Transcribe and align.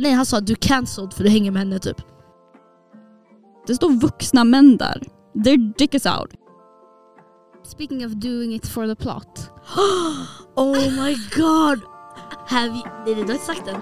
Nej 0.00 0.12
han 0.12 0.26
sa 0.26 0.40
du 0.40 0.54
cancelled 0.54 1.12
för 1.12 1.24
du 1.24 1.30
hänger 1.30 1.50
med 1.50 1.62
henne 1.62 1.78
typ. 1.78 1.96
Det 3.66 3.74
står 3.74 3.90
vuxna 3.90 4.44
män 4.44 4.76
där. 4.76 5.02
Their 5.44 5.74
dick 5.78 5.94
is 5.94 6.06
out. 6.06 6.30
Speaking 7.64 8.06
of 8.06 8.12
doing 8.12 8.54
it 8.54 8.66
for 8.66 8.86
the 8.86 8.96
plot. 8.96 9.50
oh 10.56 10.90
my 10.90 11.16
god! 11.36 11.80
Have 12.46 12.68
you... 12.68 12.82
Nej 13.06 13.14
du 13.14 13.24
har 13.24 13.32
inte 13.32 13.44
sagt 13.44 13.64
den. 13.64 13.80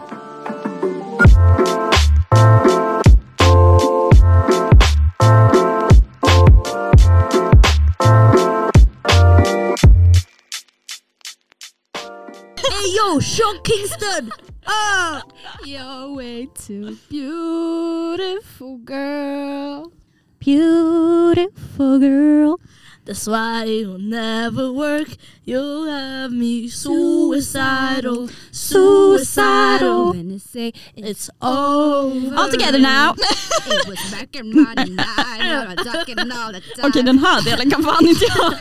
Hey 12.56 12.96
yo, 12.96 13.20
Sean 13.20 13.58
Kingston! 13.64 14.45
Ah! 14.68 15.22
You're 15.64 16.14
way 16.14 16.46
too 16.54 16.96
beautiful 17.08 18.78
girl. 18.78 19.92
Beautiful 20.40 21.98
girl. 21.98 22.60
That's 23.04 23.26
why 23.28 23.64
it'll 23.66 23.98
never 23.98 24.72
work. 24.72 25.08
You'll 25.44 25.86
have 25.88 26.32
me 26.32 26.68
suicidal, 26.68 28.28
suicidal. 28.50 30.10
When 30.10 30.30
you 30.30 30.40
say 30.40 30.72
It's 30.96 31.30
over. 31.40 32.34
All 32.36 32.50
together 32.50 32.80
now. 32.80 33.14
it 33.14 33.86
was 33.86 33.98
back 34.10 34.34
in 34.34 34.50
99, 34.50 34.98
I'm 35.06 35.76
talking 35.76 36.18
all 36.32 36.52
the 36.52 36.60
time. 36.76 36.86
Okej 36.90 37.02
den 37.02 37.18
här 37.18 37.42
delen 37.42 37.70
kan 37.70 37.82
fan 37.84 38.06
inte 38.06 38.24
jag. 38.24 38.54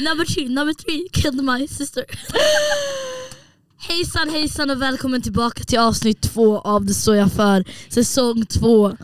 Number 0.00 0.24
three, 0.24 0.48
number 0.48 0.74
three 0.74 1.08
killed 1.12 1.44
my 1.44 1.66
sister. 1.68 2.04
Hejsan 3.88 4.28
hejsan 4.30 4.70
och 4.70 4.82
välkommen 4.82 5.22
tillbaka 5.22 5.64
till 5.64 5.78
avsnitt 5.78 6.20
två 6.20 6.58
av 6.58 6.84
Det 6.86 6.94
står 6.94 7.16
jag 7.16 7.32
för, 7.32 7.64
säsong 7.88 8.46
två. 8.46 8.96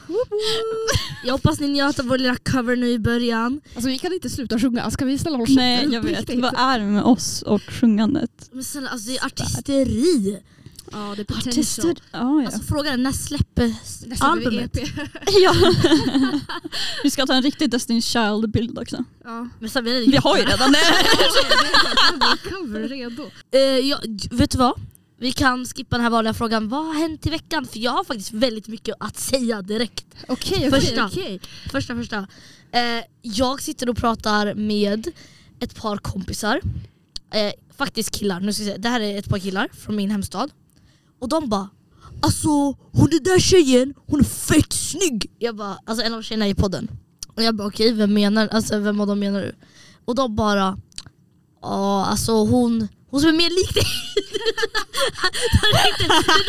Jag 1.24 1.32
hoppas 1.32 1.60
ni 1.60 1.68
njöt 1.68 1.98
av 1.98 2.06
vår 2.06 2.18
lilla 2.18 2.36
cover 2.36 2.76
nu 2.76 2.90
i 2.90 2.98
början. 2.98 3.60
Alltså 3.74 3.88
vi 3.88 3.98
kan 3.98 4.12
inte 4.12 4.30
sluta 4.30 4.58
sjunga, 4.58 4.90
ska 4.90 5.04
vi 5.04 5.18
ställa 5.18 5.36
hålla 5.36 5.54
Nej 5.54 5.88
jag 5.92 6.02
vet. 6.02 6.34
Vad 6.34 6.54
är 6.58 6.78
det 6.78 6.84
med 6.84 7.02
oss 7.02 7.42
och 7.42 7.62
sjungandet? 7.62 8.50
Men 8.52 8.64
snälla, 8.64 8.88
alltså 8.90 9.10
det 9.10 9.16
är 9.18 9.26
artisteri. 9.26 10.38
Ja 10.92 11.14
det 11.16 11.22
är 11.22 11.24
potential. 11.24 11.94
Ja, 12.12 12.18
ja. 12.42 12.46
Alltså 12.46 12.62
frågan 12.62 12.92
är 12.92 12.96
när 12.96 13.12
släpper 13.12 13.74
Nästa 14.06 14.26
albumet? 14.26 14.76
EP. 14.76 14.88
ja. 15.42 15.54
Vi 17.02 17.10
ska 17.10 17.26
ta 17.26 17.34
en 17.34 17.42
riktig 17.42 17.74
Destiny's 17.74 18.00
Child-bild 18.00 18.78
också. 18.78 19.04
Ja. 19.24 19.48
Men 19.58 19.70
sen, 19.70 19.84
Vi 19.84 20.16
har 20.16 20.36
ju 20.36 20.44
redan 20.44 20.72
det. 20.72 20.78
Cover 22.50 22.88
redo. 22.88 23.30
Eh, 23.50 23.60
ja, 23.60 23.98
vet 24.30 24.50
du 24.50 24.58
vad? 24.58 24.80
Vi 25.18 25.32
kan 25.32 25.66
skippa 25.66 25.96
den 25.96 26.02
här 26.02 26.10
vanliga 26.10 26.34
frågan, 26.34 26.68
vad 26.68 26.86
har 26.86 26.94
hänt 26.94 27.26
i 27.26 27.30
veckan? 27.30 27.66
För 27.66 27.78
jag 27.78 27.90
har 27.90 28.04
faktiskt 28.04 28.32
väldigt 28.32 28.68
mycket 28.68 28.94
att 29.00 29.16
säga 29.18 29.62
direkt. 29.62 30.06
Okej 30.28 30.68
okej 30.68 30.70
Första. 30.70 31.06
okej. 31.06 31.40
Första 31.70 31.96
första. 31.96 32.26
Eh, 32.72 33.04
jag 33.22 33.62
sitter 33.62 33.88
och 33.88 33.96
pratar 33.96 34.54
med 34.54 35.08
ett 35.60 35.74
par 35.76 35.96
kompisar. 35.96 36.60
Eh, 37.34 37.52
faktiskt 37.76 38.10
killar, 38.10 38.40
nu 38.40 38.52
ska 38.52 38.62
jag 38.62 38.66
säga. 38.68 38.78
det 38.78 38.88
här 38.88 39.00
är 39.00 39.18
ett 39.18 39.28
par 39.28 39.38
killar 39.38 39.68
från 39.72 39.96
min 39.96 40.10
hemstad. 40.10 40.50
Och 41.20 41.28
de 41.28 41.48
bara 41.48 41.68
Alltså 42.22 42.48
hon 42.92 43.10
den 43.10 43.22
där 43.22 43.38
tjejen, 43.38 43.94
hon 44.06 44.20
är 44.20 44.24
fett 44.24 44.72
snygg! 44.72 45.30
Jag 45.38 45.56
bara, 45.56 45.78
alltså 45.84 46.04
en 46.04 46.14
av 46.14 46.22
tjejerna 46.22 46.48
i 46.48 46.54
podden. 46.54 46.90
Och 47.36 47.42
jag 47.42 47.56
bara 47.56 47.68
okej, 47.68 47.92
vem 47.92 48.14
menar 48.14 48.48
alltså, 48.48 48.78
vem 48.78 49.00
av 49.00 49.06
dem 49.06 49.18
menar 49.18 49.40
du? 49.40 49.54
Och 50.04 50.14
de 50.14 50.36
bara 50.36 50.78
Ja 51.62 52.04
alltså 52.04 52.32
hon, 52.32 52.88
hon 53.10 53.20
som 53.20 53.28
är 53.28 53.32
mer 53.32 53.50
lik 53.50 53.74
dig. 53.74 53.84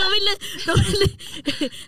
de, 0.02 0.06
ville, 0.16 0.34
de 0.66 0.74
ville 0.92 1.08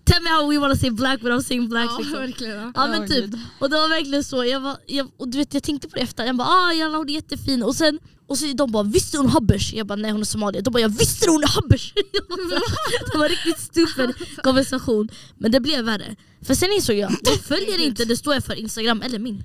Tell 0.03 0.23
me 0.23 0.29
how 0.29 0.47
we 0.49 0.57
wanna 0.57 0.75
say 0.75 0.89
black 0.89 1.23
without 1.23 1.45
saying 1.45 1.69
black 1.69 1.89
Ja 1.89 1.97
liksom. 1.97 2.19
verkligen. 2.19 2.55
Ja. 2.55 2.71
Ja 2.75 2.87
men 2.87 3.07
typ, 3.07 3.31
och 3.59 3.69
det 3.69 3.75
var 3.75 3.89
verkligen 3.89 4.23
så, 4.23 4.45
jag, 4.45 4.59
var, 4.59 4.77
jag, 4.87 5.11
och 5.17 5.27
du 5.27 5.37
vet, 5.37 5.53
jag 5.53 5.63
tänkte 5.63 5.89
på 5.89 5.95
det 5.95 6.01
efter, 6.01 6.25
jag 6.25 6.35
bara 6.35 6.47
ah 6.47 6.73
jalla 6.73 6.97
hon 6.97 7.09
är 7.09 7.13
jättefin 7.13 7.63
och 7.63 7.75
sen 7.75 7.99
och 8.27 8.37
så 8.37 8.45
de 8.53 8.71
bara 8.71 8.83
visste 8.83 9.17
hon 9.17 9.29
habbers? 9.29 9.73
Jag 9.73 9.87
bara 9.87 9.95
nej 9.95 10.11
hon 10.11 10.21
är 10.21 10.25
somalier. 10.25 10.61
De 10.61 10.71
bara 10.73 10.79
jag 10.79 10.89
visste 10.89 11.29
hon 11.29 11.43
är 11.43 11.47
habbers! 11.47 11.93
det 13.11 13.17
var 13.17 13.29
riktigt 13.29 13.59
stupid 13.59 14.15
konversation. 14.43 15.09
Men 15.37 15.51
det 15.51 15.59
blev 15.59 15.85
värre. 15.85 16.15
För 16.41 16.55
sen 16.55 16.71
insåg 16.71 16.95
jag, 16.95 17.15
jag 17.23 17.39
följer 17.39 17.79
inte 17.79 18.05
det 18.05 18.17
står 18.17 18.33
jag 18.33 18.43
för 18.43 18.55
Instagram 18.55 19.01
eller 19.01 19.19
min. 19.19 19.43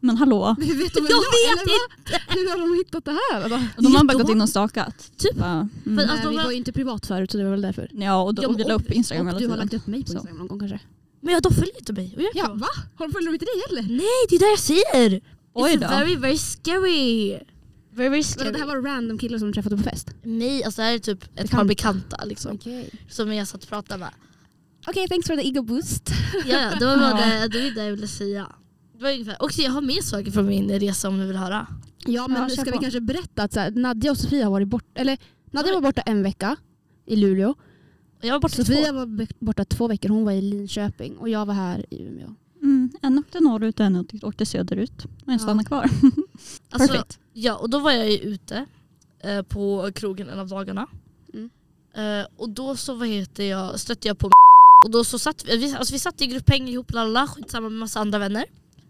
Men 0.00 0.16
hallå. 0.16 0.56
Vet 0.58 0.68
de 0.68 0.74
Jag 1.08 1.56
vet 1.56 1.66
vad? 1.66 2.20
Hur 2.38 2.50
har 2.50 2.58
de 2.58 2.74
hittat 2.84 3.04
det 3.04 3.10
här? 3.10 3.48
då? 3.48 3.82
De 3.82 3.96
har 3.96 4.04
bara 4.04 4.18
gått 4.18 4.28
in 4.30 4.40
och 4.40 4.48
stakat. 4.48 5.10
Typ. 5.16 5.36
Mm. 5.36 5.68
För- 5.84 5.90
alltså, 6.02 6.14
Nej, 6.14 6.24
de 6.24 6.30
vi 6.30 6.36
var- 6.36 6.50
ju 6.50 6.56
inte 6.56 6.72
privat 6.72 7.06
förut 7.06 7.30
så 7.30 7.38
det 7.38 7.44
var 7.44 7.50
väl 7.50 7.60
därför. 7.62 7.88
Ja 7.92 8.22
och, 8.22 8.34
Ja, 8.42 8.48
men 8.48 8.56
vi 8.56 8.64
la 8.64 8.74
upp 8.74 8.90
Instagram 8.92 9.26
Och 9.26 9.30
hela 9.32 9.38
du 9.38 9.46
har 9.46 9.56
tiden. 9.56 9.66
lagt 9.66 9.74
upp 9.74 9.86
mig 9.86 10.00
på 10.04 10.06
Så. 10.06 10.12
Instagram 10.14 10.38
någon 10.38 10.48
gång 10.48 10.58
kanske? 10.58 10.80
Men 11.20 11.34
ja, 11.34 11.40
de 11.40 11.54
följer 11.54 11.78
inte 11.78 11.92
mig. 11.92 12.14
Och 12.16 12.22
jag 12.22 12.30
Ja 12.34 12.54
va? 12.54 12.66
Har 12.96 13.06
de 13.06 13.12
följt 13.12 13.28
inte 13.32 13.44
dig 13.44 13.62
heller? 13.68 13.82
Nej 13.82 14.26
det 14.28 14.34
är 14.36 14.38
det 14.38 14.46
jag 14.50 14.58
säger! 14.58 15.20
Oj 15.54 15.70
It's 15.70 15.80
då. 15.80 15.88
very 15.88 16.16
very 16.16 16.38
scary. 16.38 17.28
Very 17.30 18.08
very 18.08 18.10
Men 18.10 18.24
scary. 18.24 18.52
det 18.52 18.58
här 18.58 18.66
var 18.66 18.82
random 18.82 19.18
killar 19.18 19.38
som 19.38 19.48
du 19.48 19.54
träffade 19.54 19.76
på 19.76 19.82
fest? 19.82 20.08
Nej 20.22 20.64
alltså 20.64 20.80
det 20.80 20.86
här 20.86 20.94
är 20.94 20.98
typ 20.98 21.38
ett 21.38 21.50
par 21.50 21.64
Bekanta. 21.64 22.24
liksom. 22.24 22.54
Okej. 22.54 22.90
Som 23.10 23.32
jag 23.32 23.48
satt 23.48 23.62
och 23.62 23.68
pratade 23.68 24.00
med. 24.00 24.10
Okej, 24.86 25.08
thanks 25.08 25.26
for 25.26 25.36
the 25.36 25.48
ego 25.48 25.62
boost. 25.62 26.10
Ja, 26.46 26.60
ja, 26.60 26.78
det 26.78 26.86
var 26.86 26.96
bara 26.96 27.10
Ja. 27.40 27.48
det, 27.48 27.48
det, 27.48 27.64
var 27.64 27.70
det 27.74 27.84
jag 27.84 27.90
ville 27.90 28.08
säga. 28.08 28.46
Det 28.98 29.02
var 29.04 29.12
ungefär. 29.12 29.42
Och 29.42 29.50
jag 29.58 29.70
har 29.70 29.80
mer 29.82 30.02
saker 30.02 30.30
från 30.30 30.46
min 30.46 30.70
resa 30.80 31.08
om 31.08 31.18
ni 31.18 31.26
vill 31.26 31.36
höra. 31.36 31.66
Ja 32.06 32.28
men 32.28 32.42
Ja, 32.42 32.48
ska 32.48 32.64
vi 32.64 32.72
på. 32.72 32.78
kanske 32.78 33.00
berätta 33.00 33.42
att 33.42 33.52
så 33.52 33.60
här, 33.60 33.70
Nadja 33.70 34.10
och 34.10 34.18
Sofia 34.18 34.44
har 34.44 34.50
varit 34.50 34.68
borta, 34.68 34.86
eller 35.00 35.18
Nadja 35.50 35.72
var 35.74 35.80
borta 35.80 36.00
en 36.00 36.22
vecka 36.22 36.56
i 37.06 37.16
Luleå. 37.16 37.54
Jag 38.20 38.32
var 38.32 38.40
borta 38.40 38.54
Sofia 38.56 38.84
två. 38.86 38.92
var 38.92 39.26
borta 39.38 39.64
två 39.64 39.88
veckor, 39.88 40.08
hon 40.08 40.24
var 40.24 40.32
i 40.32 40.40
Linköping 40.42 41.16
och 41.18 41.28
jag 41.28 41.46
var 41.46 41.54
här 41.54 41.84
i 41.90 42.02
Umeå. 42.02 42.34
Mm, 42.62 42.90
en 43.02 43.18
åkte 43.18 43.40
norrut 43.40 43.80
och 43.80 43.86
en 43.86 43.96
åkte- 43.96 44.26
åkte 44.26 44.46
söderut. 44.46 45.04
Och 45.04 45.28
en 45.28 45.32
Ja. 45.32 45.38
stannade 45.38 45.64
kvar. 45.64 45.90
Alltså, 46.70 46.88
Perfekt. 46.92 47.18
ja, 47.32 47.54
och 47.56 47.70
då 47.70 47.78
var 47.78 47.92
jag 47.92 48.10
ju 48.10 48.18
ute 48.18 48.66
eh, 49.20 49.42
på 49.42 49.90
krogen 49.94 50.28
en 50.28 50.38
av 50.38 50.48
dagarna. 50.48 50.86
Mm. 51.34 51.50
Eh, 52.20 52.26
och 52.36 52.48
då 52.50 52.76
så 52.76 52.94
vad 52.94 53.08
heter 53.08 53.44
jag, 53.44 53.80
stötte 53.80 54.08
jag 54.08 54.18
på 54.18 54.30
och 54.84 54.90
då 54.90 55.04
så 55.04 55.18
satt 55.18 55.44
vi, 55.48 55.74
alltså 55.74 55.92
vi 55.94 55.98
satt 55.98 56.20
i 56.20 56.26
grupphäng 56.26 56.68
ihop, 56.68 56.92
lalla, 56.92 57.26
skitsamma 57.26 57.68
med 57.68 57.78
massa 57.78 58.00
andra 58.00 58.18
vänner. 58.18 58.44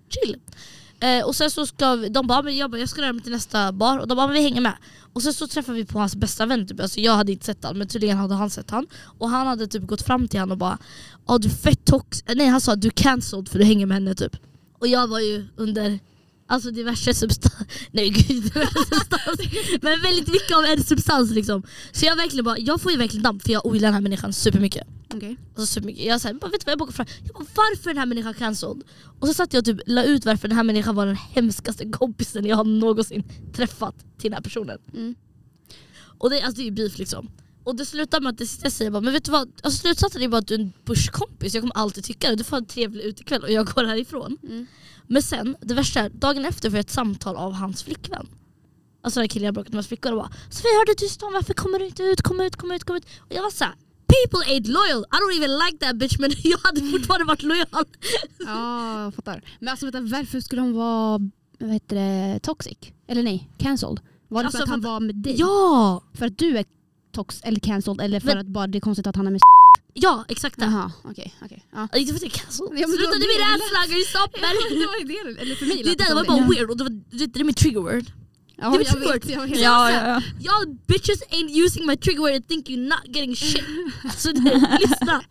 Chill. 0.08 0.36
Eh, 1.00 1.24
och 1.26 1.36
sen 1.36 1.50
så 1.50 1.66
ska 1.66 1.94
vi, 1.94 2.08
de 2.08 2.26
bara, 2.26 2.42
men 2.42 2.56
jag, 2.56 2.70
bara, 2.70 2.78
jag 2.78 2.88
ska 2.88 3.02
röra 3.02 3.12
mig 3.12 3.22
till 3.22 3.32
nästa 3.32 3.72
bar 3.72 3.98
och 3.98 4.08
de 4.08 4.14
bara, 4.14 4.26
men 4.26 4.34
vi 4.34 4.42
hänger 4.42 4.60
med. 4.60 4.74
Och 5.12 5.22
sen 5.22 5.32
så 5.34 5.46
träffade 5.46 5.78
vi 5.78 5.84
på 5.84 5.98
hans 5.98 6.16
bästa 6.16 6.46
vän, 6.46 6.66
typ. 6.66 6.80
alltså, 6.80 7.00
jag 7.00 7.12
hade 7.12 7.32
inte 7.32 7.46
sett 7.46 7.62
honom 7.62 7.78
men 7.78 7.88
tydligen 7.88 8.16
hade 8.16 8.34
han 8.34 8.50
sett 8.50 8.70
honom 8.70 8.86
Och 9.18 9.28
han 9.28 9.46
hade 9.46 9.66
typ 9.66 9.86
gått 9.86 10.02
fram 10.02 10.28
till 10.28 10.40
honom 10.40 10.52
och 10.52 10.58
bara, 10.58 10.78
ja 11.26 11.38
du 11.38 11.50
fett 11.50 11.84
tox... 11.84 12.22
Eh, 12.26 12.34
nej 12.36 12.46
han 12.46 12.60
sa 12.60 12.76
du 12.76 12.88
är 12.88 12.92
cancelled 12.92 13.48
för 13.48 13.58
du 13.58 13.64
hänger 13.64 13.86
med 13.86 13.94
henne 13.94 14.14
typ. 14.14 14.36
Och 14.78 14.88
jag 14.88 15.06
var 15.06 15.20
ju 15.20 15.46
under 15.56 15.98
Alltså 16.48 16.70
diverse 16.70 17.14
substans, 17.14 17.68
nej 17.90 18.10
gud 18.10 18.42
diverse. 18.42 19.78
Men 19.82 20.00
väldigt 20.00 20.28
mycket 20.28 20.56
av 20.56 20.64
en 20.64 20.84
substans 20.84 21.30
liksom. 21.30 21.62
Så 21.92 22.06
jag 22.06 22.16
verkligen 22.16 22.44
bara, 22.44 22.58
jag 22.58 22.80
får 22.80 22.92
ju 22.92 22.98
verkligen 22.98 23.22
damp 23.22 23.42
för 23.42 23.52
jag 23.52 23.66
ogillar 23.66 23.86
den 23.88 23.94
här 23.94 24.00
människan 24.00 24.32
supermycket. 24.32 24.86
Okej. 25.14 25.36
Alltså 25.48 25.66
supermycket. 25.66 26.04
Jag, 26.04 26.18
här, 26.18 26.34
bara, 26.34 26.50
vet 26.50 26.60
du 26.60 26.64
vad, 26.64 26.72
jag 26.72 26.78
bara 26.78 26.86
går 26.86 26.92
fram, 26.92 27.06
jag 27.24 27.34
bara 27.34 27.46
varför 27.54 27.90
är 27.90 27.94
den 27.94 27.98
här 27.98 28.06
människan 28.06 28.34
cancelled? 28.34 28.82
Och 29.20 29.28
så 29.28 29.34
satt 29.34 29.52
jag 29.52 29.60
och 29.60 29.64
typ 29.64 29.80
la 29.86 30.04
ut 30.04 30.24
varför 30.24 30.48
den 30.48 30.56
här 30.56 30.64
människan 30.64 30.94
var 30.94 31.06
den 31.06 31.16
hemskaste 31.16 31.90
kompisen 31.90 32.46
jag 32.46 32.56
har 32.56 32.64
någonsin 32.64 33.24
träffat 33.52 33.94
till 33.98 34.30
den 34.30 34.32
här 34.32 34.42
personen. 34.42 34.78
Mm. 34.94 35.14
Och 36.18 36.30
det, 36.30 36.40
alltså, 36.40 36.56
det 36.56 36.62
är 36.62 36.64
ju 36.64 36.70
beef 36.70 36.98
liksom. 36.98 37.30
Och 37.64 37.76
det 37.76 37.86
slutar 37.86 38.20
med 38.20 38.30
att 38.30 38.38
det 38.38 38.46
sista 38.46 38.66
jag 38.66 38.72
säger 38.72 38.90
bara, 38.90 39.00
men 39.00 39.12
vet 39.12 39.24
du 39.24 39.30
vad? 39.30 39.52
Alltså, 39.62 39.80
slutsatsen 39.80 40.22
är 40.22 40.28
bara 40.28 40.38
att 40.38 40.46
du 40.46 40.54
är 40.54 40.58
en 40.58 40.72
bushkompis, 40.84 41.54
jag 41.54 41.62
kommer 41.62 41.76
alltid 41.76 42.04
tycka 42.04 42.30
det. 42.30 42.36
Du 42.36 42.44
får 42.44 42.56
en 42.56 42.66
trevlig 42.66 43.04
utekväll 43.04 43.42
och 43.42 43.50
jag 43.50 43.66
går 43.66 43.84
härifrån. 43.84 44.38
Mm. 44.42 44.66
Men 45.06 45.22
sen, 45.22 45.56
det 45.60 45.74
värsta 45.74 46.00
är, 46.00 46.08
dagen 46.08 46.44
efter 46.44 46.70
får 46.70 46.76
jag 46.76 46.80
ett 46.84 46.90
samtal 46.90 47.36
av 47.36 47.52
hans 47.52 47.82
flickvän. 47.82 48.26
Alltså 49.02 49.20
den 49.20 49.28
killen 49.28 49.44
jag 49.46 49.54
bråkat 49.54 49.72
med 49.72 49.76
hans 49.78 49.88
flickvän 49.88 50.12
och 50.12 50.18
bara 50.18 50.30
Sofia 50.50 50.70
hörde 50.78 50.94
du 50.98 51.08
stan, 51.08 51.32
varför 51.32 51.54
kommer 51.54 51.78
du 51.78 51.86
inte 51.86 52.02
ut? 52.02 52.22
Kom 52.22 52.40
ut, 52.40 52.56
kom 52.56 52.72
ut, 52.72 52.84
kom 52.84 52.96
ut. 52.96 53.04
Och 53.18 53.32
jag 53.34 53.42
var 53.42 53.50
såhär 53.50 53.74
People 54.06 54.52
ain't 54.54 54.66
loyal, 54.68 55.04
I 55.12 55.16
don't 55.16 55.36
even 55.44 55.58
like 55.58 55.78
that 55.86 55.96
bitch 55.96 56.16
men 56.20 56.30
jag 56.44 56.58
hade 56.58 56.80
fortfarande 56.80 57.24
varit 57.24 57.42
lojal. 57.42 57.66
Ja, 58.38 59.02
jag 59.02 59.14
fattar. 59.14 59.42
Men 59.60 59.68
alltså 59.68 59.90
vänta, 59.90 60.16
varför 60.16 60.40
skulle 60.40 60.60
han 60.60 60.72
vara 60.72 61.20
vad 61.58 61.70
heter 61.72 61.96
det, 61.96 62.38
toxic? 62.42 62.78
Eller 63.06 63.22
nej, 63.22 63.50
cancelled? 63.58 64.00
Var 64.28 64.42
det 64.42 64.46
Alltså, 64.46 64.58
för 64.58 64.62
att 64.64 64.70
han 64.70 64.80
var 64.80 65.00
med 65.00 65.14
dig? 65.14 65.34
Ja! 65.38 66.02
För 66.14 66.26
att 66.26 66.38
du 66.38 66.58
är 66.58 66.64
tox 67.12 67.40
eller 67.42 67.60
cancelled 67.60 68.00
eller 68.00 68.20
för 68.20 68.26
Men- 68.26 68.38
att 68.38 68.46
bara 68.46 68.66
det 68.66 68.78
är 68.78 68.80
konstigt 68.80 69.06
att 69.06 69.16
han 69.16 69.26
är 69.26 69.30
med 69.30 69.40
Ja 69.98 70.24
exakt 70.28 70.58
det. 70.58 70.64
Jaha, 70.64 70.92
okej. 71.04 71.34
Ja. 71.72 71.88
Är 71.92 71.98
cancelled. 72.28 72.78
Ja, 72.78 72.86
det 72.86 72.92
Sluta 72.92 73.12
det 73.12 73.26
rädsla, 73.26 73.80
can 73.88 73.96
you 73.96 74.04
stop? 74.04 74.30
det 74.80 74.86
var 74.86 74.98
ju 74.98 75.04
det, 75.04 75.40
eller 75.40 75.54
för 75.54 75.66
mig 75.66 75.82
Det, 75.98 76.06
som 76.06 76.16
var 76.16 76.24
bara 76.24 76.46
weird 76.50 76.70
och 76.70 76.76
det, 76.76 76.84
var, 76.84 76.90
det, 76.90 77.26
det 77.26 77.40
är 77.40 77.44
min 77.44 77.54
trigger 77.54 77.80
word. 77.80 78.04
Ja, 78.58 78.70
vet 78.70 78.86
jag 78.92 79.00
du 79.02 79.12
vet, 79.12 79.28
jag 79.30 79.40
vet. 79.48 79.58
Ja, 79.60 79.90
ja, 79.90 80.06
ja. 80.08 80.20
Y'all 80.40 80.78
bitches 80.86 81.22
ain't 81.30 81.64
using 81.64 81.86
my 81.86 81.96
trigger 81.96 82.20
word 82.20 82.34
and 82.34 82.48
think 82.48 82.68
you're 82.68 82.88
not 82.88 83.16
getting 83.16 83.36
shit. 83.36 83.62
Alltså 84.04 84.32
det, 84.32 84.78
lyssna. 84.80 85.22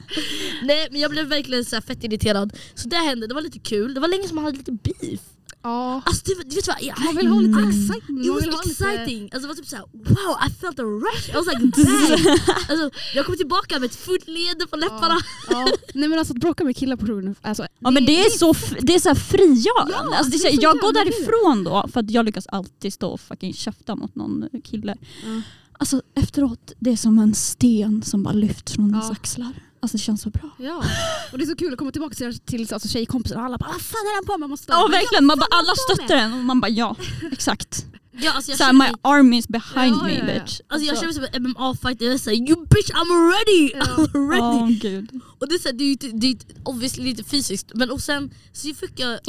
Nej 0.64 0.88
men 0.92 1.02
jag 1.02 1.12
blev 1.12 1.26
verkligen 1.28 1.66
så 1.66 1.76
här 1.76 1.82
fett 1.82 2.04
irriterad. 2.04 2.54
Så 2.76 2.88
det 2.90 2.96
hände, 2.98 3.28
det 3.28 3.34
var 3.34 3.42
lite 3.42 3.60
kul. 3.60 3.94
Det 3.94 4.00
var 4.00 4.08
länge 4.08 4.28
som 4.28 4.36
man 4.36 4.46
hade 4.46 4.58
lite 4.58 4.72
beef. 4.72 5.20
Ja. 5.64 6.02
Alltså 6.06 6.34
var- 6.38 6.44
du 6.44 6.56
vet 6.56 6.68
vad? 6.68 6.78
Jag, 6.82 7.00
Man 7.06 7.16
vill 7.16 7.28
ha 7.28 7.40
lite 7.40 7.60
Mm. 7.60 7.70
excitement. 7.70 8.26
It 8.26 8.32
was 8.34 8.46
ha 8.46 8.62
lite... 8.66 8.70
exciting. 8.86 9.24
Alltså 9.24 9.40
det 9.42 9.48
var 9.48 9.56
typ 9.56 9.68
såhär 9.68 9.86
wow 9.94 10.38
I 10.48 10.52
felt 10.62 10.80
a 10.80 10.84
rush. 10.84 11.30
I 11.30 11.34
was 11.34 11.46
like 11.46 11.60
bang. 11.60 12.28
alltså, 12.70 12.90
jag 13.16 13.26
kom 13.26 13.38
tillbaka 13.38 13.80
med 13.80 13.86
ett 13.90 13.96
fullt 13.96 14.28
leende 14.28 14.68
på 14.68 14.76
läpparna. 14.76 15.18
Ja. 15.50 15.68
Nej 15.94 16.10
men 16.10 16.20
alltså 16.20 16.34
att 16.34 16.40
bråka 16.40 16.64
med 16.64 16.78
killar 16.78 16.96
på 16.96 17.06
krogen, 17.06 17.36
alltså, 17.42 17.68
Ja 17.80 17.92
men 17.92 18.06
det 18.06 18.26
är 18.26 18.30
så, 18.30 18.54
det 18.82 18.96
är 18.96 19.00
så 19.00 19.16
frigörande. 19.16 19.94
Ja, 19.94 20.16
alltså, 20.18 20.32
det 20.32 20.38
är 20.38 20.52
så, 20.52 20.56
så 20.56 20.62
jag 20.62 20.78
går 20.80 20.94
därifrån 20.94 21.64
då 21.64 21.88
för 21.94 22.00
att 22.00 22.12
jag 22.12 22.26
lyckas 22.26 22.48
alltid 22.48 22.94
stå 22.94 23.15
och 23.16 23.22
fucking 23.22 23.54
käfta 23.54 23.96
mot 23.96 24.16
någon 24.16 24.50
kille. 24.64 24.96
Ja. 25.26 25.42
Alltså 25.72 26.02
efteråt, 26.16 26.72
det 26.80 26.92
är 26.92 26.96
som 26.98 27.20
en 27.20 27.34
sten 27.34 28.02
som 28.04 28.24
bara 28.24 28.34
lyfts 28.34 28.74
från 28.74 28.90
ens 28.90 29.06
Ja. 29.06 29.12
axlar. 29.12 29.54
Alltså 29.86 29.98
det 29.98 30.04
känns 30.04 30.22
så 30.22 30.30
bra. 30.30 30.50
Ja, 30.58 30.84
och 31.32 31.38
det 31.38 31.44
är 31.44 31.46
så 31.46 31.56
kul 31.56 31.74
att 31.74 31.80
komma 31.80 31.92
tillbaka 31.92 32.16
till, 32.16 32.40
till 32.40 32.74
alltså, 32.74 32.90
tjejkompisar 32.90 33.36
och 33.36 33.44
alla 33.44 33.58
bara 33.58 33.72
vad 33.72 33.82
fan 33.82 34.00
är 34.00 34.16
han 34.16 34.26
på 34.26 34.32
med? 34.32 34.40
Man 34.40 34.50
måste 34.50 34.72
Ja 34.72 34.88
verkligen, 34.88 35.26
man 35.26 35.40
bara, 35.40 35.48
alla 35.52 35.74
stöttar 35.76 36.16
en 36.16 36.34
och 36.34 36.40
man 36.40 36.62
bara 36.62 36.70
ja, 36.70 36.96
exakt. 37.32 37.86
Ja, 38.12 38.32
alltså, 38.32 38.52
jag 38.52 38.58
Såhär 38.58 38.74
my 38.74 38.78
mig, 38.78 38.94
army 39.02 39.38
is 39.38 39.48
behind 39.48 39.96
Ja, 39.96 40.04
me 40.04 40.14
ja, 40.14 40.20
ja. 40.20 40.34
bitch. 40.34 40.60
alltså, 40.68 40.88
jag 40.88 40.98
känner 40.98 41.14
mig 41.14 41.14
som 41.14 41.26
en 41.32 41.44
MMA-fighter. 41.44 42.06
Jag 42.06 42.20
såhär 42.20 42.38
you 42.38 42.66
bitch 42.66 42.90
I'm 42.90 43.12
ready! 43.32 43.74
I'm 44.14 44.30
ready. 44.30 44.42
Åh 44.42 44.70
gud. 44.70 45.22
Och 45.40 45.48
det 45.50 45.56
är, 45.56 45.74
det 45.74 45.84
ju 45.84 45.96
det 45.96 46.28
är 46.28 46.38
obviously 46.64 47.04
lite 47.04 47.24
fysiskt 47.24 47.72
men 47.74 47.92
och 47.92 48.02
sen 48.02 48.34
så 48.54 48.74
fick 48.74 49.00
jag, 49.00 49.20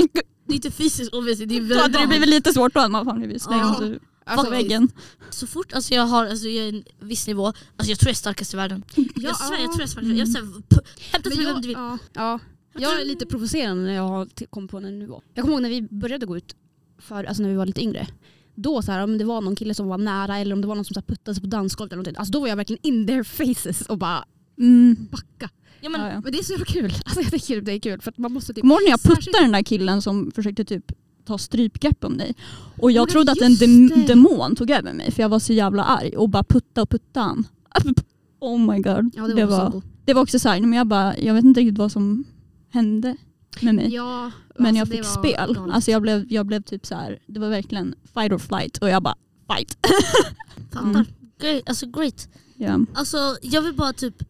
det 0.47 0.53
är 0.53 0.55
inte 0.55 0.71
fysiskt 0.71 1.15
obviously 1.15 1.47
det 1.47 1.57
är 1.57 1.75
Då 1.75 1.81
hade 1.81 1.99
det 1.99 2.07
blivit 2.07 2.29
lite 2.29 2.53
svårt 2.53 2.75
då 2.75 2.89
man 2.89 3.05
fan 3.05 3.19
blivit 3.19 3.43
slängd 3.43 3.99
Ja. 4.27 4.35
på 4.37 4.43
Fuck. 4.43 4.53
väggen. 4.53 4.89
Så 5.31 5.47
fort 5.47 5.73
alltså, 5.73 5.95
jag 5.95 6.03
har 6.07 6.27
alltså, 6.27 6.49
jag 6.49 6.65
är 6.69 6.73
en 6.73 6.85
viss 7.01 7.27
nivå, 7.27 7.47
alltså, 7.47 7.91
jag 7.93 7.99
tror 7.99 8.09
jag 8.09 8.13
är 8.15 8.17
starkast 8.17 8.55
i 8.55 8.57
världen. 8.57 8.83
jag 9.15 9.37
svär, 9.37 9.59
jag 9.59 9.73
tror 9.73 9.81
jag 9.81 9.83
är 9.83 9.87
starkast. 9.87 10.17
Jag 10.19 10.29
säger 10.29 10.47
hämta 10.47 10.81
Men 11.13 11.23
till 11.23 11.33
vem 11.37 11.43
jag, 11.47 11.63
du 11.63 11.69
vill. 11.69 11.77
ja, 11.77 11.99
ja. 12.13 12.39
jag 12.79 13.01
är 13.01 13.05
lite 13.05 13.27
provocerande 13.27 13.83
när 13.83 13.95
jag 13.95 14.09
har 14.09 14.29
kommit 14.51 14.71
på 14.71 14.77
en 14.79 14.99
nivå. 14.99 15.23
Jag 15.35 15.43
kommer 15.43 15.55
ihåg 15.55 15.63
när 15.63 15.71
vi 15.71 15.83
började 15.83 16.27
gå 16.27 16.37
ut, 16.37 16.57
för, 16.99 17.25
alltså 17.25 17.43
när 17.43 17.51
vi 17.51 17.57
var 17.57 17.67
lite 17.67 17.83
yngre. 17.83 18.07
Då 18.55 18.83
så 18.83 18.93
här, 18.93 19.05
om 19.05 19.19
det 19.19 19.25
var 19.25 19.41
någon 19.41 19.57
kille 19.57 19.75
som 19.75 19.87
var 19.87 19.99
nära 19.99 20.39
eller 20.39 20.53
om 20.53 20.61
det 20.61 20.67
var 20.69 20.75
någon 20.75 20.85
som 20.85 20.95
så 20.95 21.01
här, 21.01 21.07
puttade 21.07 21.35
sig 21.35 21.43
på 21.43 21.49
dansgolvet 21.49 21.93
eller 21.93 21.97
någonting. 21.97 22.19
Alltså 22.19 22.33
då 22.33 22.41
var 22.41 22.49
jag 22.49 22.57
verkligen 22.57 22.81
in 22.87 23.07
their 23.07 23.23
faces 23.23 23.83
och 23.83 23.99
bara 23.99 24.25
Mm. 24.59 24.97
backa. 25.11 25.51
Ja, 25.81 25.89
men, 25.89 26.01
Ja, 26.01 26.09
ja. 26.13 26.21
Men 26.21 26.33
det 26.33 26.39
är 26.39 26.43
så 26.43 26.53
jävla 26.53 26.65
kul. 26.67 26.93
Alltså 27.05 27.21
jag 27.21 27.31
tycker 27.33 27.61
det 27.61 27.73
är 27.73 27.79
kul 27.81 28.01
för 28.01 28.11
att 28.11 28.19
man 28.19 28.33
måste 28.33 28.55
typ... 28.55 28.63
Kommer 28.63 28.75
ihåg 28.75 28.83
när 28.83 28.91
jag 28.91 29.01
Särskilt- 29.01 29.27
puttade 29.27 29.45
den 29.45 29.53
där 29.53 29.63
killen 29.63 30.03
som 30.03 30.31
försökte 30.35 30.65
typ 30.65 30.93
ta 31.27 31.39
strypgrepp 31.39 32.05
om 32.05 32.17
dig? 32.19 32.35
Och 32.81 32.93
jag 32.93 33.03
Oh 33.09 33.13
trodde 33.13 33.33
att 33.33 33.41
en 33.41 33.57
dem- 33.57 33.89
det. 33.89 34.07
demon 34.07 34.57
tog 34.57 34.71
över 34.71 34.93
mig 34.93 35.11
för 35.13 35.23
jag 35.23 35.29
var 35.29 35.39
så 35.39 35.53
jävla 35.53 35.85
arg 35.85 36.17
och 36.17 36.29
bara 36.29 36.45
putta 36.45 36.83
och 36.83 36.91
putta 36.91 37.21
han. 37.21 37.47
Oh 38.41 38.59
my 38.61 38.81
god. 38.81 39.11
Ja, 39.17 39.27
det 39.27 39.35
det, 39.35 39.45
var, 39.47 39.59
var, 39.59 39.71
så 39.71 39.83
det 40.05 40.15
var 40.15 40.23
också 40.23 40.39
såhär, 40.39 40.61
men 40.61 40.73
jag 40.73 40.87
bara, 40.87 41.19
jag 41.19 41.35
vet 41.35 41.45
inte 41.45 41.61
riktigt 41.61 41.79
vad 41.79 41.93
som 41.93 42.25
hände 42.71 43.17
med 43.61 43.75
mig. 43.75 43.95
Ja, 43.95 44.31
men 44.59 44.67
alltså, 44.67 44.79
jag 44.79 44.87
det 44.89 44.91
fick 44.97 45.17
var 45.17 45.23
spel. 45.23 45.55
galet. 45.55 45.75
Alltså 45.75 45.91
jag 45.91 46.03
blev, 46.03 46.27
jag 46.33 46.47
blev 46.47 46.63
typ 46.63 46.87
så 46.87 46.95
här. 46.95 47.19
det 47.27 47.41
var 47.41 47.49
verkligen 47.49 47.95
fight 48.15 48.33
or 48.33 48.39
flight 48.39 48.79
och 48.79 48.89
jag 48.89 49.03
bara 49.03 49.15
fight. 49.57 49.79
fattar. 50.73 50.89
Mm. 50.89 51.05
Great, 51.41 51.63
alltså 51.69 51.87
great. 51.87 52.29
Ja. 52.57 52.81
Alltså 52.95 53.17
jag 53.43 53.63
vill 53.63 53.75
bara 53.75 53.93
typ, 53.93 54.23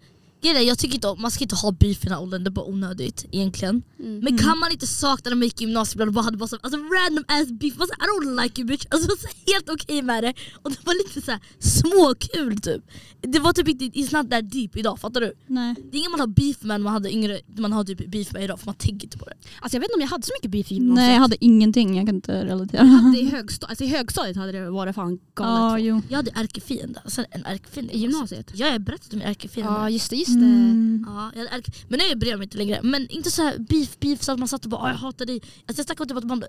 grejen 0.52 0.68
jag 0.68 0.78
tycker 0.78 0.94
inte 0.94 1.14
man 1.18 1.30
ska 1.30 1.44
inte 1.44 1.54
ha 1.54 1.72
beef 1.72 1.98
i 2.04 2.08
den 2.08 2.12
här 2.12 2.22
åldern, 2.22 2.44
det 2.44 2.48
är 2.48 2.52
bara 2.52 2.66
onödigt 2.66 3.24
egentligen. 3.32 3.82
Mm. 3.98 4.18
Men 4.18 4.38
kan 4.38 4.58
man 4.58 4.72
inte 4.72 4.86
sakna 4.86 5.28
när 5.30 5.36
man 5.36 5.44
gick 5.44 5.60
i 5.60 5.64
gymnasiet 5.64 5.94
ibland 5.94 6.08
och 6.08 6.14
bara 6.14 6.24
hade 6.24 6.36
bara 6.36 6.48
så, 6.48 6.58
alltså 6.62 6.78
random 6.78 7.24
ass 7.28 7.48
beef, 7.52 7.74
bara 7.76 7.86
så, 7.86 7.94
I 7.94 8.06
don't 8.06 8.42
like 8.42 8.60
you 8.60 8.68
bitch. 8.68 8.86
Alltså 8.90 9.08
så, 9.08 9.52
helt 9.52 9.68
okej 9.70 10.02
med 10.02 10.24
det. 10.24 10.34
Och 10.62 10.70
det 10.70 10.78
var 10.84 10.94
lite 11.06 11.20
så 11.22 11.30
här, 11.30 11.40
småkul 11.58 12.60
typ. 12.60 12.82
Det 13.20 13.38
var 13.38 13.52
typ 13.52 13.68
inte, 13.68 13.84
it's 13.84 14.16
not 14.16 14.30
that 14.30 14.52
deep 14.52 14.76
idag, 14.76 14.98
fattar 14.98 15.20
du? 15.20 15.32
Nej. 15.46 15.74
Det 15.90 15.96
är 15.96 15.98
ingen 15.98 16.10
man 16.10 16.20
har 16.20 16.26
beef 16.26 16.62
med 16.62 16.80
när 16.80 16.84
man 16.84 16.92
hade 16.92 17.12
yngre, 17.12 17.40
man 17.58 17.72
har 17.72 17.84
typ 17.84 18.10
beef 18.10 18.32
med 18.32 18.44
idag 18.44 18.58
för 18.60 18.66
man 18.66 18.74
tänker 18.74 19.06
inte 19.06 19.18
på 19.18 19.24
det. 19.24 19.34
Alltså 19.60 19.76
jag 19.76 19.80
vet 19.80 19.88
inte 19.88 19.94
om 19.94 20.00
jag 20.00 20.08
hade 20.08 20.26
så 20.26 20.32
mycket 20.38 20.50
beef 20.50 20.72
i 20.72 20.74
gymnasiet. 20.74 21.06
Nej 21.06 21.12
jag 21.14 21.20
hade 21.20 21.44
ingenting, 21.44 21.96
jag 21.96 22.06
kan 22.06 22.14
inte 22.14 22.44
relatera. 22.44 22.80
Jag 22.82 22.86
hade 22.86 23.18
i, 23.18 23.30
högsta- 23.30 23.66
alltså 23.66 23.84
I 23.84 23.86
högstadiet 23.86 24.36
hade 24.36 24.52
det 24.52 24.70
varit 24.70 24.94
fan 24.94 25.18
galet. 25.34 25.60
Ja, 25.60 25.78
jo. 25.78 26.02
Jag 26.08 26.16
hade 26.16 26.30
ärkefiende, 26.34 27.00
alltså 27.04 27.24
en 27.30 27.44
ärkefiende. 27.44 27.94
I 27.96 27.98
gymnasiet? 27.98 28.50
Ja, 28.54 28.66
jag 28.66 28.72
har 28.72 28.78
berättat 28.78 29.12
om 29.12 29.18
min 29.18 29.28
ärkefiende. 29.28 29.72
Ja 29.72 29.90
just 29.90 30.10
det, 30.10 30.16
just 30.16 30.35
det. 30.40 30.46
Mm. 30.46 31.04
Ja, 31.06 31.32
jag. 31.36 31.64
Men 31.88 32.00
nu 32.10 32.16
bryr 32.16 32.30
jag 32.30 32.38
mig 32.38 32.44
inte 32.44 32.56
längre. 32.58 32.80
Men 32.82 33.08
inte 33.08 33.30
så 33.30 33.42
här 33.42 33.58
beef 33.58 33.98
beef 34.00 34.22
så 34.22 34.32
att 34.32 34.38
man 34.38 34.48
satt 34.48 34.64
och 34.64 34.70
bara 34.70 34.80
"Åh, 34.82 34.88
jag 34.88 34.96
hatar 34.96 35.26
dig. 35.26 35.36
Alltså, 35.66 35.80
jag 35.80 35.86
snackade 35.86 36.08
typ 36.08 36.18
att 36.18 36.24
man, 36.24 36.42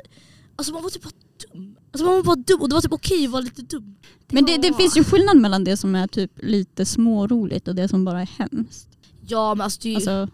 alltså, 0.56 0.74
man 0.74 0.84
var 0.84 0.90
typ 0.90 1.04
bara 1.04 1.12
dum. 1.54 1.76
Alltså, 1.92 2.06
man 2.06 2.16
var 2.16 2.24
bara 2.24 2.36
dum 2.36 2.62
och 2.62 2.70
det 2.70 2.76
var 2.76 2.82
typ 2.82 2.92
okej 2.94 3.26
att 3.26 3.32
vara 3.32 3.42
lite 3.42 3.62
dum. 3.62 3.96
Men 4.28 4.46
det, 4.46 4.58
det 4.58 4.68
Ja. 4.68 4.78
finns 4.78 4.98
ju 4.98 5.04
skillnad 5.04 5.38
mellan 5.38 5.64
det 5.64 5.78
som 5.78 5.96
är 5.96 6.08
typ 6.08 6.32
lite 6.44 6.86
småroligt 6.86 7.68
och 7.68 7.76
det 7.76 7.88
som 7.88 8.06
bara 8.06 8.22
är 8.22 8.30
hemskt. 8.38 8.88
Ja 9.28 9.56
men 9.56 9.62
alltså, 9.64 9.80
det, 9.82 9.90
ju, 9.90 9.96
Alltså, 9.96 10.28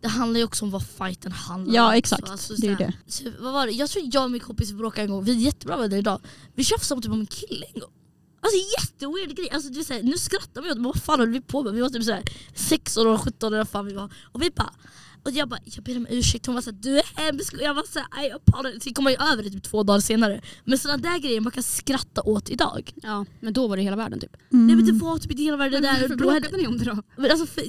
det 0.00 0.08
handlar 0.08 0.38
ju 0.38 0.44
också 0.44 0.64
om 0.64 0.70
vad 0.70 0.86
fighten 0.86 1.32
handlar 1.32 1.74
ja 1.74 1.86
om. 1.88 1.92
exakt, 1.94 2.26
Så, 2.26 2.32
alltså, 2.32 2.54
det 2.54 2.68
är 2.68 2.76
det. 2.76 2.92
Så, 3.06 3.24
vad 3.40 3.52
var 3.52 3.66
det? 3.66 3.72
Jag 3.72 3.90
tror 3.90 4.04
jag 4.12 4.24
och 4.24 4.30
min 4.30 4.40
kompis 4.40 4.72
bråkade 4.72 5.02
en 5.02 5.10
gång, 5.10 5.24
vi 5.24 5.30
är 5.30 5.36
jättebra 5.36 5.76
vänner 5.76 5.96
idag. 5.96 6.20
Vi 6.54 6.64
tjafsade 6.64 6.96
om 6.96 7.02
typ 7.02 7.12
om 7.12 7.20
en 7.20 7.26
kille 7.26 7.66
en 7.74 7.80
gång. 7.80 7.90
Alltså 8.40 8.58
jätteweird 8.80 9.36
grej, 9.36 9.50
alltså, 9.50 9.70
det 9.70 9.80
är 9.80 9.94
här, 9.94 10.02
nu 10.02 10.18
skrattar 10.18 10.62
vi 10.62 10.70
åt 10.70 10.76
men 10.76 10.84
vad 10.84 11.02
fan 11.02 11.20
höll 11.20 11.28
vi 11.28 11.40
på 11.40 11.62
med? 11.62 11.74
Vi 11.74 11.80
var 11.80 11.88
typ 11.88 12.04
så 12.04 12.12
här 12.12 12.22
16 12.54 13.06
och 13.06 13.20
17 13.20 13.46
eller 13.46 13.58
vad 13.58 13.68
fan 13.68 13.86
vi 13.86 13.92
var. 13.92 14.12
Och 14.32 14.42
vi 14.42 14.50
bara 14.50 14.74
och 15.22 15.30
jag 15.30 15.48
bara, 15.48 15.60
jag 15.64 15.84
ber 15.84 15.96
om 15.96 16.06
ursäkt, 16.10 16.46
hon 16.46 16.54
var 16.54 16.62
såhär 16.62 16.78
du 16.80 16.98
är 16.98 17.04
hemsk 17.16 17.54
och 17.54 17.60
jag 17.62 17.74
var 17.74 17.84
såhär 17.88 18.26
I 18.26 18.30
apologize. 18.32 18.80
Så 18.80 18.88
vi 18.88 18.94
kom 18.94 19.06
ju 19.06 19.16
över 19.32 19.42
det 19.42 19.50
typ 19.50 19.62
två 19.62 19.82
dagar 19.82 20.00
senare. 20.00 20.40
Men 20.64 20.78
sådana 20.78 21.02
där 21.02 21.18
grejer 21.18 21.40
man 21.40 21.52
kan 21.52 21.62
skratta 21.62 22.22
åt 22.22 22.50
idag. 22.50 22.92
Ja, 23.02 23.24
men 23.40 23.52
då 23.52 23.68
var 23.68 23.76
det 23.76 23.82
hela 23.82 23.96
världen 23.96 24.20
typ. 24.20 24.36
Mm. 24.52 24.66
Nej 24.66 24.76
men 24.76 24.86
det 24.86 24.92
var 24.92 25.18
typ 25.18 25.30
inte 25.30 25.42
hela 25.42 25.56
världen 25.56 25.82
där. 25.82 26.00
Varför 26.00 26.16
bråkade 26.16 26.56
ni 26.56 26.66
om 26.66 26.78
det 26.78 26.84
då? 26.84 27.02
men 27.16 27.30
alltså, 27.30 27.46
för, 27.46 27.62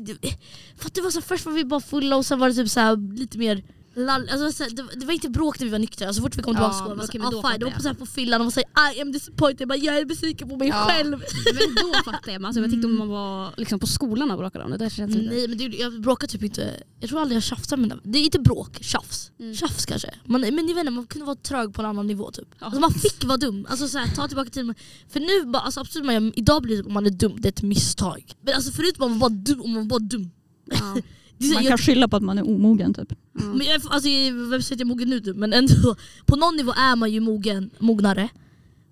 för 0.77 0.88
att 0.88 0.94
det 0.94 1.01
var 1.01 1.12
så 1.12 1.21
först 1.21 1.45
var 1.45 1.53
vi 1.53 1.65
bara 1.65 1.79
fulla 1.79 2.15
och 2.15 2.25
sen 2.25 2.39
var 2.39 2.50
det 2.50 2.56
typ 2.56 2.69
så 2.69 2.79
här, 2.79 3.18
lite 3.18 3.38
mer 3.38 3.63
lall, 3.96 4.30
alltså, 4.30 4.64
det, 4.76 4.82
var- 4.82 5.06
var 5.06 5.14
inte 5.14 5.30
bråk 5.30 5.60
när 5.60 5.66
vi 5.66 5.72
var 5.72 5.80
nyktra, 5.80 6.14
så 6.14 6.22
fort 6.22 6.38
vi 6.38 6.42
kom 6.42 6.56
Ja, 6.56 6.74
tillbaka 6.74 7.02
till 7.02 7.08
skolan 7.08 7.34
var 7.34 7.44
här, 7.50 7.56
ah. 7.56 7.58
Det 7.58 7.66
var 7.66 7.72
på, 7.72 7.82
så 7.82 7.88
här, 7.88 7.96
på 7.96 8.06
fyllan 8.06 8.42
och 8.42 8.46
man 8.46 8.52
säger 8.52 8.70
I 8.98 9.02
am 9.02 9.12
disappointed, 9.12 9.62
jag, 9.62 9.68
bara, 9.70 9.78
jag 9.78 9.98
är 9.98 10.06
besviken 10.06 10.50
på 10.50 10.58
mig 10.58 10.68
Ja. 10.68 10.86
själv. 10.90 11.12
Men 11.54 11.76
då 11.76 12.12
fattar 12.12 12.32
jag. 12.32 12.46
Alltså, 12.46 12.62
jag 12.62 12.72
tyckte 12.72 12.88
om 12.88 12.98
man 12.98 13.08
var 13.08 13.54
liksom, 13.58 13.80
på 13.80 13.88
skolan 13.88 14.32
och 14.32 14.38
bråkade 14.38 14.66
om 14.66 14.72
det. 14.72 14.78
det 14.78 14.90
känns 14.90 15.16
lite... 15.16 15.36
Nej 15.36 15.48
men 15.48 15.58
det, 15.58 15.64
jag 15.64 16.02
bråkar 16.02 16.28
typ 16.28 16.44
inte, 16.44 16.84
jag 17.00 17.10
tror 17.10 17.22
aldrig 17.22 17.36
jag 17.36 17.44
tjafsar 17.44 17.78
med 17.78 18.00
Det 18.04 18.20
är 18.20 18.24
inte 18.24 18.40
bråk, 18.40 18.78
tjafs. 18.84 19.32
Mm. 19.40 19.56
Tjafs 19.56 19.86
kanske. 19.86 20.14
Man, 20.26 20.42
men 20.42 20.68
jag 20.68 20.76
vet 20.76 20.80
inte, 20.82 20.92
man 20.92 21.08
kunde 21.08 21.26
vara 21.26 21.36
trög 21.36 21.74
på 21.74 21.82
en 21.82 21.86
annan 21.88 22.08
nivå 22.08 22.32
typ. 22.32 22.48
Ja. 22.60 22.66
Alltså, 22.66 22.82
man 22.82 22.92
fick 22.94 23.24
vara 23.24 23.38
dum, 23.38 23.68
alltså, 23.70 23.88
så 23.88 23.98
här, 23.98 24.16
ta 24.16 24.28
tillbaka 24.28 24.50
tiden. 24.50 24.76
För 25.10 25.20
nu, 25.20 25.52
bara, 25.52 25.62
alltså, 25.64 25.80
absolut, 25.80 26.06
man, 26.06 26.34
idag 26.36 26.62
blir 26.62 26.78
det 26.78 26.84
om 26.84 26.94
man 26.94 27.06
är 27.06 27.10
dum, 27.10 27.36
det 27.38 27.48
är 27.48 27.52
ett 27.52 27.62
misstag. 27.64 28.34
Men 28.42 28.54
alltså, 28.56 28.72
förut 28.72 29.00
var 29.00 29.10
man 29.10 29.20
bara 29.20 29.30
dum, 29.30 29.62
om 29.62 29.72
man 29.74 29.88
var 29.88 30.00
bara 30.00 30.06
dum. 30.08 30.32
Ja. 30.71 30.97
Det 31.41 31.53
Man 31.53 31.63
jag, 31.63 31.69
kan 31.69 31.77
skylla 31.77 32.07
på 32.07 32.15
att 32.15 32.23
man 32.23 32.38
är 32.38 32.47
omogen 32.47 32.94
typ. 32.94 33.13
Ja. 33.33 33.44
Men 33.44 33.68
jag, 33.68 33.73
alltså, 33.73 34.09
vem 34.50 34.62
säger 34.62 34.62
att 34.62 34.69
jag 34.69 34.81
är 34.81 34.85
mogen 34.85 35.09
nu 35.09 35.19
typ, 35.19 35.35
men 35.35 35.53
ändå, 35.53 35.95
på 36.25 36.35
någon 36.35 36.56
nivå 36.56 36.71
är 36.71 36.95
man 36.95 37.12
ju 37.12 37.19
mogen, 37.19 37.69
mognare. 37.79 38.29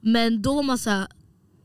Men 0.01 0.41
då 0.41 0.53
var 0.53 0.63
man 0.63 0.77
såhär, 0.77 1.07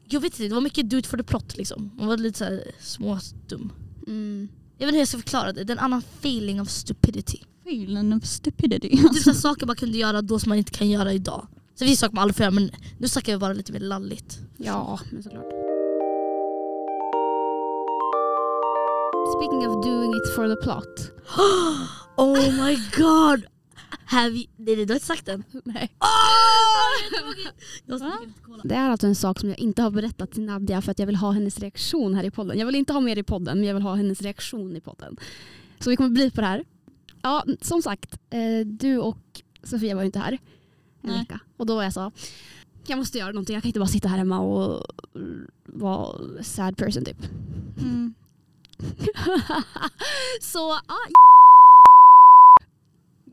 jag 0.08 0.20
vet 0.20 0.32
inte, 0.32 0.42
det 0.42 0.54
var 0.54 0.60
mycket 0.60 0.90
do 0.90 0.96
it 0.96 1.06
for 1.06 1.16
the 1.16 1.22
plot 1.22 1.56
liksom. 1.56 1.90
Man 1.98 2.06
var 2.06 2.16
lite 2.16 2.38
såhär 2.38 2.62
smådum. 2.80 3.72
Mm. 4.06 4.48
Jag 4.78 4.86
vet 4.86 4.88
inte 4.88 4.96
hur 4.96 5.00
jag 5.00 5.08
ska 5.08 5.18
förklara 5.18 5.52
det, 5.52 5.64
det 5.64 5.72
är 5.72 5.76
en 5.76 5.84
annan 5.84 6.02
feeling 6.20 6.60
of 6.60 6.70
stupidity. 6.70 7.38
Feeling 7.66 8.12
of 8.12 8.24
stupidity. 8.24 8.88
Typ 8.88 9.22
såhär 9.22 9.34
saker 9.40 9.66
man 9.66 9.76
kunde 9.76 9.98
göra 9.98 10.22
då 10.22 10.38
som 10.38 10.48
man 10.48 10.58
inte 10.58 10.72
kan 10.72 10.90
göra 10.90 11.12
idag. 11.12 11.46
Så 11.74 11.84
det 11.84 11.86
finns 11.86 12.00
saker 12.00 12.14
man 12.14 12.22
aldrig 12.22 12.36
får 12.36 12.42
göra 12.42 12.50
men 12.50 12.70
nu 12.98 13.08
snackar 13.08 13.32
vi 13.32 13.38
bara 13.38 13.52
lite 13.52 13.72
mer 13.72 13.80
lalligt. 13.80 14.38
Ja, 14.56 15.00
men 15.10 15.22
såklart. 15.22 15.63
Speaking 19.32 19.66
of 19.66 19.82
doing 19.82 20.10
it 20.16 20.34
for 20.34 20.48
the 20.48 20.56
plot. 20.56 21.10
Oh 22.16 22.52
my 22.52 22.76
god! 22.96 23.46
Have 24.04 24.30
you, 24.30 24.46
nej, 24.56 24.76
du 24.76 24.86
har 24.86 24.94
inte 24.94 25.06
sagt 25.06 25.26
den? 25.26 25.44
Nej. 25.64 25.96
Kolla. 28.42 28.62
Det 28.64 28.74
är 28.74 28.90
alltså 28.90 29.06
en 29.06 29.14
sak 29.14 29.40
som 29.40 29.48
jag 29.48 29.58
inte 29.58 29.82
har 29.82 29.90
berättat 29.90 30.32
till 30.32 30.42
Nadja 30.42 30.82
för 30.82 30.90
att 30.90 30.98
jag 30.98 31.06
vill 31.06 31.16
ha 31.16 31.30
hennes 31.30 31.58
reaktion 31.58 32.14
här 32.14 32.24
i 32.24 32.30
podden. 32.30 32.58
Jag 32.58 32.66
vill 32.66 32.74
inte 32.74 32.92
ha 32.92 33.00
mer 33.00 33.18
i 33.18 33.22
podden 33.22 33.58
men 33.58 33.66
jag 33.66 33.74
vill 33.74 33.82
ha 33.82 33.94
hennes 33.94 34.22
reaktion 34.22 34.76
i 34.76 34.80
podden. 34.80 35.16
Så 35.78 35.90
vi 35.90 35.96
kommer 35.96 36.10
bli 36.10 36.30
på 36.30 36.40
det 36.40 36.46
här. 36.46 36.64
Ja, 37.22 37.44
som 37.60 37.82
sagt, 37.82 38.18
eh, 38.30 38.66
du 38.66 38.98
och 38.98 39.42
Sofia 39.62 39.94
var 39.94 40.02
ju 40.02 40.06
inte 40.06 40.18
här 40.18 40.32
en 40.32 40.38
Nej. 41.00 41.18
vecka. 41.18 41.40
Och 41.56 41.66
då 41.66 41.74
var 41.74 41.82
jag 41.82 41.92
så, 41.92 42.12
jag 42.86 42.98
måste 42.98 43.18
göra 43.18 43.32
någonting. 43.32 43.54
Jag 43.54 43.62
kan 43.62 43.68
inte 43.68 43.80
bara 43.80 43.88
sitta 43.88 44.08
här 44.08 44.18
hemma 44.18 44.40
och 44.40 44.86
vara 45.66 46.42
sad 46.42 46.76
person 46.76 47.04
typ. 47.04 47.18
Mm. 47.80 48.14
så 50.40 50.78
ja, 50.88 50.94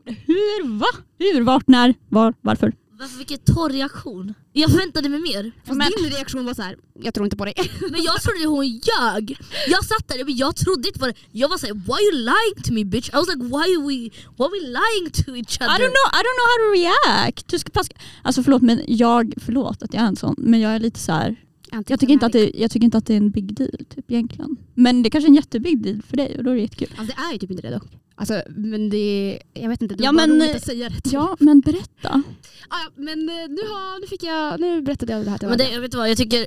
Hur? 0.04 0.78
Va? 0.78 0.86
Hur? 1.18 1.40
Vart? 1.40 1.68
När? 1.68 1.94
Var? 2.08 2.34
Varför? 2.40 2.72
Varför, 2.98 3.16
vilken 3.18 3.38
torr 3.38 3.70
reaktion. 3.70 4.34
Jag 4.52 4.70
förväntade 4.70 5.08
mig 5.08 5.20
mer. 5.20 5.52
Fast 5.64 5.78
Men- 5.78 5.90
din 6.02 6.10
reaktion 6.10 6.46
var 6.46 6.54
så 6.54 6.62
här: 6.62 6.76
jag 7.02 7.14
tror 7.14 7.26
inte 7.26 7.36
på 7.36 7.44
dig. 7.44 7.54
Men 7.90 8.02
jag 8.02 8.22
trodde 8.22 8.46
hon 8.46 8.66
ljög. 8.66 9.38
Jag 9.68 9.84
satt 9.84 10.08
där 10.08 10.24
men 10.24 10.36
jag 10.36 10.56
trodde 10.56 10.88
inte 10.88 10.98
på 11.00 11.06
det. 11.06 11.14
Jag 11.32 11.48
var 11.48 11.58
såhär, 11.58 11.74
why 11.74 11.92
are 11.92 12.02
you 12.02 12.12
lying 12.32 12.62
to 12.64 12.72
me 12.72 12.84
bitch? 12.84 13.08
I 13.08 13.12
was 13.12 13.28
like, 13.28 13.42
why 13.42 13.66
are 13.76 13.82
we, 13.88 13.98
why 14.36 14.44
are 14.44 14.50
we 14.50 14.60
lying 14.60 15.10
to 15.10 15.36
each 15.36 15.60
I 15.60 15.64
other? 15.64 15.78
don't 15.84 15.94
know, 15.98 16.06
I 16.18 16.20
don't 16.26 16.36
know 16.38 16.48
how 16.50 16.56
to 16.62 16.68
react. 16.82 17.48
Du 17.48 17.58
ska 17.58 17.70
paska. 17.70 17.94
Alltså 18.22 18.42
förlåt 18.42 18.62
men 18.62 18.84
jag, 18.88 19.34
förlåt 19.44 19.82
att 19.82 19.94
jag 19.94 20.02
är 20.02 20.06
en 20.06 20.16
sån, 20.16 20.34
men 20.38 20.60
jag 20.60 20.72
är 20.74 20.80
lite 20.80 21.00
så 21.00 21.12
här. 21.12 21.36
Jag 21.72 22.00
tycker, 22.00 22.12
inte 22.12 22.26
att 22.26 22.32
det, 22.32 22.52
jag 22.54 22.70
tycker 22.70 22.84
inte 22.84 22.98
att 22.98 23.06
det 23.06 23.12
är 23.12 23.16
en 23.16 23.30
big 23.30 23.54
deal 23.54 23.84
typ, 23.88 24.10
egentligen. 24.10 24.56
Men 24.74 25.02
det 25.02 25.08
är 25.08 25.10
kanske 25.10 25.26
är 25.26 25.30
en 25.30 25.34
jättebig 25.34 25.82
deal 25.82 26.02
för 26.02 26.16
dig 26.16 26.38
och 26.38 26.44
då 26.44 26.50
är 26.50 26.54
det 26.54 26.60
jättekul. 26.60 26.88
Alltså, 26.96 27.14
det 27.16 27.22
är 27.22 27.32
ju 27.32 27.38
typ 27.38 27.50
inte 27.50 27.62
det 27.62 27.74
dock. 27.74 27.84
Alltså, 28.14 28.42
men 28.48 28.90
det, 28.90 29.38
jag 29.54 29.68
vet 29.68 29.82
inte, 29.82 29.94
det 29.94 30.04
Ja, 30.04 30.12
var 30.12 30.18
bara 30.18 30.26
men, 30.26 30.40
roligt 30.40 30.56
att 30.56 30.64
säga 30.64 30.88
det. 30.88 31.00
typ. 31.00 31.12
Ja 31.12 31.36
men 31.40 31.60
berätta. 31.60 32.22
Ah, 32.68 32.76
ja, 32.84 32.90
men 32.96 33.28
eh, 33.28 33.34
nu, 33.48 33.62
har, 33.72 34.00
nu, 34.00 34.06
fick 34.06 34.22
jag, 34.22 34.60
nu 34.60 34.82
berättade 34.82 35.12
jag 35.12 35.24
det 35.24 35.30
här 35.30 35.38
till 35.38 35.48
Men 35.48 35.58
det, 35.58 35.70
jag 35.72 35.80
vet 35.80 35.94
vad, 35.94 36.10
jag 36.10 36.16
tycker 36.16 36.40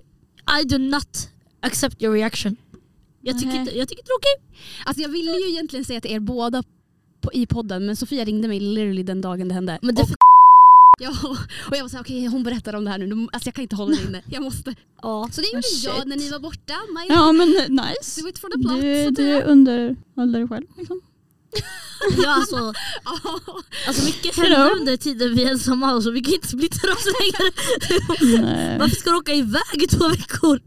I 0.62 0.64
do 0.66 0.78
not 0.78 1.30
accept 1.60 2.02
your 2.04 2.14
reaction. 2.16 2.56
Jag 3.22 3.40
tycker, 3.40 3.56
inte, 3.56 3.78
jag 3.78 3.90
tycker 3.90 4.04
det 4.04 4.10
är 4.10 4.18
okej. 4.18 4.62
Alltså, 4.86 5.02
jag 5.02 5.10
ville 5.10 5.32
ju 5.32 5.50
egentligen 5.50 5.86
säga 5.86 6.02
till 6.02 6.12
er 6.12 6.20
båda 6.20 6.64
på, 7.22 7.34
i 7.34 7.46
podden 7.46 7.86
men 7.86 7.96
Sofia 7.96 8.26
ringde 8.26 8.48
mig 8.48 8.60
literally 8.60 9.04
den 9.04 9.22
dagen 9.22 9.48
det 9.48 9.54
hände. 9.54 9.80
Men 9.82 9.96
det 9.96 10.02
är 10.02 10.04
och, 10.04 10.10
ja, 11.00 11.10
och 11.70 11.76
jag 11.78 11.82
var 11.82 11.90
såhär, 11.90 12.04
okej 12.04 12.26
hon 12.26 12.44
berättar 12.44 12.74
om 12.76 12.84
det 12.86 12.90
här 12.92 12.98
nu, 12.98 13.28
alltså, 13.34 13.48
jag 13.48 13.54
kan 13.56 13.62
inte 13.62 13.76
hålla 13.76 13.96
det 13.96 14.04
inne. 14.04 14.22
Jag 14.30 14.44
måste. 14.44 14.76
ja. 15.02 15.30
Så 15.32 15.42
det 15.42 15.48
gjorde 15.48 15.60
Oh, 15.68 15.98
jag 15.98 16.08
när 16.08 16.18
ni 16.18 16.30
var 16.30 16.40
borta. 16.40 16.74
My 16.96 17.06
Ja 17.16 17.32
men 17.32 17.50
nice. 17.50 18.22
Do 18.22 18.28
it 18.28 18.40
for 18.40 18.50
the 18.50 18.60
plot. 18.68 18.82
Du, 18.82 19.04
så 19.04 19.10
du 19.10 19.16
säga. 19.16 19.44
underhåller 19.44 20.40
dig 20.40 20.48
själv 20.48 20.66
liksom. 20.78 21.02
Ja, 22.24 22.30
alltså, 22.30 22.74
Ja. 23.06 23.40
alltså 23.88 24.06
mycket 24.06 24.36
händer 24.36 24.72
under 24.80 24.98
tiden 24.98 25.36
vi 25.36 25.44
är 25.44 25.52
ensamma 25.52 26.02
så 26.02 26.12
vi 26.12 26.22
kan 26.22 26.34
inte 26.34 26.48
splittra 26.48 26.92
oss 26.92 27.06
längre. 27.06 27.52
Varför 28.80 28.96
ska 28.96 29.10
du 29.10 29.16
åka 29.18 29.34
iväg 29.34 29.84
i 29.84 29.88
två 29.88 30.08
veckor? 30.10 30.60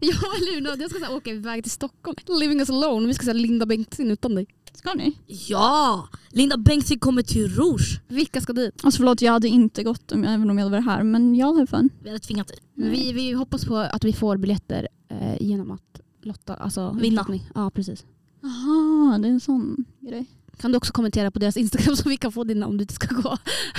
Ja 0.00 0.14
eller 0.36 0.54
hur, 0.54 0.80
jag 0.80 0.90
ska 0.90 0.98
så 0.98 1.04
här, 1.04 1.14
åka 1.16 1.30
iväg 1.30 1.62
till 1.62 1.72
Stockholm. 1.72 2.16
Living 2.40 2.58
us 2.60 2.70
alone, 2.70 3.06
vi 3.06 3.14
ska 3.14 3.24
säga 3.24 3.34
Linda 3.34 3.66
Bengtzing 3.66 4.10
utan 4.10 4.34
dig. 4.34 4.46
Ska 4.76 4.94
ni? 4.94 5.18
Ja! 5.26 6.08
Linda 6.30 6.56
Bengtzing 6.56 6.98
kommer 6.98 7.22
till 7.22 7.48
Rouge. 7.48 8.00
Vilka 8.08 8.40
ska 8.40 8.52
dit? 8.52 8.84
Alltså 8.84 8.96
förlåt 8.98 9.22
jag 9.22 9.32
hade 9.32 9.48
inte 9.48 9.82
gått 9.82 10.12
om 10.12 10.24
jag, 10.24 10.34
även 10.34 10.50
om 10.50 10.58
jag 10.58 10.64
hade 10.64 10.76
varit 10.76 10.84
här 10.86 11.02
men 11.02 11.34
jag 11.34 11.52
har 11.52 11.66
fun. 11.66 11.90
Vi 12.02 12.08
hade 12.08 12.18
tvingat 12.20 12.48
dig. 12.48 12.58
Vi, 12.74 13.12
vi 13.12 13.32
hoppas 13.32 13.64
på 13.64 13.76
att 13.76 14.04
vi 14.04 14.12
får 14.12 14.36
biljetter 14.36 14.88
eh, 15.08 15.36
genom 15.42 15.70
att 15.70 16.00
lotta, 16.22 16.54
alltså 16.54 16.90
Vinna. 17.00 17.14
utlottning. 17.14 17.50
Ja 17.54 17.70
precis. 17.70 18.04
Jaha, 18.42 19.18
det 19.18 19.28
är 19.28 19.32
en 19.32 19.40
sån 19.40 19.84
grej. 20.00 20.26
Kan 20.56 20.72
du 20.72 20.76
också 20.76 20.92
kommentera 20.92 21.30
på 21.30 21.38
deras 21.38 21.56
Instagram 21.56 21.96
så 21.96 22.08
vi 22.08 22.16
kan 22.16 22.32
få 22.32 22.44
dina 22.44 22.66
om 22.66 22.76
du 22.76 22.82
inte 22.82 22.94
ska 22.94 23.14
gå. 23.14 23.36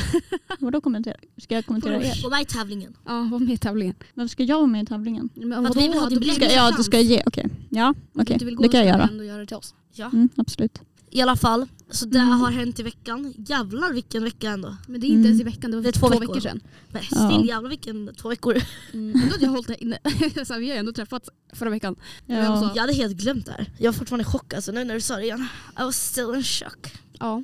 Vadå 0.59 0.81
kommentera? 0.81 1.15
Ska 1.37 1.55
jag 1.55 1.65
kommentera 1.65 2.03
er? 2.03 2.23
Gå 2.23 2.29
med 2.29 2.41
i 2.41 2.45
tävlingen. 2.45 2.97
Ja, 3.05 3.27
var 3.31 3.39
med 3.39 3.53
i 3.53 3.57
tävlingen. 3.57 3.95
Varför 4.13 4.29
ska 4.29 4.43
jag 4.43 4.57
vara 4.57 4.67
med 4.67 4.83
i 4.83 4.85
tävlingen? 4.85 5.29
Men 5.35 5.63
För 5.63 5.69
att 5.71 5.77
vi 5.77 5.87
vill 5.87 5.99
ha 5.99 6.09
din 6.09 6.21
Ska, 6.33 6.45
Lägg 6.45 6.51
ja, 6.57 6.73
du 6.77 6.83
ska 6.83 6.99
ge, 6.99 7.23
okej. 7.25 7.49
Ja, 7.69 7.87
Om 7.87 7.95
du 8.13 8.21
okej. 8.21 8.33
inte 8.33 8.45
vill 8.45 8.55
gå 8.55 8.63
Det 8.63 8.69
kan 8.69 8.79
jag 8.79 8.87
göra. 8.89 9.07
ändå 9.11 9.23
göra 9.23 9.39
det 9.39 9.45
till 9.45 9.57
oss. 9.57 9.75
Ja. 9.93 10.05
Mm, 10.05 10.29
absolut. 10.35 10.81
I 11.11 11.21
alla 11.21 11.35
fall, 11.35 11.67
så 11.91 12.05
det 12.05 12.19
Mm. 12.19 12.39
har 12.39 12.51
hänt 12.51 12.79
i 12.79 12.83
veckan. 12.83 13.33
Jävlar 13.37 13.93
vilken 13.93 14.23
vecka 14.23 14.49
ändå. 14.49 14.75
Men 14.87 15.01
det 15.01 15.07
är 15.07 15.09
inte 15.09 15.15
Mm. 15.19 15.25
ens 15.25 15.41
i 15.41 15.43
veckan, 15.43 15.71
det 15.71 15.77
var 15.77 15.83
Det 15.83 15.89
är 15.89 15.93
för 15.93 15.99
två 15.99 16.07
två, 16.07 16.19
veckor. 16.19 16.33
veckor 16.33 16.39
sedan. 16.49 16.59
Men 16.91 17.01
Ja. 17.11 17.29
still 17.29 17.47
jävlar 17.47 17.69
vilken 17.69 18.15
två 18.21 18.29
veckor. 18.29 18.61
Mm. 18.93 19.15
Ändå 19.21 19.31
hade 19.33 19.43
jag 19.45 19.51
hållit 19.51 19.67
det 19.67 19.83
inne. 19.83 19.97
så 20.45 20.53
här, 20.53 20.59
vi 20.59 20.67
har 20.67 20.73
ju 20.75 20.79
ändå 20.79 20.91
träffats 20.91 21.29
förra 21.53 21.69
veckan. 21.69 21.95
Men 22.25 22.37
Ja. 22.37 22.53
också- 22.53 22.71
Jag 22.75 22.81
hade 22.81 22.93
helt 22.93 23.17
glömt 23.17 23.45
det 23.45 23.51
här. 23.51 23.71
Jag 23.79 23.91
var 23.91 23.97
fortfarande 23.99 24.21
i 24.21 24.25
chock 24.25 24.53
alltså, 24.53 24.71
nu 24.71 24.83
när 24.83 24.93
du 24.93 25.01
sa 25.01 25.15
det 25.15 25.23
igen. 25.23 25.47
I 25.79 25.83
was 25.83 25.95
still 26.11 26.35
in 26.35 26.43
shock. 26.43 26.93
Ja. 27.19 27.43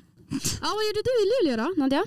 ja, 0.62 0.70
vad 0.76 0.84
gjorde 0.88 1.02
du 1.04 1.12
i 1.24 1.26
Luleå 1.52 1.66
då 1.66 1.82
Nadja? 1.82 2.04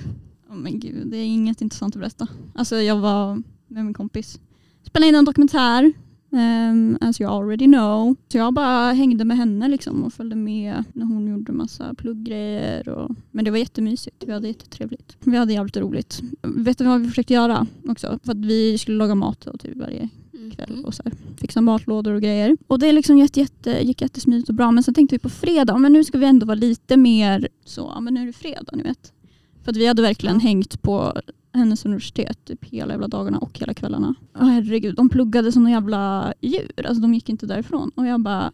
Oh, 0.49 0.57
men 0.57 0.81
gud, 0.81 1.07
det 1.07 1.17
är 1.17 1.25
inget 1.25 1.61
intressant 1.61 1.97
att 1.97 2.01
berätta. 2.01 2.27
Alltså 2.55 2.77
jag 2.77 2.97
var 2.97 3.43
med 3.69 3.85
min 3.85 3.95
kompis. 3.95 4.39
Spelade 4.87 5.09
in 5.09 5.15
en 5.15 5.25
dokumentär. 5.25 5.93
Um, 6.31 6.99
as 7.01 7.21
you 7.21 7.31
already 7.31 7.65
know. 7.65 8.17
Så 8.29 8.39
jag 8.39 8.55
bara 8.55 8.93
hängde 8.93 9.25
med 9.25 9.37
henne 9.37 9.69
liksom 9.69 10.05
och 10.05 10.13
följde 10.13 10.37
med 10.37 10.85
när 10.93 11.05
hon 11.05 11.29
gjorde 11.29 11.53
massa 11.53 11.95
plugggrejer. 11.95 12.89
Och, 12.89 13.11
men 13.31 13.45
det 13.45 13.51
var 13.51 13.59
jättemysigt. 13.59 14.25
Vi 14.27 14.33
hade 14.33 14.49
jättetrevligt. 14.49 15.17
Vi 15.21 15.37
hade 15.37 15.53
jävligt 15.53 15.77
roligt. 15.77 16.23
Vet 16.43 16.79
du 16.79 16.85
vad 16.85 17.01
vi 17.01 17.09
försökte 17.09 17.35
göra 17.35 17.67
också? 17.89 18.19
För 18.25 18.33
att 18.33 18.45
vi 18.45 18.79
skulle 18.79 18.97
laga 18.97 19.15
mat 19.15 19.47
och 19.47 19.61
typ 19.61 19.77
varje 19.77 20.09
kväll 20.57 20.71
Mm. 20.73 20.85
och 20.85 20.95
så 20.95 21.03
här, 21.05 21.13
fixa 21.41 21.61
matlådor 21.61 22.15
och 22.15 22.23
grejer. 22.23 22.57
Och 22.67 22.79
det 22.79 22.93
liksom 22.93 23.19
jätte, 23.19 23.41
jätte, 23.41 23.87
gick 23.87 24.03
jättesmidigt 24.03 24.49
och 24.49 24.55
bra. 24.55 24.71
Men 24.71 24.83
sen 24.83 24.95
tänkte 24.95 25.15
vi 25.15 25.19
på 25.19 25.29
fredag, 25.29 25.79
men 25.79 25.93
nu 25.93 26.05
ska 26.05 26.19
vi 26.19 26.27
ändå 26.27 26.47
vara 26.47 26.55
lite 26.55 26.97
mer 26.97 27.49
så, 27.65 28.01
men 28.01 28.15
nu 28.15 28.23
är 28.23 28.27
det 28.27 28.33
fredag 28.33 28.73
ni 28.73 28.83
vet. 28.83 29.13
För 29.65 29.71
att 29.71 29.77
vi 29.77 29.87
hade 29.87 30.03
verkligen 30.03 30.41
hängt 30.41 30.83
på 30.83 31.13
hennes 31.57 31.87
universitet 31.87 32.45
typ 32.45 32.65
hela 32.65 32.93
jävla 32.93 33.09
dagarna 33.09 33.39
och 33.39 33.59
hela 33.59 33.75
kvällarna. 33.75 34.15
Åh, 34.35 34.47
herregud, 34.47 34.95
de 34.95 35.09
pluggade 35.09 35.53
som 35.53 35.63
några 35.63 35.75
jävla 35.75 36.35
djur. 36.41 36.87
Alltså 36.87 37.03
de 37.03 37.15
gick 37.15 37.29
inte 37.29 37.47
därifrån. 37.47 37.91
Och 37.95 38.07
jag 38.07 38.21
bara 38.21 38.53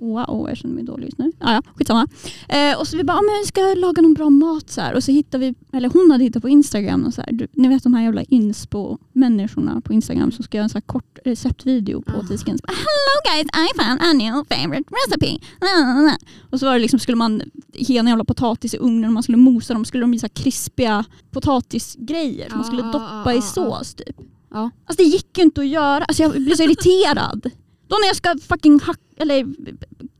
Wow, 0.00 0.46
jag 0.48 0.56
känner 0.56 0.74
mig 0.74 0.84
dålig 0.84 1.04
just 1.06 1.18
nu. 1.18 1.32
Ah, 1.40 1.52
ja, 1.54 1.62
skitsamma. 1.76 2.06
Eh, 2.48 2.78
och 2.78 2.88
så 2.88 2.96
vi 2.96 3.04
bara, 3.04 3.18
ah, 3.18 3.22
men 3.22 3.40
vi 3.42 3.46
ska 3.46 3.60
laga 3.74 4.02
någon 4.02 4.14
bra 4.14 4.30
mat 4.30 4.70
så 4.70 4.80
här. 4.80 4.94
Och 4.94 5.04
så 5.04 5.12
hittade 5.12 5.44
vi, 5.46 5.54
eller 5.76 5.88
hon 5.92 6.10
hade 6.10 6.24
hittat 6.24 6.42
på 6.42 6.48
Instagram, 6.48 7.04
och 7.04 7.14
så 7.14 7.22
här, 7.22 7.32
du, 7.32 7.48
ni 7.52 7.68
vet 7.68 7.82
de 7.82 7.94
här 7.94 8.02
jävla 8.02 8.22
inspo-människorna 8.22 9.80
på 9.80 9.92
Instagram 9.92 10.32
som 10.32 10.44
ska 10.44 10.56
göra 10.56 10.64
en 10.64 10.70
så 10.70 10.80
kort 10.80 11.18
receptvideo 11.24 12.02
på 12.02 12.12
Ah. 12.20 12.26
tisken. 12.28 12.58
Bara, 12.62 12.72
Hello 12.72 13.14
guys, 13.42 13.46
I 13.70 13.78
found 13.82 14.00
a 14.02 14.12
new 14.12 14.44
favorite 14.56 14.90
recipe. 15.06 15.38
La, 15.60 15.94
la, 15.94 16.02
la. 16.02 16.16
Och 16.50 16.60
så 16.60 16.66
var 16.66 16.72
det 16.72 16.78
liksom, 16.78 16.98
skulle 16.98 17.16
man 17.16 17.42
ha 17.88 17.94
en 17.98 18.06
jävla 18.06 18.24
potatis 18.24 18.74
i 18.74 18.78
ugnen 18.78 19.04
och 19.04 19.12
man 19.12 19.22
skulle 19.22 19.38
mosa 19.38 19.74
dem. 19.74 19.84
Skulle 19.84 20.02
de 20.02 20.10
bli 20.10 20.18
så 20.20 20.28
krispiga 20.28 21.04
potatisgrejer 21.30 22.48
som 22.48 22.58
man 22.58 22.64
skulle 22.66 22.82
Ah, 22.82 22.92
doppa 22.92 23.22
ah, 23.30 23.32
i 23.32 23.38
ah, 23.38 23.42
sås 23.42 23.94
typ. 23.94 24.16
Ja. 24.50 24.70
Alltså 24.86 25.02
det 25.04 25.08
gick 25.08 25.38
ju 25.38 25.44
inte 25.44 25.60
att 25.60 25.66
göra. 25.68 26.04
Alltså 26.04 26.22
jag 26.22 26.32
blir 26.32 26.56
så 26.56 26.62
irriterad. 26.62 27.50
Då 27.88 27.96
när 28.00 28.06
jag 28.06 28.16
ska 28.16 28.34
fucking 28.48 28.80
hack, 28.80 29.00
eller 29.16 29.54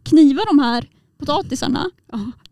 kniva 0.02 0.42
de 0.50 0.58
här 0.58 0.88
potatisarna 1.18 1.90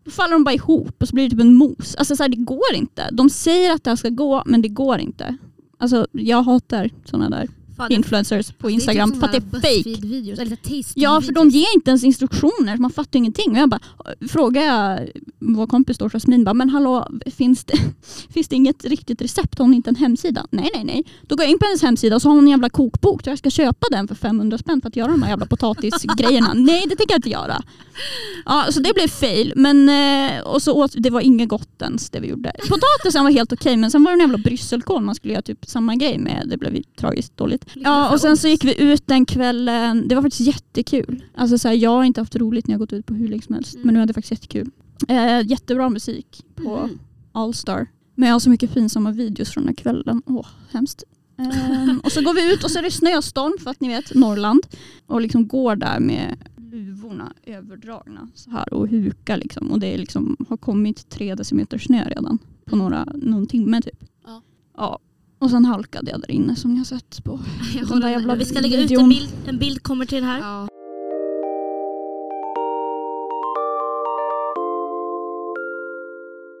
då 0.03 0.11
faller 0.11 0.33
de 0.33 0.43
bara 0.43 0.55
ihop 0.55 1.01
och 1.01 1.07
så 1.07 1.15
blir 1.15 1.23
det 1.23 1.29
typ 1.29 1.39
en 1.39 1.55
mos. 1.55 1.95
Alltså 1.95 2.15
så 2.15 2.23
här, 2.23 2.29
det 2.29 2.37
går 2.37 2.73
inte. 2.73 3.09
De 3.11 3.29
säger 3.29 3.71
att 3.71 3.83
det 3.83 3.89
här 3.91 3.95
ska 3.95 4.09
gå 4.09 4.43
men 4.45 4.61
det 4.61 4.67
går 4.67 4.99
inte. 4.99 5.37
Alltså 5.77 6.07
jag 6.11 6.43
hatar 6.43 6.89
sådana 7.05 7.29
där 7.29 7.49
Fan, 7.77 7.91
influencers 7.91 8.51
på 8.51 8.67
typ 8.67 8.73
Instagram 8.73 9.19
för 9.19 9.25
att 9.25 9.31
det 9.31 9.37
är 9.37 9.61
fake. 9.61 10.07
Videos, 10.07 10.39
eller 10.39 10.57
Ja 10.95 11.21
för 11.21 11.31
de 11.31 11.49
ger 11.49 11.75
inte 11.75 11.89
ens 11.89 12.03
instruktioner 12.03 12.77
man 12.77 12.91
fattar 12.91 13.17
ingenting. 13.17 13.51
Och 13.51 13.57
jag 13.57 13.69
bara, 13.69 13.79
frågar 14.29 14.61
jag 14.61 15.09
vår 15.39 15.67
kompis 15.67 15.97
då 15.97 16.09
Jasmin, 16.09 16.43
bara, 16.43 16.53
men 16.53 16.69
hallå 16.69 17.07
finns 17.25 17.65
det, 17.65 17.77
finns 18.33 18.47
det 18.47 18.55
inget 18.55 18.85
riktigt 18.85 19.21
recept? 19.21 19.59
Har 19.59 19.65
hon 19.65 19.73
inte 19.73 19.89
en 19.89 19.95
hemsida? 19.95 20.47
Nej 20.49 20.69
nej 20.73 20.83
nej. 20.83 21.03
Då 21.21 21.35
går 21.35 21.43
jag 21.43 21.51
in 21.51 21.59
på 21.59 21.65
hennes 21.65 21.81
hemsida 21.81 22.15
och 22.15 22.21
så 22.21 22.29
har 22.29 22.35
hon 22.35 22.43
en 22.43 22.51
jävla 22.51 22.69
kokbok. 22.69 23.27
Jag 23.27 23.37
ska 23.37 23.49
köpa 23.49 23.87
den 23.91 24.07
för 24.07 24.15
500 24.15 24.57
spänn 24.57 24.81
för 24.81 24.87
att 24.87 24.95
göra 24.95 25.11
de 25.11 25.23
här 25.23 25.29
jävla 25.29 25.45
potatisgrejerna. 25.45 26.53
nej 26.55 26.85
det 26.89 26.95
tänker 26.95 27.13
jag 27.13 27.17
inte 27.17 27.29
göra. 27.29 27.63
Ja, 28.45 28.67
så 28.71 28.79
det 28.79 28.93
blev 28.93 29.07
fail. 29.07 29.53
Men, 29.55 29.89
eh, 29.89 30.41
och 30.41 30.61
så 30.61 30.73
åt, 30.73 30.91
det 30.97 31.09
var 31.09 31.21
inget 31.21 31.49
gott 31.49 31.81
ens 31.81 32.09
det 32.09 32.19
vi 32.19 32.27
gjorde. 32.27 32.51
Potatisen 32.69 33.23
var 33.23 33.31
helt 33.31 33.53
okej 33.53 33.77
men 33.77 33.91
sen 33.91 34.03
var 34.03 34.11
det 34.11 34.15
en 34.15 34.19
jävla 34.19 34.37
brysselkål 34.37 35.01
man 35.01 35.15
skulle 35.15 35.33
göra 35.33 35.41
typ 35.41 35.65
samma 35.65 35.95
grej 35.95 36.17
med. 36.17 36.45
Det 36.47 36.57
blev 36.57 36.83
tragiskt 36.99 37.37
dåligt. 37.37 37.65
Ja 37.73 38.09
och 38.13 38.21
sen 38.21 38.37
så 38.37 38.47
gick 38.47 38.63
vi 38.63 38.81
ut 38.81 39.07
den 39.07 39.25
kvällen. 39.25 40.07
Det 40.07 40.15
var 40.15 40.21
faktiskt 40.21 40.47
jättekul. 40.47 41.23
Alltså 41.35 41.57
så 41.57 41.67
här, 41.67 41.75
jag 41.75 41.89
har 41.89 42.03
inte 42.03 42.21
haft 42.21 42.35
roligt 42.35 42.67
när 42.67 42.73
jag 42.73 42.79
gått 42.79 42.93
ut 42.93 43.05
på 43.05 43.13
hur 43.13 43.27
länge 43.27 43.41
som 43.41 43.55
helst. 43.55 43.73
Mm. 43.75 43.85
Men 43.85 43.93
nu 43.93 43.99
hade 43.99 44.09
jag 44.09 44.15
faktiskt 44.15 44.31
jättekul. 44.31 44.71
Eh, 45.07 45.47
jättebra 45.47 45.89
musik 45.89 46.45
på 46.55 46.77
Mm. 46.77 46.99
Allstar. 47.31 47.87
Men 48.15 48.27
jag 48.27 48.35
har 48.35 48.39
så 48.39 48.49
mycket 48.49 48.73
pinsamma 48.73 49.11
videos 49.11 49.49
från 49.49 49.65
den 49.65 49.75
kvällen. 49.75 50.21
Åh, 50.25 50.47
hemskt. 50.71 51.03
Ehm, 51.37 52.01
och 52.03 52.11
så 52.11 52.21
går 52.21 52.33
vi 52.33 52.53
ut 52.53 52.63
och 52.63 52.71
så 52.71 52.79
är 52.79 52.83
det 52.83 52.91
snöstorm 52.91 53.53
för 53.63 53.71
att 53.71 53.81
ni 53.81 53.87
vet 53.87 54.13
Norrland. 54.13 54.63
Och 55.07 55.21
liksom 55.21 55.47
går 55.47 55.75
där 55.75 55.99
med 55.99 56.37
luvorna 56.73 57.33
överdragna 57.43 58.29
så 58.33 58.49
här 58.49 58.73
och 58.73 58.87
hukar 58.87 59.37
liksom. 59.37 59.71
Och 59.71 59.79
det 59.79 59.93
är 59.93 59.97
liksom, 59.97 60.37
har 60.49 60.57
kommit 60.57 61.09
tre 61.09 61.35
decimeter 61.35 61.77
snö 61.77 62.09
redan 62.09 62.39
på 62.65 62.75
några, 62.75 63.03
någon 63.15 63.47
timme 63.47 63.81
typ. 63.81 64.03
Ja. 64.25 64.41
ja. 64.77 64.99
Och 65.39 65.49
sen 65.49 65.65
halkade 65.65 66.11
jag 66.11 66.21
där 66.21 66.31
inne 66.31 66.55
som 66.55 66.71
ni 66.71 66.77
har 66.77 66.85
sett 66.85 67.23
på 67.23 67.39
Jag 67.75 67.87
Den 67.87 67.99
där 67.99 68.09
jävla 68.09 68.35
Vi 68.35 68.45
ska 68.45 68.59
lägga 68.59 68.81
ut 68.81 68.91
en 68.91 69.09
bild, 69.09 69.29
en 69.45 69.57
bild 69.57 69.83
kommer 69.83 70.05
till 70.05 70.23
här. 70.23 70.39
Ja. 70.39 70.67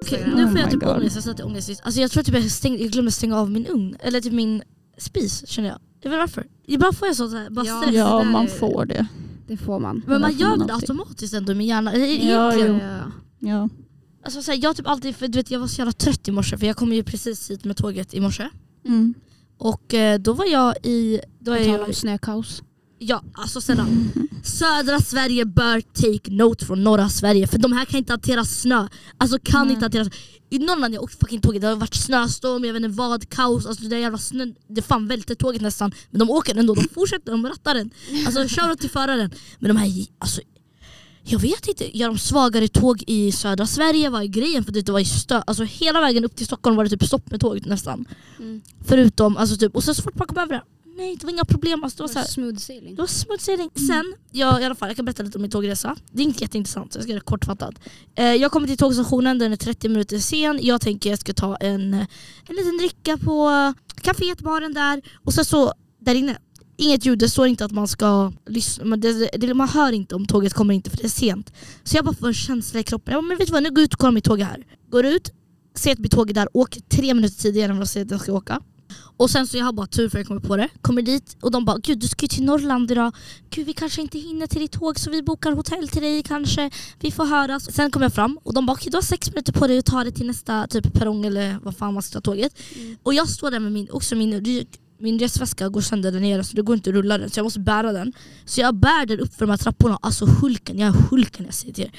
Okej, 0.05 0.23
Oh 0.27 0.35
nu 0.35 0.47
får 0.47 0.59
jag 0.59 0.71
typ 0.71 0.83
ångest, 0.83 1.15
jag 1.15 1.23
satt 1.23 1.41
ångest. 1.41 1.81
Alltså 1.83 2.01
jag 2.01 2.11
tror 2.11 2.23
typ 2.23 2.35
jag, 2.35 2.51
stäng, 2.51 2.77
jag 2.81 2.91
glömde 2.91 3.11
stänga 3.11 3.37
av 3.37 3.51
min 3.51 3.67
ugn, 3.67 3.95
eller 3.99 4.21
typ 4.21 4.33
min 4.33 4.61
spis 4.97 5.47
känner 5.47 5.69
jag. 5.69 5.79
Jag 6.01 6.11
vet 6.11 6.19
varför. 6.19 6.47
Ibland 6.65 6.97
får 6.97 7.07
jag 7.07 7.17
sånt 7.17 7.33
här, 7.33 7.49
bara 7.49 7.65
Ja, 7.65 7.81
stress. 7.81 7.95
Ja, 7.95 8.23
man 8.23 8.47
får 8.47 8.85
det. 8.85 9.07
Det 9.47 9.57
får 9.57 9.79
man. 9.79 10.03
Men 10.07 10.21
man 10.21 10.31
gör 10.37 10.57
det 10.57 10.73
automatiskt 10.73 11.33
ändå 11.33 11.51
i 11.51 11.55
min 11.55 11.67
hjärna. 11.67 11.91
Eller 11.91 12.31
Ja. 12.31 12.55
Ja. 12.55 13.11
Ja. 13.39 13.69
Alltså, 14.25 14.41
så 14.41 14.51
här, 14.51 14.59
jag 14.63 14.75
typ 14.75 14.87
alltid, 14.87 15.15
för 15.15 15.27
du 15.27 15.37
vet 15.39 15.51
jag 15.51 15.59
var 15.59 15.67
så 15.67 15.79
jävla 15.79 15.91
trött 15.91 16.27
i 16.27 16.31
morse 16.31 16.57
för 16.57 16.65
jag 16.67 16.77
kom 16.77 16.93
ju 16.93 17.03
precis 17.03 17.51
hit 17.51 17.65
med 17.65 17.77
tåget 17.77 18.13
i 18.13 18.19
morse. 18.19 18.49
Mm. 18.85 19.13
Och 19.57 19.93
eh, 19.93 20.19
då 20.19 20.33
var 20.33 20.45
jag 20.45 20.75
i, 20.83 21.19
då 21.39 21.51
är 21.51 21.67
jag, 21.67 21.87
om 21.87 21.93
snökaos. 21.93 22.63
Ja, 23.05 23.23
alltså 23.33 23.61
snälla. 23.61 23.87
Södra 24.43 24.99
Sverige 24.99 25.45
bör 25.45 25.81
take 25.81 26.31
note 26.31 26.65
från 26.65 26.83
norra 26.83 27.09
Sverige 27.09 27.47
för 27.47 27.57
de 27.57 27.73
här 27.73 27.85
kan 27.85 27.97
inte 27.97 28.13
hantera 28.13 28.45
snö. 28.45 28.87
Alltså 29.17 29.39
kan 29.43 29.67
Nej. 29.67 29.73
inte 29.73 29.85
hantera 29.85 30.05
I 30.49 30.59
Norrland 30.59 30.93
jag 30.95 31.03
åkte 31.03 31.17
fucking 31.17 31.41
tåget, 31.41 31.61
det 31.61 31.67
har 31.67 31.75
varit 31.75 31.95
snöstorm, 31.95 32.65
jag 32.65 32.73
vet 32.73 32.83
inte 32.83 32.97
vad, 32.97 33.29
kaos, 33.29 33.65
alltså 33.65 33.83
det 33.83 33.99
jävla 33.99 34.17
snö, 34.17 34.45
det 34.67 34.81
fan 34.81 35.07
välte 35.07 35.35
tåget 35.35 35.61
nästan. 35.61 35.91
Men 36.11 36.19
de 36.19 36.29
åker 36.29 36.55
ändå, 36.55 36.73
de 36.73 36.87
fortsätter, 36.93 37.31
de 37.31 37.45
rattar 37.47 37.75
den. 37.75 37.89
Alltså 38.25 38.47
shoutout 38.47 38.79
till 38.79 38.89
föraren. 38.89 39.31
Men 39.59 39.75
de 39.75 39.77
här, 39.77 40.05
alltså 40.19 40.41
jag 41.23 41.39
vet 41.39 41.67
inte, 41.67 41.97
gör 41.97 42.07
de 42.07 42.17
svagare 42.17 42.67
tåg 42.67 43.03
i 43.07 43.31
södra 43.31 43.65
Sverige? 43.65 44.09
Vad 44.09 44.21
är 44.21 44.27
grejen? 44.27 44.63
För 44.63 44.71
det 44.71 44.89
var 44.89 44.99
ju 44.99 45.05
stö 45.05 45.43
alltså 45.47 45.63
hela 45.63 46.01
vägen 46.01 46.25
upp 46.25 46.35
till 46.35 46.45
Stockholm 46.45 46.75
var 46.75 46.83
det 46.83 46.89
typ 46.89 47.03
stopp 47.03 47.31
med 47.31 47.41
tåget 47.41 47.65
nästan. 47.65 48.05
Mm. 48.39 48.61
Förutom, 48.85 49.37
alltså 49.37 49.57
typ, 49.57 49.75
och 49.75 49.83
sen 49.83 49.95
så 49.95 50.01
fort 50.01 50.15
man 50.15 50.27
kom 50.27 50.37
över 50.37 50.53
det, 50.53 50.61
nej 50.95 51.15
det 51.19 51.25
var 51.25 51.33
inga 51.33 51.45
problem. 51.45 51.83
Alltså, 51.83 51.97
det 51.97 52.03
var 52.03 52.07
så 52.07 52.19
här, 52.19 52.25
Smooth 52.25 52.57
sailing. 52.57 52.95
det 52.95 53.01
var 53.01 53.07
smooth 53.07 53.39
sailing. 53.39 53.69
Sen, 53.87 54.13
jag, 54.31 54.61
i 54.61 54.65
alla 54.65 54.75
fall, 54.75 54.89
jag 54.89 54.95
kan 54.95 55.05
berätta 55.05 55.23
lite 55.23 55.37
om 55.37 55.41
min 55.41 55.51
tågresa. 55.51 55.95
Det 56.11 56.21
är 56.21 56.25
inte 56.25 56.43
jätteintressant, 56.43 56.93
så 56.93 56.97
jag 56.97 57.03
ska 57.03 57.11
göra 57.11 57.19
det 57.19 57.25
kortfattat. 57.25 57.75
Eh, 58.15 58.25
jag 58.25 58.51
kommer 58.51 58.67
till 58.67 58.77
tågstationen, 58.77 59.39
den 59.39 59.51
är 59.51 59.55
30 59.55 59.89
minuter 59.89 60.19
sen. 60.19 60.59
Jag 60.61 60.81
tänker 60.81 61.09
jag 61.09 61.19
ska 61.19 61.33
ta 61.33 61.55
en, 61.55 61.93
en 61.93 62.55
liten 62.55 62.77
dricka 62.77 63.17
på 63.17 63.49
kaféet, 64.01 64.41
baren 64.41 64.73
där. 64.73 65.01
Och 65.25 65.33
sen 65.33 65.45
så, 65.45 65.73
där 66.01 66.15
inne, 66.15 66.37
inget 66.77 67.05
ljud, 67.05 67.19
det 67.19 67.29
står 67.29 67.47
inte 67.47 67.65
att 67.65 67.71
man 67.71 67.87
ska 67.87 68.31
lyssna. 68.47 68.85
Men 68.85 68.99
det, 68.99 69.29
det, 69.33 69.53
man 69.53 69.69
hör 69.69 69.91
inte 69.91 70.15
om 70.15 70.25
tåget 70.25 70.53
kommer 70.53 70.73
inte 70.73 70.89
för 70.89 70.97
det 70.97 71.03
är 71.03 71.09
sent. 71.09 71.53
Så 71.83 71.97
jag 71.97 72.05
bara 72.05 72.15
får 72.15 72.27
en 72.27 72.33
känsla 72.33 72.79
i 72.79 72.83
kroppen. 72.83 73.11
Jag 73.13 73.23
bara, 73.23 73.27
men 73.27 73.37
vet 73.37 73.47
du 73.47 73.53
vad, 73.53 73.63
nu 73.63 73.69
går 73.69 73.79
jag 73.79 73.83
ut 73.83 73.93
och 73.93 73.99
kollar 73.99 74.11
mitt 74.11 74.23
tåg 74.23 74.39
är 74.39 74.45
här. 74.45 74.65
Går 74.91 75.05
ut, 75.05 75.31
ser 75.75 75.91
att 75.91 75.99
mitt 75.99 76.11
tåg 76.11 76.29
är 76.29 76.33
där, 76.33 76.47
åker 76.53 76.81
tre 76.81 77.13
minuter 77.13 77.41
tidigare 77.41 77.71
än 77.71 77.77
vad 77.77 77.81
jag 77.81 77.89
säger 77.89 78.05
att 78.05 78.11
jag 78.11 78.21
ska 78.21 78.33
åka. 78.33 78.61
Och 79.17 79.29
sen 79.29 79.47
så 79.47 79.57
jag 79.57 79.65
har 79.65 79.73
bara 79.73 79.87
tur 79.87 80.09
för 80.09 80.17
jag 80.17 80.27
kommer 80.27 80.41
på 80.41 80.57
det. 80.57 80.69
Kommer 80.81 81.01
dit 81.01 81.37
och 81.41 81.51
de 81.51 81.65
bara 81.65 81.77
gud 81.77 81.99
du 81.99 82.07
ska 82.07 82.23
ju 82.23 82.27
till 82.27 82.43
Norrland 82.43 82.91
idag. 82.91 83.15
Gud 83.49 83.65
vi 83.65 83.73
kanske 83.73 84.01
inte 84.01 84.19
hinner 84.19 84.47
till 84.47 84.59
ditt 84.59 84.71
tåg 84.71 84.99
så 84.99 85.09
vi 85.11 85.21
bokar 85.21 85.51
hotell 85.51 85.87
till 85.87 86.01
dig 86.01 86.23
kanske. 86.23 86.69
Vi 86.99 87.11
får 87.11 87.25
höras. 87.25 87.73
Sen 87.73 87.91
kommer 87.91 88.05
jag 88.05 88.13
fram 88.13 88.39
och 88.43 88.53
de 88.53 88.65
bara 88.65 88.73
okej 88.73 88.91
du 88.91 88.97
har 88.97 89.01
sex 89.01 89.29
minuter 89.29 89.53
på 89.53 89.67
dig 89.67 89.79
att 89.79 89.85
ta 89.85 90.03
dig 90.03 90.13
till 90.13 90.27
nästa 90.27 90.67
typ 90.67 90.93
perrong 90.93 91.25
eller 91.25 91.59
vad 91.63 91.77
fan 91.77 91.93
man 91.93 92.03
ska 92.03 92.13
ta 92.13 92.21
tåget. 92.21 92.53
Mm. 92.75 92.97
Och 93.03 93.13
jag 93.13 93.29
står 93.29 93.51
där 93.51 93.59
med 93.59 93.71
min, 93.71 93.87
också 93.91 94.15
min, 94.15 94.43
min 95.03 95.19
resväska 95.19 95.69
går 95.69 95.81
sönder 95.81 96.11
där 96.11 96.19
nere 96.19 96.43
så 96.43 96.55
det 96.55 96.61
går 96.61 96.75
inte 96.75 96.89
att 96.89 96.93
rulla 96.93 97.17
den 97.17 97.29
så 97.29 97.39
jag 97.39 97.43
måste 97.43 97.59
bära 97.59 97.91
den. 97.91 98.13
Så 98.45 98.61
jag 98.61 98.75
bär 98.75 99.05
den 99.05 99.19
upp 99.19 99.33
för 99.33 99.45
de 99.45 99.49
här 99.49 99.57
trapporna, 99.57 99.99
alltså 100.01 100.25
hulken, 100.25 100.79
jag 100.79 100.87
är 100.87 101.01
hulken 101.09 101.45
jag 101.45 101.53
säger 101.53 101.73
till 101.73 101.83
er. 101.83 101.91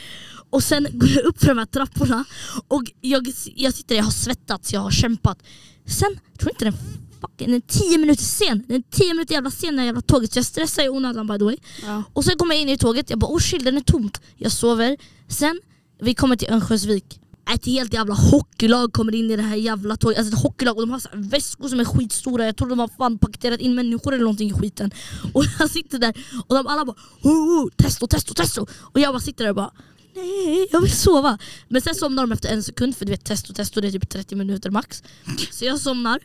Och 0.50 0.62
sen 0.62 0.86
går 0.92 1.08
jag 1.08 1.24
upp 1.24 1.40
för 1.40 1.46
de 1.46 1.58
här 1.58 1.66
trapporna 1.66 2.24
och 2.68 2.82
jag, 3.00 3.32
jag 3.54 3.74
sitter 3.74 3.88
där, 3.88 3.96
jag 3.96 4.04
har 4.04 4.10
svettats, 4.10 4.72
jag 4.72 4.80
har 4.80 4.90
kämpat. 4.90 5.38
Sen, 5.86 6.20
tror 6.38 6.50
inte 6.52 6.64
den 6.64 6.74
fucking, 7.20 7.46
den 7.46 7.54
är 7.54 7.60
10 7.60 7.98
minuter 7.98 8.22
sen. 8.22 8.64
Den 8.68 8.76
är 8.76 8.82
10 8.90 9.14
minuter 9.14 9.34
jävla 9.34 9.50
sen 9.50 9.76
när 9.76 9.84
jävla 9.84 10.00
tåget 10.00 10.32
så 10.32 10.38
jag 10.38 10.46
stressar 10.46 10.84
i 10.84 10.88
onödan 10.88 11.26
by 11.26 11.38
the 11.38 11.44
way. 11.44 11.56
Ja. 11.82 12.02
Och 12.12 12.24
sen 12.24 12.36
kommer 12.36 12.54
jag 12.54 12.62
in 12.62 12.68
i 12.68 12.78
tåget, 12.78 13.10
jag 13.10 13.18
bara 13.18 13.32
oh 13.32 13.40
chill 13.40 13.64
den 13.64 13.76
är 13.76 13.80
tomt. 13.80 14.20
Jag 14.36 14.52
sover. 14.52 14.96
Sen, 15.28 15.60
vi 16.02 16.14
kommer 16.14 16.36
till 16.36 16.48
Örnsköldsvik. 16.50 17.20
Ett 17.52 17.66
helt 17.66 17.94
jävla 17.94 18.14
hockeylag 18.14 18.92
kommer 18.92 19.14
in 19.14 19.30
i 19.30 19.36
det 19.36 19.42
här 19.42 19.56
jävla 19.56 19.96
tåget. 19.96 20.18
Alltså 20.18 20.34
ett 20.34 20.42
hockeylag 20.42 20.76
och 20.76 20.82
de 20.82 20.90
har 20.90 20.98
så 20.98 21.08
här 21.12 21.18
väskor 21.18 21.68
som 21.68 21.80
är 21.80 21.84
skitstora. 21.84 22.46
Jag 22.46 22.56
tror 22.56 22.68
de 22.68 22.78
har 22.78 22.88
fan 22.88 23.18
paketerat 23.18 23.60
in 23.60 23.74
människor 23.74 24.12
eller 24.12 24.24
någonting 24.24 24.50
i 24.50 24.52
skiten. 24.52 24.90
Och 25.32 25.44
jag 25.58 25.70
sitter 25.70 25.98
där 25.98 26.14
och 26.46 26.54
de 26.54 26.66
alla 26.66 26.84
bara 26.84 26.96
oh, 27.22 27.64
oh, 27.64 27.70
testo, 27.76 28.06
testo, 28.06 28.34
testo. 28.34 28.66
Och 28.80 29.00
jag 29.00 29.14
bara 29.14 29.20
sitter 29.20 29.44
där 29.44 29.50
och 29.50 29.56
bara 29.56 29.70
nej 30.14 30.68
jag 30.70 30.80
vill 30.80 30.96
sova. 30.96 31.38
Men 31.68 31.82
sen 31.82 31.94
somnar 31.94 32.22
de 32.22 32.32
efter 32.32 32.48
en 32.48 32.62
sekund 32.62 32.96
för 32.96 33.04
du 33.04 33.10
vet 33.12 33.24
testo, 33.24 33.54
testo 33.54 33.80
det 33.80 33.88
är 33.88 33.92
typ 33.92 34.08
30 34.08 34.36
minuter 34.36 34.70
max. 34.70 35.02
Så 35.50 35.64
jag 35.64 35.80
somnar. 35.80 36.20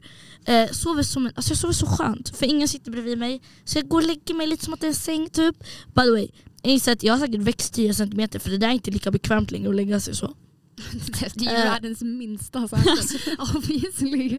Eh, 0.46 0.70
sover 0.72 1.04
som 1.04 1.26
en, 1.26 1.32
alltså 1.36 1.52
jag 1.52 1.58
sover 1.58 1.74
så 1.74 1.86
skönt 1.86 2.38
för 2.38 2.46
ingen 2.46 2.68
sitter 2.68 2.92
bredvid 2.92 3.18
mig. 3.18 3.42
Så 3.66 3.78
jag 3.78 3.88
går 3.88 4.02
och 4.02 4.08
lägger 4.08 4.34
mig 4.34 4.48
lite 4.48 4.66
som 4.66 4.74
att 4.74 4.80
det 4.80 4.88
är 4.88 4.90
en 4.90 4.96
säng 4.96 5.30
typ. 5.30 5.56
By 5.96 6.02
the 6.02 6.12
way, 6.12 6.28
jag 6.64 6.90
att 6.94 7.04
jag 7.04 7.14
har 7.14 7.20
säkert 7.20 7.42
växt 7.42 7.74
10 7.74 7.94
centimeter, 7.94 8.40
för 8.40 8.50
det 8.50 8.58
där 8.58 8.68
är 8.68 8.72
inte 8.72 8.92
lika 8.92 9.12
bekvämt 9.12 9.52
längre 9.52 9.70
att 9.70 9.76
lägga 9.76 10.00
sig 10.00 10.16
så. 10.16 10.36
Det 11.36 11.46
är 11.46 11.52
ju 11.52 11.58
Eh. 11.58 11.64
världens 11.72 12.02
minsta 12.02 12.68
säkert. 12.68 13.40
Obviously. 13.56 14.38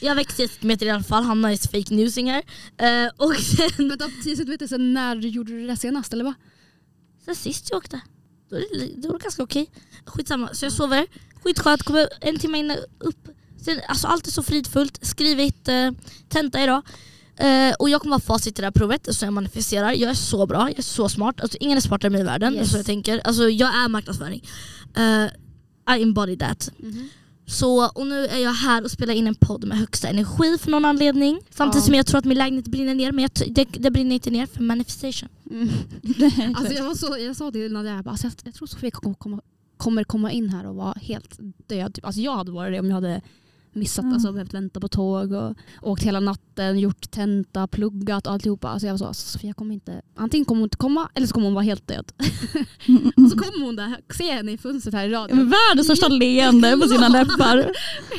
Jag 0.00 0.10
har 0.10 0.14
växt 0.16 0.36
10 0.36 0.48
cm 0.48 0.70
i 0.80 0.90
alla 0.90 1.02
fall, 1.02 1.22
Hanna 1.24 1.52
är 1.52 1.56
fake 1.56 1.94
newsing 1.94 2.30
här. 2.30 2.42
Eh, 2.76 3.10
och 3.16 3.36
sen, 3.36 3.88
Vänta, 3.88 4.08
10 4.24 4.36
centimeter 4.36 4.66
sen 4.66 4.94
när 4.94 5.16
gjorde 5.16 5.52
du 5.52 5.66
det 5.66 5.76
senast 5.76 6.12
eller 6.12 6.24
vad? 6.24 6.34
sen 7.24 7.34
sist 7.36 7.66
jag 7.70 7.76
åkte, 7.76 8.00
då 8.50 8.56
är 8.56 8.60
det, 8.60 9.00
då 9.02 9.08
är 9.08 9.12
det 9.12 9.22
ganska 9.22 9.42
okej. 9.42 9.70
Skitsamma, 10.04 10.48
så 10.54 10.64
jag 10.64 10.72
sover, 10.72 11.06
skitskönt, 11.42 11.82
kommer 11.82 12.08
en 12.20 12.38
timme 12.38 12.58
innan 12.58 12.76
upp. 12.98 13.28
Sen, 13.64 13.80
alltså 13.88 14.06
allt 14.06 14.26
är 14.26 14.30
så 14.30 14.42
fridfullt, 14.42 14.98
skrivit 15.06 15.68
eh, 15.68 15.90
tenta 16.28 16.62
idag. 16.62 16.82
Eh, 17.36 17.74
och 17.78 17.90
jag 17.90 18.00
kommer 18.00 18.16
ha 18.16 18.20
facit 18.20 18.58
i 18.58 18.60
det 18.62 18.66
här 18.66 18.72
provet 18.72 19.14
så 19.16 19.24
jag 19.24 19.32
manifesterar. 19.32 19.92
Jag 19.92 20.10
är 20.10 20.14
så 20.14 20.46
bra, 20.46 20.68
jag 20.70 20.78
är 20.78 20.82
så 20.82 21.08
smart. 21.08 21.40
Alltså, 21.40 21.58
ingen 21.60 21.76
är 21.76 21.80
smartare 21.82 22.06
än 22.06 22.12
mig 22.12 22.20
i 22.20 22.24
världen. 22.24 22.54
Yes. 22.54 22.70
så 22.72 22.78
jag 22.78 22.86
tänker. 22.86 23.20
Alltså, 23.24 23.48
jag 23.48 23.74
är 23.84 23.88
marknadsföring. 23.88 24.44
Eh, 24.96 25.24
I 25.96 26.02
embody 26.02 26.36
that. 26.36 26.70
Mhm. 26.78 27.08
Så, 27.46 27.88
och 27.88 28.06
nu 28.06 28.26
är 28.26 28.38
jag 28.38 28.52
här 28.52 28.84
och 28.84 28.90
spelar 28.90 29.14
in 29.14 29.26
en 29.26 29.34
podd 29.34 29.64
med 29.64 29.78
högsta 29.78 30.08
energi 30.08 30.58
för 30.58 30.70
någon 30.70 30.84
anledning. 30.84 31.40
Samtidigt 31.50 31.82
Ja. 31.82 31.86
som 31.86 31.94
jag 31.94 32.06
tror 32.06 32.18
att 32.18 32.24
min 32.24 32.38
lägenhet 32.38 32.66
brinner 32.68 32.94
ner, 32.94 33.12
men 33.12 33.22
jag, 33.22 33.54
det, 33.54 33.64
det 33.64 33.90
brinner 33.90 34.14
inte 34.14 34.30
ner 34.30 34.46
för 34.46 34.62
manifestation. 34.62 35.28
Mm. 35.50 35.68
Alltså 36.56 36.74
jag, 36.74 36.84
var 36.84 36.94
så, 36.94 37.18
jag 37.18 37.36
sa 37.36 37.50
till 37.50 37.72
Nadia, 37.72 37.94
jag, 37.94 38.04
bara, 38.04 38.10
alltså 38.10 38.26
jag, 38.26 38.34
jag 38.44 38.54
tror 38.54 38.66
Sofia 38.66 38.90
kommer 38.90 39.14
komma, 39.14 39.40
kommer 39.76 40.04
komma 40.04 40.32
in 40.32 40.48
här 40.50 40.66
och 40.66 40.74
vara 40.74 40.94
helt 41.02 41.38
död. 41.66 41.94
Typ. 41.94 42.04
Alltså 42.04 42.20
jag 42.20 42.36
hade 42.36 42.50
varit 42.52 42.72
det 42.72 42.80
om 42.80 42.86
jag 42.86 42.94
hade 42.94 43.20
missat, 43.74 44.02
Mm. 44.02 44.14
alltså 44.14 44.32
behövt 44.32 44.54
vänta 44.54 44.80
på 44.80 44.88
tåg 44.88 45.32
och 45.32 45.56
åkt 45.82 46.02
hela 46.02 46.20
natten, 46.20 46.78
gjort 46.78 47.10
tenta, 47.10 47.66
pluggat 47.66 48.26
och 48.26 48.32
alltihopa. 48.32 48.68
Alltså 48.68 48.86
jag 48.86 48.92
var 48.92 48.98
så, 48.98 49.04
alltså 49.06 49.26
Sofia 49.26 49.54
kommer 49.54 49.74
inte, 49.74 50.02
antingen 50.16 50.44
kommer 50.44 50.60
hon 50.60 50.66
inte 50.66 50.76
komma 50.76 51.08
eller 51.14 51.26
så 51.26 51.34
kommer 51.34 51.46
hon 51.46 51.54
vara 51.54 51.64
helt 51.64 51.88
död. 51.88 52.12
Och 53.16 53.30
så 53.30 53.38
kommer 53.38 53.64
hon 53.64 53.76
där, 53.76 53.96
ser 54.18 54.32
henne 54.32 54.52
i 54.52 54.58
fönstret 54.58 54.94
här 54.94 55.06
i 55.08 55.10
radion. 55.12 55.38
Världens 55.50 55.86
största 55.86 56.08
leende 56.08 56.76
på 56.82 56.88
sina 56.88 57.08
läppar. 57.18 57.56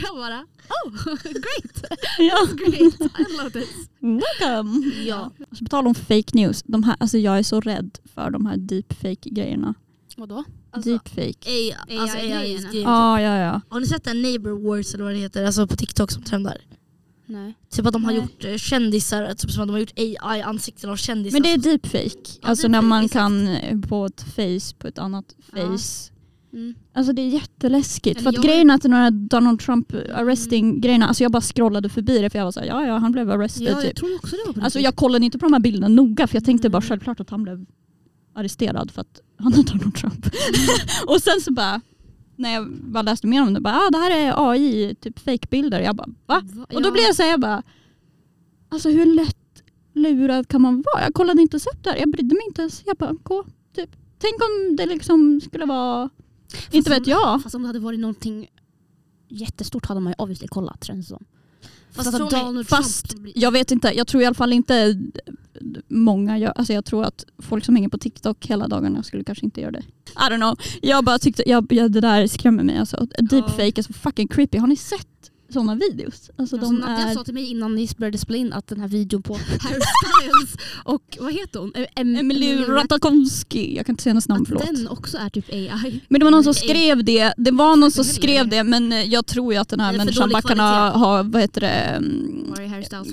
Jag 0.03 0.15
bara, 0.15 0.45
oh 0.85 1.15
great, 1.23 1.99
Ja. 2.19 2.47
great, 2.57 3.01
I 3.19 3.37
love 3.37 3.49
this. 3.51 3.89
Welcome! 3.99 4.91
Ja. 5.05 5.31
Alltså, 5.49 5.65
på 5.65 5.69
tal 5.69 5.87
om 5.87 5.95
fake 5.95 6.31
news, 6.33 6.63
de 6.63 6.83
här, 6.83 6.95
alltså, 6.99 7.17
jag 7.17 7.37
är 7.39 7.43
så 7.43 7.61
rädd 7.61 7.97
för 8.13 8.29
de 8.29 8.45
här 8.45 8.57
deepfake-grejerna. 8.57 9.73
Vadå? 10.17 10.43
Alltså, 10.71 10.89
Deepfake. 10.89 11.49
AI, 11.49 11.73
alltså 11.99 12.17
AI-grejerna. 12.17 12.69
AI 12.69 12.81
Ja, 12.83 13.21
ja, 13.21 13.37
ja. 13.37 13.61
Har 13.69 13.79
ni 13.79 13.87
sett 13.87 14.03
den 14.03 14.21
neighbor 14.21 14.51
wars 14.69 14.93
eller 14.93 15.03
vad 15.03 15.13
det 15.13 15.19
heter? 15.19 15.45
Alltså 15.45 15.67
på 15.67 15.75
TikTok 15.75 16.11
som 16.11 16.23
trendar. 16.23 16.57
Nej. 17.25 17.53
Typ 17.71 17.85
att 17.85 17.93
de 17.93 18.03
har 18.05 18.11
Nej. 18.11 18.21
gjort 18.21 18.45
eh, 18.45 18.55
kändisar, 18.57 19.33
typ 19.33 19.51
som 19.51 19.61
att 19.61 19.67
de 19.67 19.71
har 19.73 19.79
gjort 19.79 19.93
AI-ansikten 19.95 20.89
av 20.89 20.95
kändisar. 20.95 21.35
Men 21.35 21.41
det 21.43 21.53
är 21.53 21.57
deepfake. 21.57 22.05
Ja, 22.41 22.47
Alltså 22.49 22.67
deepfake, 22.67 22.69
när 22.69 22.81
man 22.81 23.05
exakt. 23.05 23.13
kan 23.13 23.47
eh, 23.47 23.79
på 23.79 24.05
ett 24.05 24.21
face 24.21 24.75
på 24.79 24.87
ett 24.87 24.97
annat 24.99 25.25
Ja. 25.55 25.57
face. 25.77 26.11
Mm. 26.53 26.73
Alltså 26.93 27.13
det 27.13 27.21
är 27.21 27.27
jätteläskigt. 27.27 28.07
Eller 28.19 28.23
för 28.23 28.29
att 28.29 28.35
jag- 28.35 28.43
grejen 28.45 28.69
att 28.69 28.83
några 28.83 29.11
Donald 29.11 29.59
Trump 29.59 29.93
arresting 30.13 30.81
grejerna, 30.81 31.07
alltså 31.07 31.23
jag 31.23 31.31
bara 31.31 31.41
scrollade 31.41 31.89
förbi 31.89 32.19
det 32.19 32.29
för 32.29 32.37
jag 32.39 32.45
var 32.45 32.51
såhär, 32.51 32.67
ja 32.67 32.85
ja 32.87 32.97
han 32.97 33.11
blev 33.11 33.31
arrested 33.31 33.67
Ja, 33.67 33.71
jag 33.71 33.81
typ. 33.81 33.95
tror 33.95 34.15
också 34.15 34.35
det 34.35 34.41
var 34.47 34.53
på 34.53 34.61
Alltså 34.61 34.79
jag 34.79 34.95
kollade 34.95 35.25
inte 35.25 35.39
på 35.39 35.45
de 35.45 35.53
här 35.53 35.59
bilderna 35.59 35.87
noga 35.87 36.27
för 36.27 36.35
jag 36.35 36.45
tänkte 36.45 36.69
bara 36.69 36.77
Mm. 36.77 36.89
självklart 36.89 37.19
att 37.19 37.29
han 37.29 37.43
blev 37.43 37.65
arresterad 38.35 38.91
för 38.91 39.01
att 39.01 39.21
han 39.39 39.53
är 39.53 39.63
Donald 39.63 39.95
Trump. 39.95 40.25
och 41.07 41.21
sen 41.21 41.41
så 41.41 41.53
bara, 41.53 41.81
när 42.35 42.53
jag 42.53 42.71
bara 42.71 43.01
läste 43.01 43.27
mer 43.27 43.41
om 43.41 43.53
det, 43.53 43.61
bara, 43.61 43.75
ah, 43.75 43.89
det 43.91 43.97
här 43.97 44.11
är 44.11 44.49
AI, 44.51 44.95
typ 45.01 45.19
fake-bilder. 45.19 45.79
Jag 45.81 45.95
bara 45.95 46.07
va? 46.25 46.41
Och 46.69 46.81
då 46.81 46.87
Ja. 46.87 46.91
blev 46.91 47.03
jag 47.03 47.15
såhär, 47.15 47.29
jag 47.29 47.39
bara, 47.39 47.63
alltså 48.69 48.89
hur 48.89 49.05
lätt 49.05 49.35
lurad 49.95 50.47
kan 50.47 50.61
man 50.61 50.75
vara? 50.93 51.03
Jag 51.03 51.13
kollade 51.13 51.41
inte 51.41 51.57
upp 51.57 51.83
det 51.83 51.89
här, 51.89 51.97
jag 51.97 52.11
brydde 52.11 52.35
mig 52.35 52.43
inte 52.47 52.61
ens. 52.61 52.81
Jag 52.85 52.97
bara, 52.97 53.13
gå, 53.23 53.43
typ. 53.75 53.89
Tänk 54.19 54.33
om 54.41 54.75
det 54.75 54.85
liksom 54.85 55.41
skulle 55.41 55.65
vara, 55.65 56.09
inte 56.71 56.89
vet 56.89 57.07
jag. 57.07 57.43
Fast 57.43 57.55
om 57.55 57.61
det 57.61 57.67
hade 57.67 57.79
varit 57.79 57.99
någonting 57.99 58.47
jättestort 59.29 59.85
hade 59.85 59.99
man 59.99 60.11
ju 60.13 60.23
obviously 60.23 60.47
kollat 60.47 60.83
känns 60.83 61.07
det 61.07 61.15
som. 61.15 61.25
Fast 61.91 62.13
ni- 62.13 62.19
Donald 62.19 62.67
Fast 62.67 63.09
Trump 63.09 63.27
jag 63.35 63.51
vet 63.51 63.71
inte, 63.71 63.91
jag 63.95 64.07
tror 64.07 64.23
i 64.23 64.25
alla 64.25 64.33
fall 64.33 64.53
inte 64.53 64.95
många 65.87 66.37
gör, 66.37 66.49
alltså 66.55 66.73
jag 66.73 66.85
tror 66.85 67.03
att 67.05 67.25
folk 67.39 67.65
som 67.65 67.75
hänger 67.75 67.89
på 67.89 67.97
TikTok 67.97 68.45
hela 68.45 68.67
dagarna 68.67 69.03
skulle 69.03 69.23
kanske 69.23 69.45
inte 69.45 69.61
göra 69.61 69.71
det. 69.71 69.79
I 70.09 70.31
don't 70.31 70.35
know, 70.37 70.57
jag 70.81 71.05
bara 71.05 71.19
tyckte, 71.19 71.49
jag, 71.49 71.73
jag, 71.73 71.91
det 71.91 72.01
där 72.01 72.27
skrämmer 72.27 72.63
mig 72.63 72.77
alltså. 72.77 73.07
Deepfake 73.19 73.81
är 73.81 73.83
så 73.83 73.93
fucking 73.93 74.27
creepy, 74.27 74.57
har 74.57 74.67
ni 74.67 74.75
sett 74.75 75.07
sådana 75.53 75.75
videos? 75.75 76.29
Alltså 76.37 76.55
Alltså, 76.55 76.71
de 76.71 76.83
är... 76.83 77.13
sa 77.13 77.23
till 77.23 77.33
mig 77.33 77.51
innan 77.51 77.75
ni 77.75 77.89
började 77.97 78.17
spela 78.17 78.37
in 78.37 78.53
att 78.53 78.67
den 78.67 78.79
här 78.79 78.87
videon 78.87 79.21
på 79.21 79.33
Harry 79.59 79.79
Styles 79.81 80.55
och 80.83 81.17
vad 81.19 81.33
heter 81.33 81.59
hon? 81.59 81.71
Em- 81.95 82.19
Emily 82.19 82.57
Rat- 82.57 82.67
Ratajkowski, 82.69 83.75
jag 83.75 83.85
kan 83.85 83.93
inte 83.93 84.03
säga 84.03 84.11
hennes 84.11 84.27
namn, 84.29 84.45
förlåt. 84.45 84.65
den 84.65 84.87
också 84.87 85.17
är 85.17 85.29
typ 85.29 85.49
AI. 85.53 86.01
Men 86.07 86.19
det 86.19 86.23
var 86.25 86.31
någon 86.31 86.43
som 86.43 86.53
skrev 86.53 87.03
det, 87.03 87.33
det 87.37 87.51
var 87.51 87.75
någon 87.75 87.91
som 87.91 88.03
skrev 88.05 88.47
det 88.49 88.63
men 88.63 88.91
eh, 88.91 89.01
jag 89.03 89.25
tror 89.25 89.53
ju 89.53 89.59
att 89.59 89.69
den 89.69 89.79
här 89.79 89.97
människan 89.97 90.29
bara 90.29 90.41
kan 90.41 90.59
ha, 90.59 91.23
vad 91.23 91.41
heter 91.41 91.61
det, 91.61 91.67
mm, 91.67 92.55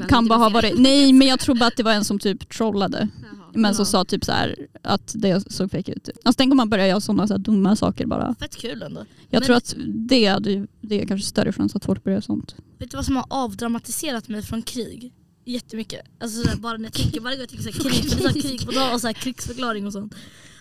kan 0.09 0.29
bara 0.29 0.38
ha 0.38 0.49
varit, 0.49 0.79
nej 0.79 1.12
men 1.12 1.29
jag 1.29 1.40
tror 1.40 1.55
bara 1.55 1.66
att 1.66 1.77
det 1.77 1.83
var 1.83 1.92
en 1.92 2.05
som 2.05 2.18
typ 2.18 2.49
trollade. 2.49 3.09
Men 3.57 3.75
som 3.75 3.83
Jaha. 3.83 3.87
sa 3.87 4.05
typ 4.05 4.25
så 4.25 4.33
här 4.33 4.57
att 4.83 5.12
det 5.19 5.53
såg 5.53 5.71
fake 5.71 5.92
ut. 5.92 6.09
Alltså 6.25 6.37
tänk 6.38 6.51
om 6.51 6.57
man 6.57 6.69
börjar 6.69 6.87
göra 6.87 7.01
sådana 7.01 7.27
så 7.27 7.35
här 7.35 7.38
dumma 7.38 7.77
saker 7.77 8.07
bara. 8.07 8.35
Fett 8.35 8.57
kul 8.57 8.83
ändå. 8.83 9.01
Jag 9.31 9.40
Men- 9.40 9.47
tror 9.47 9.57
att 9.57 9.75
det, 9.87 10.27
är- 10.27 10.66
det 10.81 11.03
är 11.03 11.07
kanske 11.07 11.27
större 11.27 11.53
chans 11.53 11.77
att 11.77 11.85
folk 11.85 12.05
börjar 12.05 12.21
sånt. 12.21 12.55
Vet 12.79 12.90
du 12.90 12.97
vad 12.97 13.07
som 13.07 13.16
har 13.16 13.27
avdramatiserat 13.31 14.29
mig 14.29 14.42
från 14.42 14.62
krig? 14.62 15.12
jättemycket. 15.49 16.01
Alltså 16.21 16.42
såhär, 16.42 16.57
bara 16.57 16.77
när 16.77 16.85
jag 16.85 16.92
tänker, 16.92 17.21
varje 17.21 17.37
gång 17.37 17.40
jag 17.42 17.49
tänker 17.49 17.73
såhär, 17.73 17.90
krig, 17.90 18.11
för 18.11 18.19
det 18.19 18.25
är 18.25 18.33
såhär 18.33 18.40
krig 18.42 18.66
på 18.66 18.73
dag 18.73 18.95
och 18.95 19.01
såhär, 19.01 19.14
krigsförklaring 19.14 19.87
och 19.87 19.92
sånt. 19.92 20.14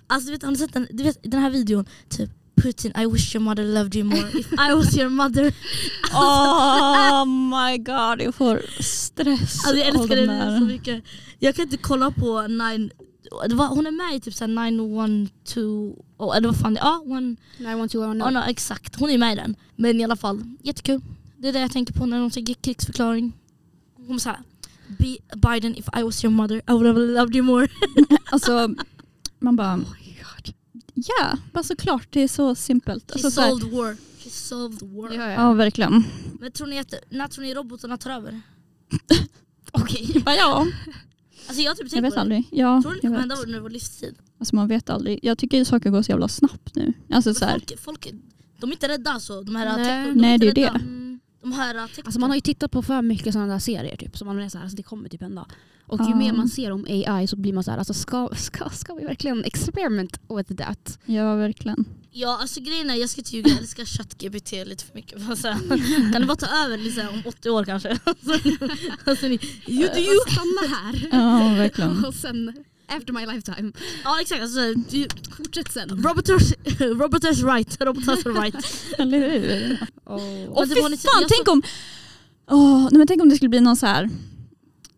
Alltså 0.08 0.26
du 0.26 0.32
vet, 0.32 0.44
har 0.44 0.52
ni 0.52 0.58
sett 0.58 0.74
den, 0.74 0.88
du 0.92 1.04
vet, 1.04 1.18
den 1.24 1.42
här 1.42 1.50
videon? 1.50 1.86
Typ 2.10 2.30
Putin, 2.66 2.92
I 2.96 3.06
wish 3.06 3.36
your 3.36 3.44
mother 3.44 3.64
loved 3.64 3.96
you 3.96 4.04
more 4.04 4.28
if 4.34 4.52
I 4.58 4.74
was 4.74 4.98
your 4.98 5.10
mother. 5.10 5.54
Oh 6.14 7.26
my 7.26 7.78
god, 7.78 8.22
jag 8.22 8.36
får 8.36 8.62
stress 8.82 9.66
Alltså 9.66 9.76
jag 9.76 9.88
älskar 9.88 10.16
de 10.16 10.26
den 10.26 10.28
där. 10.28 10.60
så 10.60 10.66
mycket. 10.66 11.04
Jag 11.40 11.56
kan 11.56 11.64
inte 11.64 11.78
kolla 11.78 12.12
på 12.12 12.48
nine, 12.48 12.92
det 13.50 13.56
var, 13.56 13.68
hon 13.68 13.88
är 13.88 13.92
med 13.92 14.16
i 14.16 14.20
typ 14.20 14.34
såhär 14.34 14.72
912, 14.72 15.96
oh, 16.18 16.38
eller 16.38 16.48
vad 16.48 16.58
fan 16.58 16.74
det 16.74 16.80
är, 16.80 17.12
one, 17.12 17.36
ja, 17.60 18.30
no, 18.30 18.40
exakt. 18.50 19.00
Hon 19.00 19.10
är 19.10 19.18
med 19.18 19.34
i 19.34 19.36
den. 19.36 19.56
Men 19.76 20.00
i 20.00 20.04
alla 20.04 20.16
fall, 20.16 20.44
jättekul. 20.64 21.02
Det 21.38 21.48
är 21.48 21.54
det 21.54 21.60
jag 21.60 21.72
tänker 21.72 21.94
på 21.94 22.06
när 22.06 22.20
de 22.20 22.32
säger 22.32 22.54
krigsförklaring. 22.54 23.34
Hon 24.08 24.20
såhär, 24.20 24.40
Be 24.88 25.18
Biden 25.36 25.76
if 25.76 25.88
I 26.00 26.04
was 26.04 26.24
your 26.24 26.34
mother 26.34 26.58
I 26.58 26.72
would 26.72 26.86
have 26.86 27.00
loved 27.00 27.36
you 27.36 27.46
more. 27.46 27.68
Alltså, 28.32 28.76
man 29.40 29.56
bara, 29.56 29.80
ja, 30.96 31.38
bara 31.54 31.64
såklart 31.64 32.08
det 32.10 32.22
är 32.22 32.28
så 32.28 32.56
simpelt. 32.56 33.04
She 33.12 33.14
Alltså, 33.14 33.32
så 33.32 33.42
solved 33.42 33.72
war. 33.78 33.98
She 34.24 34.30
solved 34.30 34.82
war. 34.82 35.14
Ja, 35.14 35.24
ja. 35.26 35.32
ja 35.32 35.54
verkligen. 35.54 36.04
Men 36.40 36.52
tror 36.52 36.68
ni 36.68 36.80
att, 36.80 36.94
när 37.10 37.28
tror 37.28 37.44
ni 37.46 37.54
robotarna 37.54 37.98
tar 37.98 38.12
över? 38.12 38.42
Okej. 39.72 40.24
Ja, 40.26 40.34
ja, 40.36 40.68
Alltså 41.48 41.62
jag 41.64 41.72
har 41.72 41.76
typ 41.76 41.88
jag 41.94 42.02
vet 42.02 42.10
på 42.12 42.16
det. 42.16 42.22
aldrig. 42.22 42.44
Ja, 42.52 42.82
Tror 42.82 42.92
ni 42.92 42.96
det 42.98 43.02
kommer 43.02 43.12
vet. 43.14 43.20
hända 43.22 43.36
under 43.36 43.60
vår 43.60 43.70
livstid? 43.70 44.16
Alltså, 44.40 44.56
man 44.56 44.68
vet 44.68 44.90
aldrig. 44.90 45.20
Jag 45.24 45.38
tycker 45.38 45.64
saker 45.64 45.90
går 45.90 46.02
så 46.02 46.12
jävla 46.12 46.28
snabbt 46.28 46.76
nu. 46.76 46.94
Alltså, 47.12 47.30
Men 47.30 47.36
så 47.36 47.46
här, 47.46 47.52
folk, 47.60 47.80
folk, 47.80 48.14
de 48.60 48.70
är 48.70 48.74
inte 48.74 48.88
rädda 48.88 49.12
alltså. 49.12 49.42
De 49.42 49.56
här 49.56 49.78
Nej. 49.78 50.06
de 50.06 50.12
Nej, 50.22 50.38
det 50.38 50.48
är 50.48 50.54
rädda. 50.56 50.74
det. 50.74 50.80
De 51.46 51.52
här 51.52 51.74
tech- 51.76 52.02
Alltså 52.06 52.20
man 52.20 52.30
har 52.30 52.36
ju 52.38 52.42
tittat 52.42 52.72
på 52.72 52.82
för 52.82 53.02
mycket 53.02 53.34
sådana 53.34 53.54
där 53.54 53.60
serier 53.60 53.96
typ, 53.98 54.18
så 54.18 54.26
man 54.26 54.40
är 54.40 54.50
så 54.50 54.58
här, 54.58 54.66
alltså 54.66 54.78
det 54.78 54.84
kommer 54.84 55.10
typ 55.10 55.22
hända. 55.22 55.46
Och 55.88 56.00
ju 56.00 56.06
Ja. 56.10 56.16
mer 56.16 56.34
man 56.34 56.50
ser 56.50 56.72
om 56.72 56.86
AI 56.90 57.28
så 57.28 57.36
blir 57.36 57.54
man 57.54 57.64
så 57.64 57.72
här, 57.72 57.78
alltså 57.78 57.94
ska, 57.94 58.30
ska, 58.38 58.70
ska 58.70 58.94
vi 58.94 59.06
verkligen 59.06 59.44
experiment 59.44 60.20
with 60.38 60.56
that? 60.56 61.00
ja, 61.06 61.36
verkligen. 61.36 61.86
Ja 62.12 62.38
alltså 62.42 62.62
grejen 62.62 62.90
är, 62.90 62.96
jag 62.96 63.10
ska 63.10 63.22
inte 63.22 63.36
ljuga, 63.36 63.50
jag 63.50 63.60
älskar 63.60 63.86
ChatGPT 63.86 64.52
lite 64.52 64.84
för 64.86 64.96
mycket. 64.96 65.18
Kan 66.14 66.22
det 66.22 66.28
bara 66.28 66.36
ta 66.38 66.66
över 66.66 66.78
liksom, 66.78 67.08
om 67.14 67.22
80 67.26 67.50
år 67.50 67.64
kanske? 67.66 67.90
Alltså, 68.04 68.34
alltså, 69.06 69.28
ni, 69.28 69.40
you 69.68 69.88
do 69.94 70.00
you. 70.00 70.20
Stanna 70.30 70.76
här. 70.76 71.10
Ja, 71.12 71.56
verkligen. 71.58 72.06
Och 72.08 72.14
sen, 72.14 72.54
after 72.88 73.14
my 73.14 73.26
lifetime, 73.26 73.72
Ja 74.04 74.22
exakt, 74.22 74.42
alltså, 74.42 74.60
du, 74.92 75.08
fortsätt 75.38 75.72
sen. 75.72 75.90
roboters, 75.90 76.54
roboters 76.80 77.44
right, 77.44 77.82
roboters 77.82 78.26
are 78.26 78.34
right. 78.42 78.56
Eller 78.98 79.20
hur? 79.30 79.78
Oh. 80.06 80.46
Och 80.50 80.68
fy 80.68 80.76
fan, 80.98 81.22
jag 81.22 81.30
tänk 81.30 81.48
om, 81.48 81.62
åh, 82.52 82.82
nej, 82.92 82.98
men 82.98 83.08
tänk 83.08 83.22
om 83.22 83.30
det 83.30 83.36
skulle 83.36 83.50
bli 83.50 83.62
någon 83.62 83.76
så 83.76 83.86
här 83.86 84.10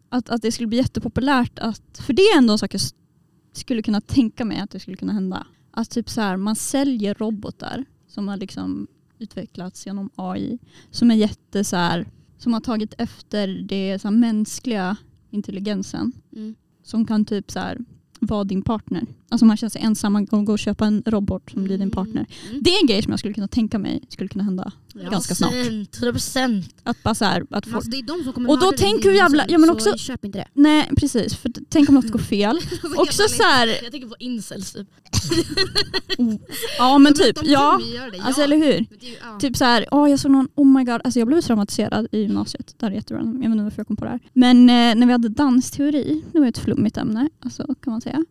att, 0.10 0.30
att 0.30 0.42
det 0.42 0.52
skulle 0.52 0.68
bli 0.68 0.78
jättepopulärt. 0.78 1.60
Att, 1.60 2.02
för 2.06 2.14
det 2.14 2.22
är 2.22 2.38
ändå 2.38 2.54
en 2.54 2.60
sak 2.60 2.74
jag 2.74 2.80
s- 2.80 2.94
skulle 3.54 3.82
kunna 3.82 4.02
tänka 4.02 4.46
mig 4.46 4.60
att 4.60 4.70
det 4.72 4.80
skulle 4.80 4.98
kunna 4.98 5.14
hända. 5.14 5.48
Att 5.72 5.90
typ 5.90 6.10
så 6.10 6.22
här, 6.22 6.38
man 6.38 6.56
säljer 6.56 7.14
robotar 7.14 7.86
som 8.08 8.28
har 8.28 8.38
liksom 8.38 8.88
utvecklats 9.20 9.86
genom 9.86 10.10
AI 10.16 10.60
som 10.92 11.12
är 11.12 11.16
jätte 11.16 11.64
så 11.64 11.76
här, 11.76 12.08
som 12.38 12.54
har 12.54 12.60
tagit 12.62 12.94
efter 12.98 13.48
det 13.48 14.00
så 14.02 14.08
här, 14.08 14.16
mänskliga 14.16 14.98
intelligensen 15.32 16.12
Mm 16.36 16.56
som 16.88 17.06
kan 17.06 17.26
typ 17.26 17.52
så 17.52 17.60
här, 17.60 17.78
vara 18.20 18.44
din 18.44 18.62
partner. 18.62 19.04
Alltså 19.30 19.46
man 19.46 19.58
känner 19.58 19.70
sig 19.70 19.82
ensam, 19.82 20.14
man 20.14 20.28
kan 20.28 20.46
gå 20.46 20.52
och 20.54 20.60
köpa 20.60 20.86
en 20.86 21.04
robot 21.06 21.50
som 21.52 21.64
blir 21.64 21.78
din 21.78 21.92
partner. 21.92 22.26
Mm. 22.50 22.64
Det 22.64 22.70
är 22.70 22.82
en 22.82 22.88
grej 22.88 23.02
som 23.04 23.12
jag 23.12 23.20
skulle 23.20 23.34
kunna 23.34 23.48
tänka 23.48 23.80
mig 23.80 24.02
skulle 24.10 24.30
kunna 24.30 24.44
hända. 24.44 24.72
Ja. 24.94 25.10
Ganska 25.10 25.36
snart. 25.36 25.52
100%. 25.54 26.64
Att 26.84 27.04
bara 27.04 27.16
så 27.16 27.26
här, 27.26 27.46
att 27.50 27.66
folk 27.66 27.76
Alltså 27.76 27.92
det 27.92 27.98
är 27.98 28.04
de 28.04 28.24
som 28.24 28.34
kommer 28.34 28.50
Och 28.50 28.60
då 28.60 28.66
mörda 28.66 28.78
dig, 28.78 28.80
tänk 28.80 29.02
det 29.04 29.08
är 29.08 29.12
hur 29.12 29.18
jävla- 29.18 29.44
så- 29.48 29.54
ja, 29.54 29.58
men 29.58 29.68
så 29.68 29.74
också- 29.74 29.98
köp 29.98 30.26
inte 30.26 30.38
det. 30.38 30.48
Nej 30.54 30.90
precis, 30.98 31.36
för 31.36 31.52
tänk 31.70 31.90
om 31.90 31.96
något 31.96 32.12
går 32.12 32.20
fel. 32.20 32.60
Också 32.98 33.24
så 33.30 33.44
här, 33.44 33.68
Jag 33.84 33.92
tänker 33.92 34.08
på 34.08 34.16
incels 34.20 34.74
typ. 34.74 34.88
ja 36.78 36.98
men 36.98 37.14
typ, 37.14 37.38
ja. 37.44 37.80
Alltså 38.22 38.42
eller 38.42 38.58
hur? 38.58 38.86
Det 39.00 39.08
ja. 39.22 39.40
Typ 39.40 39.58
så 39.58 39.66
här, 39.66 39.86
åh 39.92 40.10
jag 40.10 40.20
såg 40.20 40.32
någon, 40.32 40.48
oh 40.56 40.66
my 40.68 40.84
god, 40.84 41.02
alltså 41.04 41.20
jag 41.20 41.28
blev 41.28 41.42
traumatiserad 41.42 42.08
i 42.12 42.20
gymnasiet. 42.20 42.76
Det 42.78 42.86
här 42.86 42.92
är 42.92 42.96
jätterandom, 42.96 43.34
jag 43.44 43.50
vet 43.50 43.52
inte 43.56 43.64
varför 43.64 43.80
jag 43.80 43.88
kom 43.88 43.96
på 43.96 44.06
det 44.06 44.12
här. 44.12 44.20
Men 44.34 44.58
eh, 44.70 44.96
när 44.96 45.06
vi 45.06 45.12
hade 45.12 45.30
dansteori, 45.30 46.24
det 46.32 46.40
var 46.40 46.48
ett 46.48 46.58
flummigt 46.58 46.98
ämne, 46.98 47.30
alltså, 47.40 47.76
kan 47.84 47.92
man 47.92 48.02
säga. 48.02 48.26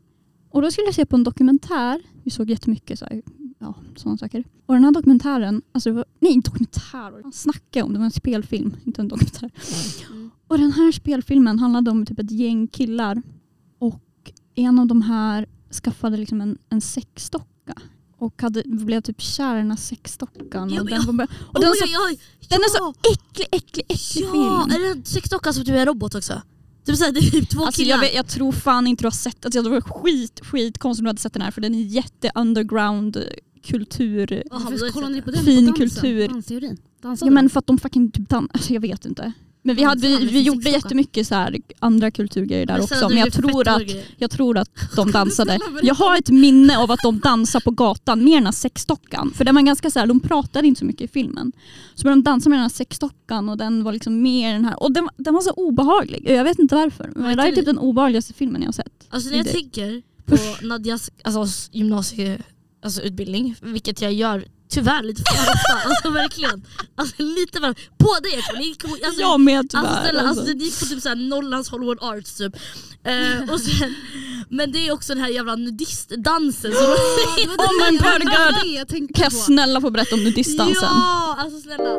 Och 0.57 0.63
då 0.63 0.71
skulle 0.71 0.87
jag 0.87 0.95
se 0.95 1.07
på 1.07 1.17
en 1.17 1.25
dokumentär, 1.25 2.01
vi 2.23 2.31
såg 2.31 2.51
jättemycket 2.51 2.99
så 2.99 3.05
här, 3.05 3.23
ja, 3.59 3.75
sådana 3.97 4.19
saker. 4.19 4.45
Och 4.67 4.75
den 4.75 4.85
här 4.85 4.93
dokumentären, 4.93 5.63
alltså, 5.73 5.93
var, 5.93 6.05
nej 6.21 6.33
inte 6.33 6.51
dokumentär, 6.51 7.21
vad 7.25 7.35
snackade 7.35 7.83
om? 7.85 7.93
Det 7.93 7.99
var 7.99 8.05
en 8.05 8.11
spelfilm, 8.11 8.77
inte 8.85 9.01
en 9.03 9.09
dokumentär. 9.09 9.51
Mm. 10.11 10.31
Och 10.49 10.59
den 10.59 10.73
här 10.73 10.93
spelfilmen 10.93 11.59
handlade 11.59 11.91
om 11.91 12.07
typ 12.07 12.19
ett 12.19 12.31
gäng 12.31 12.67
killar 12.69 13.23
och 13.79 14.33
en 14.55 14.79
av 14.79 14.87
de 14.87 15.03
här 15.03 15.47
skaffade 15.71 16.17
liksom 16.17 16.41
en, 16.41 16.59
en 16.69 16.81
sexdocka 16.81 17.75
och 18.19 18.43
hade, 18.43 18.63
blev 18.67 19.01
typ 19.01 19.21
kär 19.21 19.55
i 19.55 19.59
den 19.59 19.71
här 19.71 19.77
sexdockan. 19.79 20.71
Ja, 20.71 20.81
Och 20.81 20.87
den, 20.91 21.17
var, 21.17 21.29
och 21.53 21.61
den, 21.61 21.71
Oj, 21.71 21.77
så, 21.79 22.07
oj. 22.11 22.21
den 22.49 22.59
är 22.59 22.79
så 22.79 22.95
Ja. 23.03 23.11
äcklig, 23.13 23.47
äcklig, 23.53 23.85
äcklig 23.89 24.25
Ja, 24.25 24.33
film. 24.33 24.77
är 24.77 24.87
det 24.87 24.99
en 24.99 25.05
sexdocka 25.05 25.53
som 25.53 25.65
typ 25.65 25.75
är 25.75 25.79
en 25.79 25.87
robot 25.87 26.15
också? 26.15 26.43
Typ 26.87 26.97
såhär, 26.97 27.13
det 27.13 27.21
är 27.21 27.31
typ 27.31 27.49
två 27.51 27.65
Alltså 27.65 27.83
killar. 27.83 27.95
jag, 27.97 28.01
vet, 28.01 28.15
jag 28.15 28.27
tror 28.27 28.53
fan 28.53 28.87
inte 28.87 29.03
du 29.05 29.07
har 29.07 29.11
sett 29.11 29.45
alltså, 29.45 29.63
det. 29.63 29.69
var 29.71 29.81
skit, 29.81 30.41
skit 30.43 30.79
konstigt 30.79 31.01
om 31.01 31.05
du 31.05 31.09
hade 31.09 31.21
sett 31.21 31.33
den 31.33 31.43
här 31.43 31.51
för 31.51 31.61
den 31.61 31.75
är 31.75 31.83
jätte 31.83 32.31
underground 32.35 33.25
kultur. 33.65 34.43
Jaha, 34.51 34.59
men 34.71 34.79
Varför 34.79 35.09
ni 35.11 35.23
på 35.23 35.31
den 35.31 35.45
Fin 35.45 35.67
på 35.67 35.71
dansen? 35.79 35.89
kultur. 36.03 36.29
Dansteorin? 36.29 36.77
Dansade 37.03 37.29
Ja 37.31 37.35
men 37.35 37.51
för 37.51 37.59
att 37.59 37.67
de 37.67 37.79
fucking 37.79 38.11
typ 38.11 38.29
dan- 38.29 38.49
alltså, 38.53 38.73
jag 38.73 38.81
vet 38.81 39.05
inte. 39.05 39.33
Men 39.67 39.77
vi, 39.77 39.83
Ja, 39.83 39.89
hade, 39.89 40.09
vi, 40.09 40.43
gjorde 40.43 40.71
jättemycket 40.71 41.27
så 41.27 41.35
här, 41.35 41.57
andra 41.79 42.11
kulturgrejer 42.11 42.67
där 42.67 42.81
också. 42.81 43.09
Men 43.09 43.19
jag 43.19 43.33
tror, 43.33 43.69
att, 43.69 43.83
jag 44.17 44.31
tror 44.31 44.59
att 44.59 44.71
de 44.97 45.11
dansade. 45.13 45.59
Jag 45.83 45.95
har 45.95 46.19
ett 46.19 46.31
minne 46.31 46.79
av 46.79 46.91
att 46.91 47.03
de 47.03 47.19
dansar 47.19 47.61
på 47.61 47.71
gatan 47.71 48.25
med 48.25 48.33
den 48.33 48.45
här 48.45 48.53
sexdockan. 48.53 49.33
För 49.35 49.45
den 49.45 49.55
var 49.55 49.63
ganska 49.63 49.91
så 49.91 49.99
här, 49.99 50.07
de 50.07 50.21
pratade 50.21 50.69
inte 50.69 50.79
så 50.79 50.85
mycket 50.85 51.11
i 51.11 51.13
filmen. 51.13 51.53
Så 51.95 52.09
de 52.09 52.23
dansa 52.23 52.49
med 52.49 52.57
den 52.57 52.63
här 52.63 52.69
sexdockan 52.69 53.49
och 53.49 53.57
den 53.57 53.85
var 53.85 53.93
liksom 53.93 54.23
med 54.23 54.51
i 54.51 54.53
den 54.53 54.65
här. 54.65 54.83
Och 54.83 54.93
den, 54.93 55.09
den 55.17 55.35
var 55.35 55.41
så 55.41 55.51
obehaglig. 55.51 56.27
Jag 56.31 56.45
vet 56.45 56.59
inte 56.59 56.75
varför. 56.75 57.13
Men 57.17 57.37
det 57.37 57.43
här 57.43 57.53
är 57.53 57.57
typ 57.57 57.67
den 57.67 57.79
obehagligaste 57.79 58.33
filmen 58.33 58.63
jag 58.63 58.69
har 58.69 58.73
sett. 58.73 59.07
Alltså 59.09 59.31
när 59.31 59.37
jag 59.37 59.47
tänker 59.47 60.03
på 60.25 60.37
Nadjas 60.67 61.11
alltså, 61.25 61.71
gymnasie, 61.73 62.39
alltså, 62.83 63.01
vilket 63.63 64.01
jag 64.01 64.13
gör 64.13 64.45
tyvärr 64.69 65.03
lite 65.03 65.23
för 65.23 65.35
ofta, 65.53 65.89
alltså 65.89 66.11
verkligen. 66.11 66.65
Alltså 66.95 67.23
lite 67.23 67.61
för 67.61 67.75
Båda 67.99 68.29
er 68.29 68.53
två, 68.53 68.59
ni 68.59 68.65
gick 68.67 68.83
på, 68.83 68.89
alltså, 69.07 69.21
jag 69.21 69.41
med 69.41 69.71
tyvärr. 69.71 69.85
Alltså 69.87 70.03
snälla, 70.03 70.21
alltså. 70.21 70.41
alltså, 70.41 70.55
ni 70.57 70.65
gick 70.65 70.81
på 70.81 70.87
typ 70.87 71.03
såhär 71.03 71.17
Norrlands 71.17 71.69
Hollywood 71.71 71.99
Arts 72.01 72.35
typ. 72.37 72.57
Eh, 73.05 73.53
och 73.53 73.61
sen, 73.61 73.95
men 74.49 74.73
det 74.73 74.89
är 74.89 74.93
också 74.93 75.15
den 75.15 75.23
här 75.23 75.31
jävla 75.31 75.57
nudistdansen. 75.57 76.73
som- 76.73 76.83
Oh 77.59 77.91
my 77.91 77.99
god, 77.99 78.23
god. 78.23 79.15
Kan 79.17 79.23
jag 79.25 79.33
snälla 79.33 79.81
få 79.81 79.91
berätta 79.91 80.15
om 80.15 80.25
nudistdansen? 80.25 80.75
Ja, 80.83 81.37
alltså 81.39 81.61
snälla. 81.61 81.91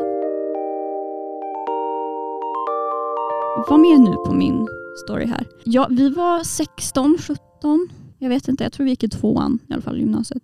Var 3.70 3.78
med 3.78 4.00
nu 4.00 4.16
på 4.26 4.34
min 4.34 4.68
story 5.06 5.26
här. 5.26 5.48
Ja, 5.64 5.88
vi 5.92 6.10
var 6.10 6.44
16, 6.44 7.18
17. 7.28 7.90
Jag 8.20 8.30
vet 8.30 8.48
inte, 8.48 8.64
jag 8.64 8.74
tror 8.74 8.84
vi 8.84 8.90
gick 8.90 9.04
i 9.04 9.10
tvåan 9.10 9.60
i 9.70 9.74
alla 9.74 9.82
fall 9.82 9.96
i 9.98 10.00
gymnasiet. 10.00 10.44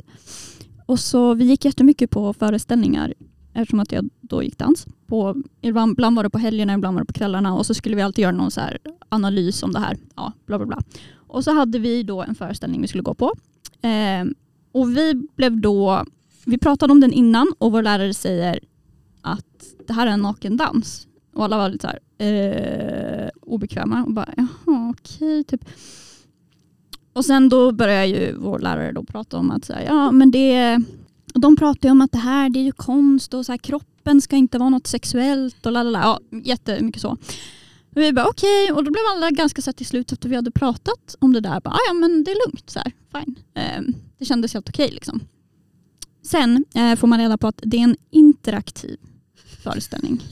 Och 0.86 1.00
så 1.00 1.34
vi 1.34 1.46
gick 1.46 1.66
jättemycket 1.66 2.10
på 2.10 2.34
föreställningar 2.34 3.14
eftersom 3.54 3.80
att 3.80 3.92
jag 3.92 4.10
då 4.22 4.44
gick 4.44 4.58
dans. 4.58 4.88
På, 5.08 5.36
ibland, 5.62 5.92
ibland 5.92 6.16
var 6.16 6.24
det 6.24 6.30
på 6.30 6.38
helgerna, 6.38 6.74
ibland 6.74 6.96
var 6.96 7.02
det 7.02 7.08
på 7.08 7.14
kvällarna 7.14 7.54
och 7.54 7.66
så 7.66 7.74
skulle 7.74 7.96
vi 7.96 8.02
alltid 8.02 8.24
göra 8.24 8.32
någon 8.32 8.52
så 8.52 8.62
här 8.62 8.78
analys 9.10 9.64
om 9.64 9.74
det 9.74 9.80
här. 9.80 9.98
Ja, 10.16 10.32
bla 10.46 10.58
bla 10.58 10.68
bla. 10.68 10.82
Och 11.16 11.44
så 11.44 11.54
hade 11.54 11.80
vi 11.80 12.04
då 12.04 12.24
en 12.24 12.36
föreställning 12.36 12.82
vi 12.82 12.88
skulle 12.88 13.04
gå 13.04 13.14
på. 13.14 13.34
Eh, 13.82 14.26
och 14.72 14.98
vi 14.98 15.28
blev 15.36 15.62
då, 15.62 16.06
vi 16.46 16.58
pratade 16.58 16.92
om 16.94 17.00
den 17.00 17.14
innan 17.14 17.54
och 17.58 17.72
vår 17.72 17.82
lärare 17.82 18.14
säger 18.14 18.60
att 19.22 19.64
det 19.88 19.94
här 19.94 20.08
är 20.08 20.12
en 20.12 20.22
naken 20.22 20.58
dans. 20.58 21.08
Och 21.34 21.44
alla 21.44 21.58
var 21.58 21.70
lite 21.70 21.88
så 21.88 21.88
här, 21.88 22.00
eh, 22.28 23.30
obekväma 23.42 24.04
och 24.04 24.14
bara 24.14 24.34
jaha 24.38 24.90
okej. 24.90 25.44
typ. 25.44 25.66
Och 27.14 27.26
sen 27.26 27.50
då 27.50 27.72
började 27.72 28.06
ju 28.08 28.36
vår 28.38 28.60
lärare 28.60 28.92
då 28.92 29.04
prata 29.04 29.38
om 29.38 29.52
att 29.52 29.66
så 29.66 29.74
här, 29.74 29.82
ja 29.86 30.12
men 30.12 30.32
det 30.32 30.80
de 31.34 31.56
pratar 31.56 31.90
om 31.90 32.02
att 32.02 32.12
det 32.12 32.18
här 32.18 32.50
det 32.50 32.60
är 32.60 32.64
ju 32.64 32.72
konst 32.72 33.34
och 33.34 33.46
så 33.46 33.52
här, 33.52 33.58
kroppen 33.58 34.22
ska 34.22 34.36
inte 34.36 34.58
vara 34.58 34.70
något 34.70 34.88
sexuellt 34.88 35.66
och 35.66 35.72
lalala. 35.72 36.00
Ja, 36.04 36.20
jättemycket 36.44 37.02
så. 37.02 37.10
Och 37.10 37.18
vi 38.02 38.14
bara 38.14 38.28
okej 38.28 38.72
och 38.72 38.84
då 38.84 38.92
blev 38.92 39.04
alla 39.16 39.30
ganska 39.32 39.62
så 39.62 39.68
här, 39.70 39.74
till 39.74 39.86
slut 39.86 40.12
efter 40.12 40.30
vi 40.30 40.36
hade 40.36 40.52
pratat 40.52 41.16
om 41.20 41.34
det 41.34 41.40
där. 41.40 41.60
Bara, 41.62 41.74
"Ah, 41.74 41.80
ja 41.88 41.94
men 41.94 42.24
det 42.24 42.32
är 42.32 42.48
lugnt 42.48 42.70
så 42.70 42.80
här, 42.80 42.92
fine. 43.12 43.36
Eh, 43.56 43.82
det 44.20 44.26
kändes 44.26 44.54
helt 44.54 44.70
okej 44.70 44.92
liksom. 44.92 45.20
Sen 46.26 46.66
eh, 46.76 46.96
får 46.96 47.08
man 47.08 47.20
reda 47.20 47.38
på 47.38 47.48
att 47.48 47.60
det 47.64 47.78
är 47.78 47.82
en 47.84 47.96
interaktiv 48.12 48.98
föreställning. 49.64 50.22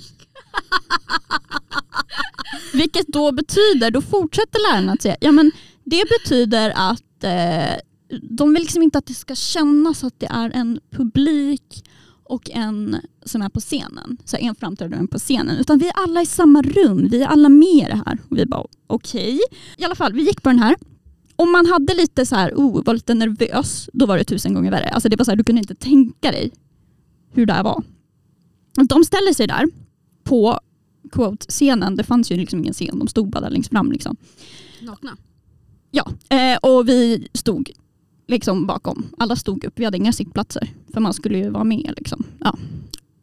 Vilket 2.73 3.07
då 3.07 3.31
betyder, 3.31 3.91
då 3.91 4.01
fortsätter 4.01 4.71
lärarna 4.71 4.91
att 4.93 5.01
säga, 5.01 5.15
ja 5.21 5.31
men 5.31 5.51
det 5.91 6.03
betyder 6.09 6.73
att 6.75 7.23
eh, 7.23 7.79
de 8.21 8.53
vill 8.53 8.61
liksom 8.61 8.83
inte 8.83 8.97
att 8.97 9.05
det 9.05 9.13
ska 9.13 9.35
kännas 9.35 10.03
att 10.03 10.19
det 10.19 10.25
är 10.25 10.51
en 10.53 10.79
publik 10.91 11.83
och 12.23 12.49
en 12.49 12.95
som 13.25 13.41
är 13.41 13.49
på 13.49 13.59
scenen. 13.59 14.17
Så 14.25 14.37
en 14.37 14.55
framträdande 14.55 14.97
och 14.97 15.01
en 15.01 15.07
på 15.07 15.19
scenen. 15.19 15.57
Utan 15.57 15.79
vi 15.79 15.87
är 15.87 15.93
alla 15.95 16.21
i 16.21 16.25
samma 16.25 16.61
rum. 16.61 17.07
Vi 17.11 17.21
är 17.21 17.27
alla 17.27 17.49
med 17.49 17.67
i 17.67 17.85
det 17.89 18.01
här. 18.05 18.17
Och 18.29 18.37
vi 18.37 18.45
bara 18.45 18.65
okej. 18.87 19.39
I 19.77 19.83
alla 19.83 19.95
fall, 19.95 20.13
vi 20.13 20.23
gick 20.23 20.41
på 20.41 20.49
den 20.49 20.59
här. 20.59 20.75
Om 21.35 21.51
man 21.51 21.65
hade 21.65 21.93
lite 21.93 22.25
så 22.25 22.35
här, 22.35 22.53
oh, 22.55 22.83
var 22.83 22.93
lite 22.93 23.13
nervös, 23.13 23.89
då 23.93 24.05
var 24.05 24.17
det 24.17 24.23
tusen 24.23 24.53
gånger 24.53 24.71
värre. 24.71 24.89
Alltså 24.89 25.09
det 25.09 25.15
var 25.15 25.25
så 25.25 25.31
här, 25.31 25.35
du 25.35 25.43
kunde 25.43 25.61
inte 25.61 25.75
tänka 25.75 26.31
dig 26.31 26.51
hur 27.33 27.45
det 27.45 27.53
här 27.53 27.63
var. 27.63 27.83
De 28.89 29.03
ställer 29.03 29.33
sig 29.33 29.47
där 29.47 29.65
på 30.23 30.59
quote, 31.11 31.45
scenen. 31.49 31.95
Det 31.95 32.03
fanns 32.03 32.31
ju 32.31 32.37
liksom 32.37 32.59
ingen 32.59 32.73
scen, 32.73 32.99
de 32.99 33.07
stod 33.07 33.29
bara 33.29 33.41
där 33.41 33.49
längst 33.49 33.69
fram. 33.69 33.91
Liksom. 33.91 34.17
Nakna. 34.81 35.17
Ja, 35.91 36.11
eh, 36.29 36.57
och 36.57 36.89
vi 36.89 37.27
stod 37.33 37.71
liksom 38.27 38.67
bakom. 38.67 39.05
Alla 39.17 39.35
stod 39.35 39.65
upp, 39.65 39.73
vi 39.75 39.85
hade 39.85 39.97
inga 39.97 40.13
sittplatser. 40.13 40.69
För 40.93 41.01
man 41.01 41.13
skulle 41.13 41.37
ju 41.37 41.49
vara 41.49 41.63
med. 41.63 41.93
Liksom. 41.97 42.23
Ja. 42.39 42.57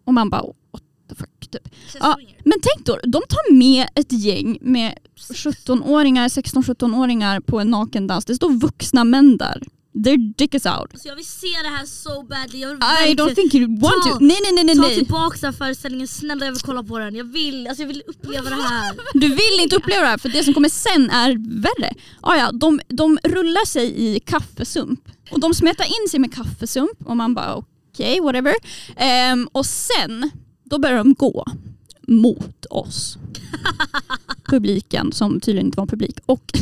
Och 0.04 0.14
man 0.14 0.30
bara, 0.30 0.42
what 0.42 0.82
the 1.08 1.14
fuck. 1.14 1.50
Typ. 1.50 1.68
Ja, 2.00 2.18
men 2.44 2.58
tänk 2.62 2.86
då, 2.86 2.98
de 3.02 3.22
tar 3.28 3.52
med 3.52 3.88
ett 3.94 4.12
gäng 4.12 4.58
med 4.60 4.98
17-åringar, 5.16 6.28
16-17-åringar 6.28 7.40
på 7.40 7.60
en 7.60 7.70
nakendans. 7.70 8.24
Det 8.24 8.34
står 8.34 8.50
vuxna 8.52 9.04
män 9.04 9.36
där. 9.36 9.62
Their 10.04 10.16
dick 10.36 10.54
is 10.54 10.66
out. 10.66 10.92
Alltså 10.92 11.08
jag 11.08 11.16
vill 11.16 11.26
se 11.26 11.46
det 11.62 11.68
här 11.68 11.86
so 11.86 12.22
badly. 12.22 12.60
Jag 12.60 12.68
vill 12.68 12.78
I 12.78 13.14
don't 13.14 13.34
think 13.34 13.54
you 13.54 13.80
want 13.80 14.04
Ta- 14.04 14.10
to. 14.10 14.18
Nej 14.20 14.36
nej 14.42 14.52
nej 14.52 14.64
nej. 14.64 14.74
ta 14.76 14.82
nej. 14.82 14.94
tillbaka 14.96 15.36
den 15.40 15.52
här 15.52 15.58
föreställningen, 15.58 16.08
snälla 16.08 16.44
jag 16.44 16.52
vill 16.52 16.60
kolla 16.60 16.82
på 16.82 16.98
den. 16.98 17.14
Jag 17.14 17.24
vill, 17.24 17.66
alltså 17.66 17.82
jag 17.82 17.88
vill 17.88 18.02
uppleva 18.06 18.50
det 18.50 18.56
här. 18.56 18.96
Du 19.14 19.28
vill 19.28 19.60
inte 19.60 19.76
uppleva 19.76 20.00
det 20.02 20.08
här 20.08 20.18
för 20.18 20.28
det 20.28 20.44
som 20.44 20.54
kommer 20.54 20.68
sen 20.68 21.10
är 21.10 21.60
värre. 21.62 21.94
Ah, 22.20 22.36
ja, 22.36 22.52
de, 22.52 22.80
de 22.88 23.18
rullar 23.24 23.66
sig 23.66 23.94
i 24.06 24.20
kaffesump 24.20 25.00
och 25.30 25.40
de 25.40 25.54
smetar 25.54 25.84
in 25.84 26.08
sig 26.10 26.20
med 26.20 26.34
kaffesump 26.34 27.06
och 27.06 27.16
man 27.16 27.34
bara 27.34 27.54
okej, 27.56 28.20
whatever. 28.20 28.54
Ehm, 28.96 29.48
och 29.52 29.66
sen 29.66 30.30
då 30.64 30.78
börjar 30.78 30.98
de 30.98 31.14
gå 31.14 31.44
mot 32.08 32.66
oss. 32.70 33.18
Publiken 34.44 35.12
som 35.12 35.40
tydligen 35.40 35.66
inte 35.66 35.78
var 35.80 35.86
publik. 35.86 36.18
Och 36.26 36.52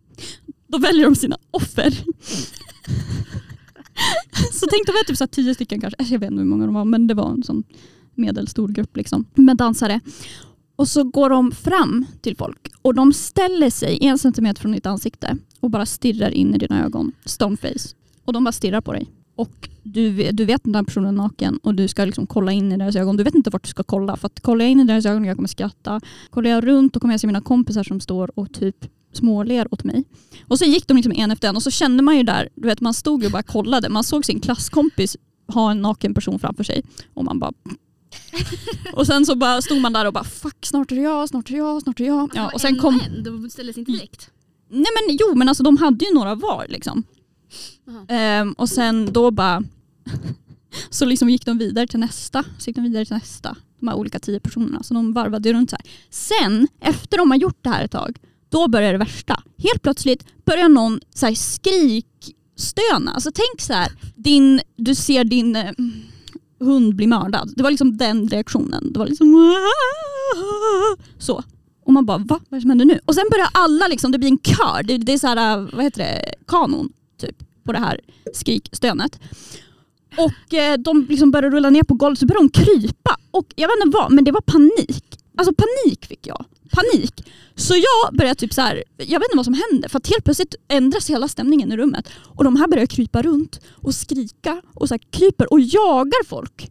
då 0.68 0.78
väljer 0.78 1.04
de 1.04 1.14
sina 1.16 1.38
offer. 1.50 1.94
Så 4.52 4.66
tänk 4.70 4.86
de 4.86 4.92
var 4.92 5.04
typ 5.04 5.16
så 5.16 5.24
här 5.24 5.28
tio 5.28 5.54
stycken 5.54 5.80
kanske, 5.80 6.04
jag 6.04 6.18
vet 6.18 6.30
inte 6.30 6.40
hur 6.40 6.48
många 6.48 6.66
de 6.66 6.74
var 6.74 6.84
men 6.84 7.06
det 7.06 7.14
var 7.14 7.30
en 7.30 7.42
sån 7.42 7.62
medelstor 8.14 8.68
grupp 8.68 8.96
liksom 8.96 9.24
med 9.34 9.56
dansare. 9.56 10.00
Och 10.76 10.88
så 10.88 11.04
går 11.04 11.30
de 11.30 11.52
fram 11.52 12.06
till 12.20 12.36
folk 12.36 12.68
och 12.82 12.94
de 12.94 13.12
ställer 13.12 13.70
sig 13.70 13.98
en 14.00 14.18
centimeter 14.18 14.60
från 14.60 14.72
ditt 14.72 14.86
ansikte 14.86 15.36
och 15.60 15.70
bara 15.70 15.86
stirrar 15.86 16.30
in 16.30 16.54
i 16.54 16.58
dina 16.58 16.84
ögon. 16.84 17.12
Stoneface. 17.24 17.88
Och 18.24 18.32
de 18.32 18.44
bara 18.44 18.52
stirrar 18.52 18.80
på 18.80 18.92
dig. 18.92 19.10
Och 19.36 19.68
du, 19.82 20.10
vet- 20.10 20.36
du 20.36 20.44
vet 20.44 20.54
att 20.56 20.64
den 20.64 20.74
här 20.74 20.82
personen 20.82 21.08
är 21.08 21.12
naken 21.12 21.56
och 21.62 21.74
du 21.74 21.88
ska 21.88 22.04
liksom 22.04 22.26
kolla 22.26 22.52
in 22.52 22.72
i 22.72 22.76
deras 22.76 22.96
ögon. 22.96 23.16
Du 23.16 23.24
vet 23.24 23.34
inte 23.34 23.50
vart 23.50 23.62
du 23.62 23.68
ska 23.68 23.82
kolla. 23.82 24.16
För 24.16 24.26
att 24.26 24.40
kollar 24.40 24.64
jag 24.64 24.72
in 24.72 24.80
i 24.80 24.84
deras 24.84 25.06
ögon 25.06 25.22
och 25.22 25.28
jag 25.28 25.36
kommer 25.36 25.48
skratta. 25.48 26.00
Kollar 26.30 26.50
jag 26.50 26.66
runt 26.66 26.92
då 26.94 27.00
kommer 27.00 27.14
jag 27.14 27.20
se 27.20 27.26
mina 27.26 27.40
kompisar 27.40 27.82
som 27.82 28.00
står 28.00 28.38
och 28.38 28.52
typ 28.52 28.76
småler 29.16 29.74
åt 29.74 29.84
mig. 29.84 30.04
Och 30.48 30.58
så 30.58 30.64
gick 30.64 30.88
de 30.88 30.96
liksom 30.96 31.12
en 31.16 31.30
efter 31.30 31.48
en 31.48 31.56
och 31.56 31.62
så 31.62 31.70
kände 31.70 32.02
man 32.02 32.16
ju 32.16 32.22
där, 32.22 32.48
du 32.54 32.68
vet 32.68 32.80
man 32.80 32.94
stod 32.94 33.24
och 33.24 33.30
bara 33.30 33.42
kollade. 33.42 33.88
Man 33.88 34.04
såg 34.04 34.24
sin 34.24 34.40
klasskompis 34.40 35.16
ha 35.48 35.70
en 35.70 35.82
naken 35.82 36.14
person 36.14 36.38
framför 36.38 36.64
sig 36.64 36.82
och 37.14 37.24
man 37.24 37.38
bara 37.38 37.52
och 38.92 39.06
sen 39.06 39.26
så 39.26 39.36
bara 39.36 39.62
stod 39.62 39.80
man 39.80 39.92
där 39.92 40.06
och 40.06 40.12
bara 40.12 40.24
fuck 40.24 40.66
snart 40.66 40.92
är 40.92 40.96
det 40.96 41.02
jag, 41.02 41.28
snart 41.28 41.50
är 41.50 41.52
det 41.52 41.58
jag, 41.58 41.82
snart 41.82 42.00
är 42.00 42.04
det 42.04 42.08
jag. 42.08 42.30
Ja, 42.34 42.50
och 42.54 42.60
sen 42.60 42.74
en 42.74 42.80
kom, 42.80 43.00
en, 43.06 43.22
de 43.22 43.50
ställde 43.50 43.72
sig 43.72 43.80
inte 43.80 43.92
direkt. 43.92 44.30
nej 44.68 44.86
men 45.08 45.16
jo 45.20 45.34
men 45.34 45.48
alltså 45.48 45.62
de 45.62 45.76
hade 45.76 46.04
ju 46.04 46.14
några 46.14 46.34
var 46.34 46.66
liksom. 46.68 47.02
Ehm, 48.08 48.52
och 48.52 48.68
sen 48.68 49.12
då 49.12 49.30
bara 49.30 49.62
så 50.90 51.04
liksom 51.04 51.30
gick 51.30 51.46
de 51.46 51.58
vidare 51.58 51.86
till 51.86 52.00
nästa, 52.00 52.44
så 52.58 52.70
gick 52.70 52.76
de 52.76 52.82
vidare 52.82 53.04
till 53.04 53.14
nästa. 53.14 53.56
De 53.80 53.88
här 53.88 53.96
olika 53.96 54.18
tio 54.18 54.40
personerna. 54.40 54.82
Så 54.82 54.94
de 54.94 55.12
varvade 55.12 55.52
runt 55.52 55.70
så 55.70 55.76
här. 55.76 55.90
Sen 56.10 56.68
efter 56.80 57.18
de 57.18 57.30
har 57.30 57.38
gjort 57.38 57.58
det 57.62 57.70
här 57.70 57.84
ett 57.84 57.90
tag, 57.90 58.18
då 58.56 58.68
börjar 58.68 58.92
det 58.92 58.98
värsta. 58.98 59.42
Helt 59.58 59.82
plötsligt 59.82 60.24
börjar 60.44 60.68
någon 60.68 61.00
så 61.14 61.26
här 61.26 61.34
skrikstöna. 61.34 63.12
Alltså 63.12 63.30
tänk 63.34 63.60
så 63.60 63.72
här, 63.72 63.92
din, 64.14 64.60
du 64.76 64.94
ser 64.94 65.24
din 65.24 65.56
eh, 65.56 65.72
hund 66.60 66.94
bli 66.94 67.06
mördad. 67.06 67.52
Det 67.56 67.62
var 67.62 67.70
liksom 67.70 67.96
den 67.96 68.28
reaktionen. 68.28 68.92
Det 68.92 68.98
var 68.98 69.06
liksom 69.06 69.56
så. 71.18 71.42
Och 71.84 71.92
man 71.92 72.06
bara, 72.06 72.18
va? 72.18 72.24
Vad 72.28 72.52
är 72.52 72.56
det 72.56 72.60
som 72.60 72.70
händer 72.70 72.84
nu? 72.84 73.00
Och 73.04 73.14
sen 73.14 73.24
börjar 73.30 73.48
alla, 73.52 73.88
liksom, 73.88 74.12
det 74.12 74.18
blir 74.18 74.30
en 74.30 74.38
kör. 74.38 74.82
Det, 74.82 74.98
det 74.98 75.12
är 75.12 75.18
så 75.18 75.26
här, 75.26 75.58
eh, 75.58 75.68
vad 75.72 75.84
heter 75.84 75.98
det, 75.98 76.34
kanon 76.46 76.92
typ 77.20 77.36
på 77.64 77.72
det 77.72 77.78
här 77.78 78.00
skrikstönet. 78.34 79.20
Och 80.16 80.54
eh, 80.54 80.78
de 80.78 81.06
liksom 81.08 81.30
började 81.30 81.56
rulla 81.56 81.70
ner 81.70 81.82
på 81.82 81.94
golvet 81.94 82.18
så 82.18 82.26
började 82.26 82.48
de 82.48 82.64
krypa. 82.64 83.16
Och 83.30 83.46
jag 83.56 83.68
vet 83.68 83.86
inte 83.86 83.98
vad, 83.98 84.12
men 84.12 84.24
det 84.24 84.32
var 84.32 84.40
panik. 84.40 85.15
Alltså 85.36 85.54
panik 85.54 86.06
fick 86.06 86.26
jag. 86.26 86.44
Panik. 86.70 87.24
Så 87.54 87.74
jag 87.74 88.16
började 88.16 88.34
typ 88.40 88.54
så 88.54 88.60
här, 88.60 88.84
jag 88.96 89.20
vet 89.20 89.28
inte 89.28 89.36
vad 89.36 89.44
som 89.44 89.62
hände 89.70 89.88
för 89.88 89.98
att 89.98 90.06
helt 90.06 90.24
plötsligt 90.24 90.54
ändras 90.68 91.10
hela 91.10 91.28
stämningen 91.28 91.72
i 91.72 91.76
rummet. 91.76 92.08
Och 92.18 92.44
de 92.44 92.56
här 92.56 92.68
börjar 92.68 92.86
krypa 92.86 93.22
runt 93.22 93.60
och 93.82 93.94
skrika 93.94 94.62
och 94.74 94.88
så 94.88 94.94
här 94.94 95.00
kryper 95.10 95.52
och 95.52 95.60
jagar 95.60 96.26
folk 96.26 96.70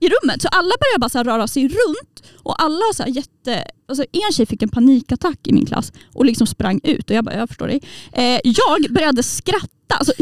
i 0.00 0.08
rummet. 0.08 0.42
Så 0.42 0.48
alla 0.48 0.74
börjar 0.80 0.98
bara 0.98 1.08
så 1.08 1.18
här 1.18 1.24
röra 1.24 1.48
sig 1.48 1.62
runt 1.68 2.22
och 2.36 2.62
alla 2.62 2.84
har 2.84 2.92
så 2.92 3.02
här 3.02 3.10
jätte... 3.10 3.64
Alltså 3.88 4.04
en 4.12 4.32
tjej 4.32 4.46
fick 4.46 4.62
en 4.62 4.68
panikattack 4.68 5.38
i 5.46 5.52
min 5.52 5.66
klass 5.66 5.92
och 6.14 6.24
liksom 6.24 6.46
sprang 6.46 6.80
ut 6.84 7.10
och 7.10 7.16
jag 7.16 7.24
bara, 7.24 7.34
jag 7.34 7.48
förstår 7.48 7.66
dig. 7.66 7.80
Eh, 8.12 8.40
jag 8.44 8.92
började 8.92 9.22
skratta, 9.22 9.94
alltså 9.94 10.12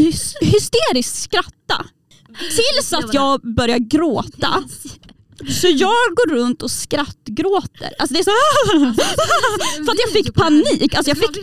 hysteriskt 0.40 1.22
skratta. 1.22 1.86
Tills 2.38 2.92
att 2.92 3.14
jag 3.14 3.40
började 3.40 3.84
gråta. 3.84 4.64
Så 5.48 5.66
jag 5.68 5.90
går 6.16 6.34
runt 6.34 6.62
och 6.62 6.70
skrattgråter. 6.70 7.90
Alltså 7.98 8.14
det 8.14 8.20
är 8.20 8.24
så 8.24 8.30
För 9.84 9.92
att 9.92 9.98
jag 10.06 10.12
fick 10.12 10.34
panik. 10.34 10.94
Alltså 10.94 11.10
jag, 11.10 11.18
fick, 11.18 11.36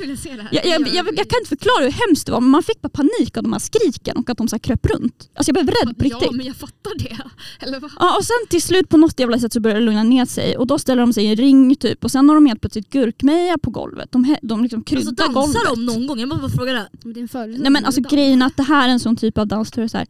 Jag, 0.51 0.65
jag, 0.65 0.81
jag, 0.81 0.81
jag, 0.95 1.05
jag 1.17 1.29
kan 1.29 1.39
inte 1.39 1.49
förklara 1.49 1.83
hur 1.83 1.91
hemskt 2.07 2.25
det 2.25 2.31
var 2.31 2.41
men 2.41 2.49
man 2.49 2.63
fick 2.63 2.81
bara 2.81 2.89
panik 2.89 3.37
av 3.37 3.43
de 3.43 3.53
här 3.53 3.59
skriken 3.59 4.17
och 4.17 4.29
att 4.29 4.37
de 4.37 4.47
så 4.47 4.55
här 4.55 4.59
kröp 4.59 4.85
runt. 4.85 5.29
Alltså 5.35 5.51
jag 5.51 5.65
blev 5.65 5.75
rädd 5.75 5.97
på 5.97 6.03
riktigt. 6.03 6.21
Ja 6.21 6.31
men 6.31 6.45
jag 6.45 6.55
fattar 6.55 6.97
det. 6.99 7.17
Eller 7.59 7.79
vad? 7.79 7.91
Ja, 7.99 8.17
och 8.17 8.25
sen 8.25 8.35
till 8.49 8.61
slut 8.61 8.89
på 8.89 8.97
något 8.97 9.19
jävla 9.19 9.39
sätt 9.39 9.53
så 9.53 9.59
börjar 9.59 9.77
det 9.79 9.85
lugna 9.85 10.03
ner 10.03 10.25
sig 10.25 10.57
och 10.57 10.67
då 10.67 10.79
ställer 10.79 11.01
de 11.01 11.13
sig 11.13 11.23
i 11.23 11.27
en 11.27 11.35
ring 11.35 11.75
typ 11.75 12.03
och 12.03 12.11
sen 12.11 12.29
har 12.29 12.35
de 12.35 12.45
helt 12.45 12.61
plötsligt 12.61 12.89
gurkmeja 12.89 13.57
på 13.57 13.69
golvet. 13.69 14.11
De, 14.11 14.35
de 14.41 14.63
liksom 14.63 14.83
kryddar 14.83 15.09
Alltså 15.09 15.33
dansar 15.33 15.59
golvet. 15.65 15.75
de 15.75 15.85
någon 15.85 16.07
gång? 16.07 16.19
Jag 16.19 16.29
måste 16.29 16.41
bara 16.41 16.51
fråga 16.51 16.73
det. 16.73 16.87
Föreställning. 17.27 17.61
Nej 17.61 17.71
men 17.71 17.85
alltså 17.85 18.01
grejen 18.01 18.41
är 18.41 18.45
att 18.45 18.57
det 18.57 18.63
här 18.63 18.87
är 18.87 18.91
en 18.91 18.99
sån 18.99 19.15
typ 19.15 19.37
av 19.37 19.47
dans. 19.47 19.71
där 19.71 19.81
det 19.81 19.85
är 19.85 19.87
Så 19.87 19.97
här, 19.97 20.07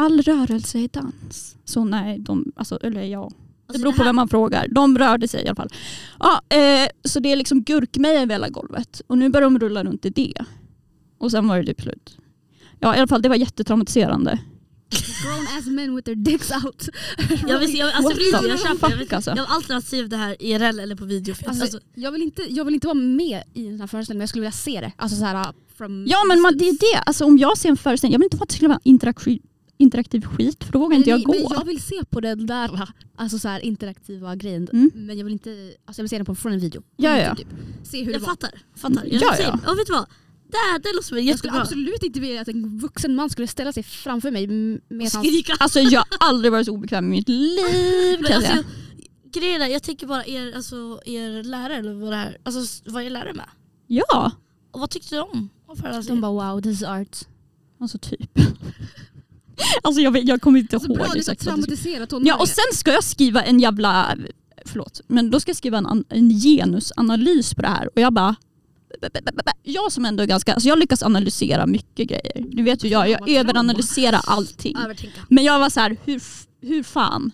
all 0.00 0.22
rörelse 0.22 0.78
är 0.78 0.88
dans. 0.88 1.56
Så 1.64 1.84
nej, 1.84 2.18
de, 2.18 2.52
alltså, 2.56 2.78
eller 2.82 3.02
ja. 3.02 3.30
Det 3.30 3.72
Alltså, 3.72 3.82
beror 3.82 3.92
på 3.92 3.98
här- 3.98 4.04
vem 4.04 4.16
man 4.16 4.28
frågar. 4.28 4.68
De 4.68 4.98
rörde 4.98 5.28
sig 5.28 5.44
i 5.44 5.46
alla 5.48 5.56
fall. 5.56 5.68
Ja, 6.18 6.56
eh, 6.56 6.88
så 7.04 7.20
det 7.20 7.32
är 7.32 7.36
liksom 7.36 7.62
gurkmeja 7.62 8.22
över 8.22 8.34
hela 8.34 8.48
golvet. 8.48 9.02
Och 9.06 9.18
nu 9.18 9.28
börjar 9.28 9.50
de 9.50 9.58
rulla 9.58 9.84
runt 9.84 10.06
i 10.06 10.10
det. 10.10 10.44
Och 11.18 11.30
sen 11.30 11.48
var 11.48 11.58
det 11.58 11.66
typ 11.66 11.80
slut. 11.80 12.16
Ja 12.80 12.94
i 12.96 12.98
alla 12.98 13.06
fall 13.06 13.22
det 13.22 13.28
var 13.28 13.36
jättetraumatiserande. 13.36 14.38
Grown 15.22 15.58
ass 15.58 15.66
men 15.66 15.96
with 15.96 16.04
their 16.04 16.16
dicks 16.16 16.50
out. 16.64 16.88
Jag 17.48 17.58
vill 17.58 17.74
jag, 17.78 17.92
alltså, 17.94 18.20
jag 18.20 18.60
köper. 18.60 18.90
Jag, 18.90 18.96
vill, 18.96 19.06
fuck, 19.06 19.12
alltså. 19.12 19.30
jag 19.30 19.44
har 19.44 19.54
alternativ 19.54 20.08
det 20.08 20.16
här 20.16 20.36
IRL 20.42 20.80
eller 20.80 20.96
på 20.96 21.04
video. 21.04 21.34
För 21.34 21.48
Alltså, 21.48 21.62
alltså, 21.62 21.80
jag, 21.94 22.12
vill 22.12 22.22
inte, 22.22 22.42
jag 22.48 22.64
vill 22.64 22.74
inte 22.74 22.86
vara 22.86 22.94
med 22.98 23.42
i 23.54 23.66
en 23.66 23.72
sån 23.72 23.80
här 23.80 23.86
föreställning 23.86 24.18
men 24.18 24.22
jag 24.22 24.28
skulle 24.28 24.40
vilja 24.40 24.52
se 24.52 24.80
det. 24.80 24.92
Alltså 24.96 25.16
så 25.18 25.24
här, 25.24 25.34
uh, 25.48 25.52
from 25.78 26.06
Ja 26.08 26.24
men 26.28 26.40
man, 26.40 26.56
det 26.58 26.68
är 26.68 26.72
det. 26.94 26.98
Alltså, 27.06 27.24
om 27.24 27.38
jag 27.38 27.58
ser 27.58 27.68
en 27.68 27.76
föreställning, 27.76 28.12
jag 28.12 28.18
vill 28.18 28.26
inte 28.26 28.36
ha 28.36 28.42
att 28.42 28.48
det 28.48 28.54
skulle 28.54 28.68
vara 28.68 28.80
interaktiv, 28.84 29.42
interaktiv 29.80 30.20
skit 30.22 30.64
för 30.64 30.72
då 30.72 30.78
vågar 30.78 30.96
inte 30.96 31.10
jag 31.10 31.22
gå. 31.22 31.32
Men 31.32 31.42
jag 31.42 31.64
vill 31.64 31.82
se 31.82 32.04
på 32.10 32.20
den 32.20 32.46
där 32.46 32.88
alltså 33.16 33.38
så 33.38 33.48
här, 33.48 33.60
interaktiva 33.60 34.36
grejen. 34.36 34.68
Mm. 34.72 34.90
Men 34.94 35.18
jag 35.18 35.24
vill 35.24 35.32
inte, 35.32 35.50
alltså 35.84 36.00
jag 36.00 36.04
vill 36.04 36.10
se 36.10 36.16
den 36.16 36.26
på, 36.26 36.34
från 36.34 36.52
en 36.52 36.58
video. 36.58 36.82
Ja, 36.96 37.18
ja. 37.18 37.34
Typ. 37.34 37.48
Se 37.82 38.04
hur 38.04 38.12
jag 38.12 38.20
det 38.20 38.26
var. 38.26 38.30
fattar. 38.32 38.50
fattar. 38.76 39.04
Jag, 39.06 39.22
Ja, 39.22 39.36
ja. 39.38 39.52
Och 39.72 39.78
vet 39.78 39.86
du 39.86 39.92
vad? 39.92 40.06
Det, 40.50 40.56
här, 40.56 40.78
det 40.78 40.92
låter 40.92 41.06
som 41.08 41.18
en 41.18 41.24
Jag 41.26 41.38
skulle 41.38 41.50
jättebra. 41.52 41.62
absolut 41.62 42.02
inte 42.02 42.20
vilja 42.20 42.40
att 42.40 42.48
en 42.48 42.78
vuxen 42.78 43.14
man 43.14 43.30
skulle 43.30 43.46
ställa 43.48 43.72
sig 43.72 43.82
framför 43.82 44.30
mig 44.30 44.46
med 44.46 45.10
hans... 45.12 45.12
Skrika. 45.12 45.52
Alltså 45.60 45.80
jag 45.80 46.00
har 46.00 46.28
aldrig 46.28 46.52
varit 46.52 46.66
så 46.66 46.72
obekväm 46.72 47.04
i 47.06 47.08
mitt 47.08 47.28
liv 47.28 48.18
Men 48.22 48.32
alltså, 48.32 48.52
jag, 48.56 48.64
grejen 49.32 49.62
är, 49.62 49.66
jag 49.66 49.82
tänker 49.82 50.06
bara 50.06 50.24
er, 50.26 50.52
alltså, 50.56 51.00
er 51.06 51.42
lärare, 51.42 51.76
eller 51.76 51.94
vad 51.94 52.12
det 52.12 52.16
är, 52.16 52.38
alltså, 52.42 52.82
vad 52.90 53.02
är 53.02 53.10
lärare 53.10 53.34
med? 53.34 53.48
Ja, 53.86 54.32
Och 54.70 54.80
vad 54.80 54.90
tyckte 54.90 55.16
de 55.16 55.22
om? 55.32 55.48
De 56.06 56.20
bara 56.20 56.52
wow, 56.52 56.62
this 56.62 56.72
is 56.72 56.82
art. 56.82 57.18
alltså 57.80 57.98
typ. 57.98 58.30
Alltså 59.82 60.00
jag, 60.00 60.10
vet, 60.10 60.28
jag 60.28 60.40
kommer 60.42 60.58
inte 60.60 60.76
Alltså 60.76 60.92
bra, 60.92 61.04
ihåg 61.04 61.12
det 61.14 61.18
är 61.18 61.22
så 61.22 61.32
exakt 61.32 61.46
vad 61.46 61.56
det 61.58 61.62
skulle- 61.62 61.76
traumatiserat 61.76 62.10
tonåringar. 62.10 62.34
Ja 62.36 62.40
och 62.40 62.48
sen 62.48 62.64
ska 62.74 62.92
jag 62.92 63.04
skriva 63.04 63.42
en 63.42 63.60
jävla, 63.60 64.16
förlåt, 64.64 65.00
men 65.06 65.30
då 65.30 65.40
ska 65.40 65.48
jag 65.50 65.56
skriva 65.56 65.78
en, 65.78 66.04
en 66.08 66.30
genusanalys 66.30 67.54
på 67.54 67.62
det 67.62 67.68
här 67.68 67.86
och 67.94 68.00
jag 68.00 68.12
bara 68.12 68.36
jag 69.62 69.92
som 69.92 70.04
ändå 70.04 70.22
är 70.22 70.26
ganska, 70.26 70.54
alltså 70.54 70.68
jag 70.68 70.78
lyckas 70.78 71.02
analysera 71.02 71.66
mycket 71.66 72.08
grejer. 72.08 72.44
Ni 72.52 72.62
vet 72.62 72.84
ju 72.84 72.88
jag, 72.88 73.08
jag 73.10 73.28
överanalyserar 73.30 74.20
allting. 74.26 74.76
Men 75.28 75.44
jag 75.44 75.58
var 75.58 75.70
så 75.70 75.80
här, 75.80 75.96
hur, 76.04 76.22
hur 76.62 76.82
fan? 76.82 77.30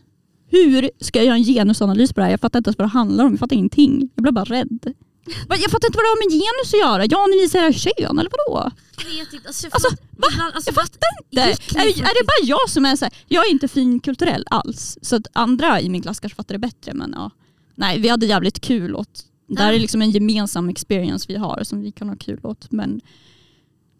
Hur 0.50 0.90
ska 1.00 1.18
jag 1.18 1.26
göra 1.26 1.36
en 1.36 1.44
genusanalys 1.44 2.12
på 2.12 2.20
det 2.20 2.24
här? 2.24 2.30
Jag 2.30 2.40
fattar 2.40 2.58
inte 2.58 2.68
ens 2.68 2.78
vad 2.78 2.88
det 2.88 2.92
handlar 2.92 3.24
om, 3.24 3.30
jag 3.32 3.38
fattar 3.40 3.56
ingenting. 3.56 4.10
Jag 4.14 4.22
blev 4.22 4.34
bara 4.34 4.44
rädd. 4.44 4.94
Va, 5.48 5.56
Jag 5.56 5.70
fattar 5.70 5.88
inte 5.88 5.96
vad 5.98 6.04
det 6.04 6.12
har 6.14 6.24
med 6.24 6.32
genus 6.32 6.74
att 6.74 6.80
göra. 6.80 7.06
Ja, 7.10 7.26
ni 7.26 7.36
visar 7.42 7.72
kön 7.72 8.18
eller 8.18 8.30
vadå? 8.36 8.70
Jag 8.98 9.04
vet 9.24 9.32
inte. 9.32 9.48
Alltså, 9.48 9.66
jag 9.66 9.74
Alltså, 9.74 9.90
fattar- 9.90 10.04
ibland, 10.32 10.54
alltså, 10.54 10.68
Jag 10.68 10.74
fattar 10.74 11.08
inte. 11.22 11.42
Är, 11.80 11.86
är 12.10 12.14
det 12.20 12.26
bara 12.26 12.42
jag 12.42 12.70
som 12.70 12.84
är 12.84 12.96
så 12.96 13.04
här, 13.04 13.14
jag 13.28 13.46
är 13.46 13.50
inte 13.50 13.68
finkulturell 13.68 14.44
alls. 14.50 14.98
Så 15.02 15.16
att 15.16 15.26
andra 15.32 15.80
i 15.80 15.88
min 15.88 16.02
klass 16.02 16.20
kanske 16.20 16.36
fattar 16.36 16.54
det 16.54 16.58
bättre 16.58 16.94
men 16.94 17.12
ja. 17.16 17.30
Nej, 17.74 17.98
vi 18.00 18.08
hade 18.08 18.26
jävligt 18.26 18.60
kul 18.60 18.94
åt. 18.94 19.24
Det 19.48 19.62
här 19.62 19.72
är 19.72 19.78
liksom 19.78 20.02
en 20.02 20.10
gemensam 20.10 20.68
experience 20.68 21.26
vi 21.28 21.36
har 21.36 21.64
som 21.64 21.80
vi 21.80 21.92
kan 21.92 22.08
ha 22.08 22.16
kul 22.16 22.40
åt. 22.42 22.70
Men 22.72 23.00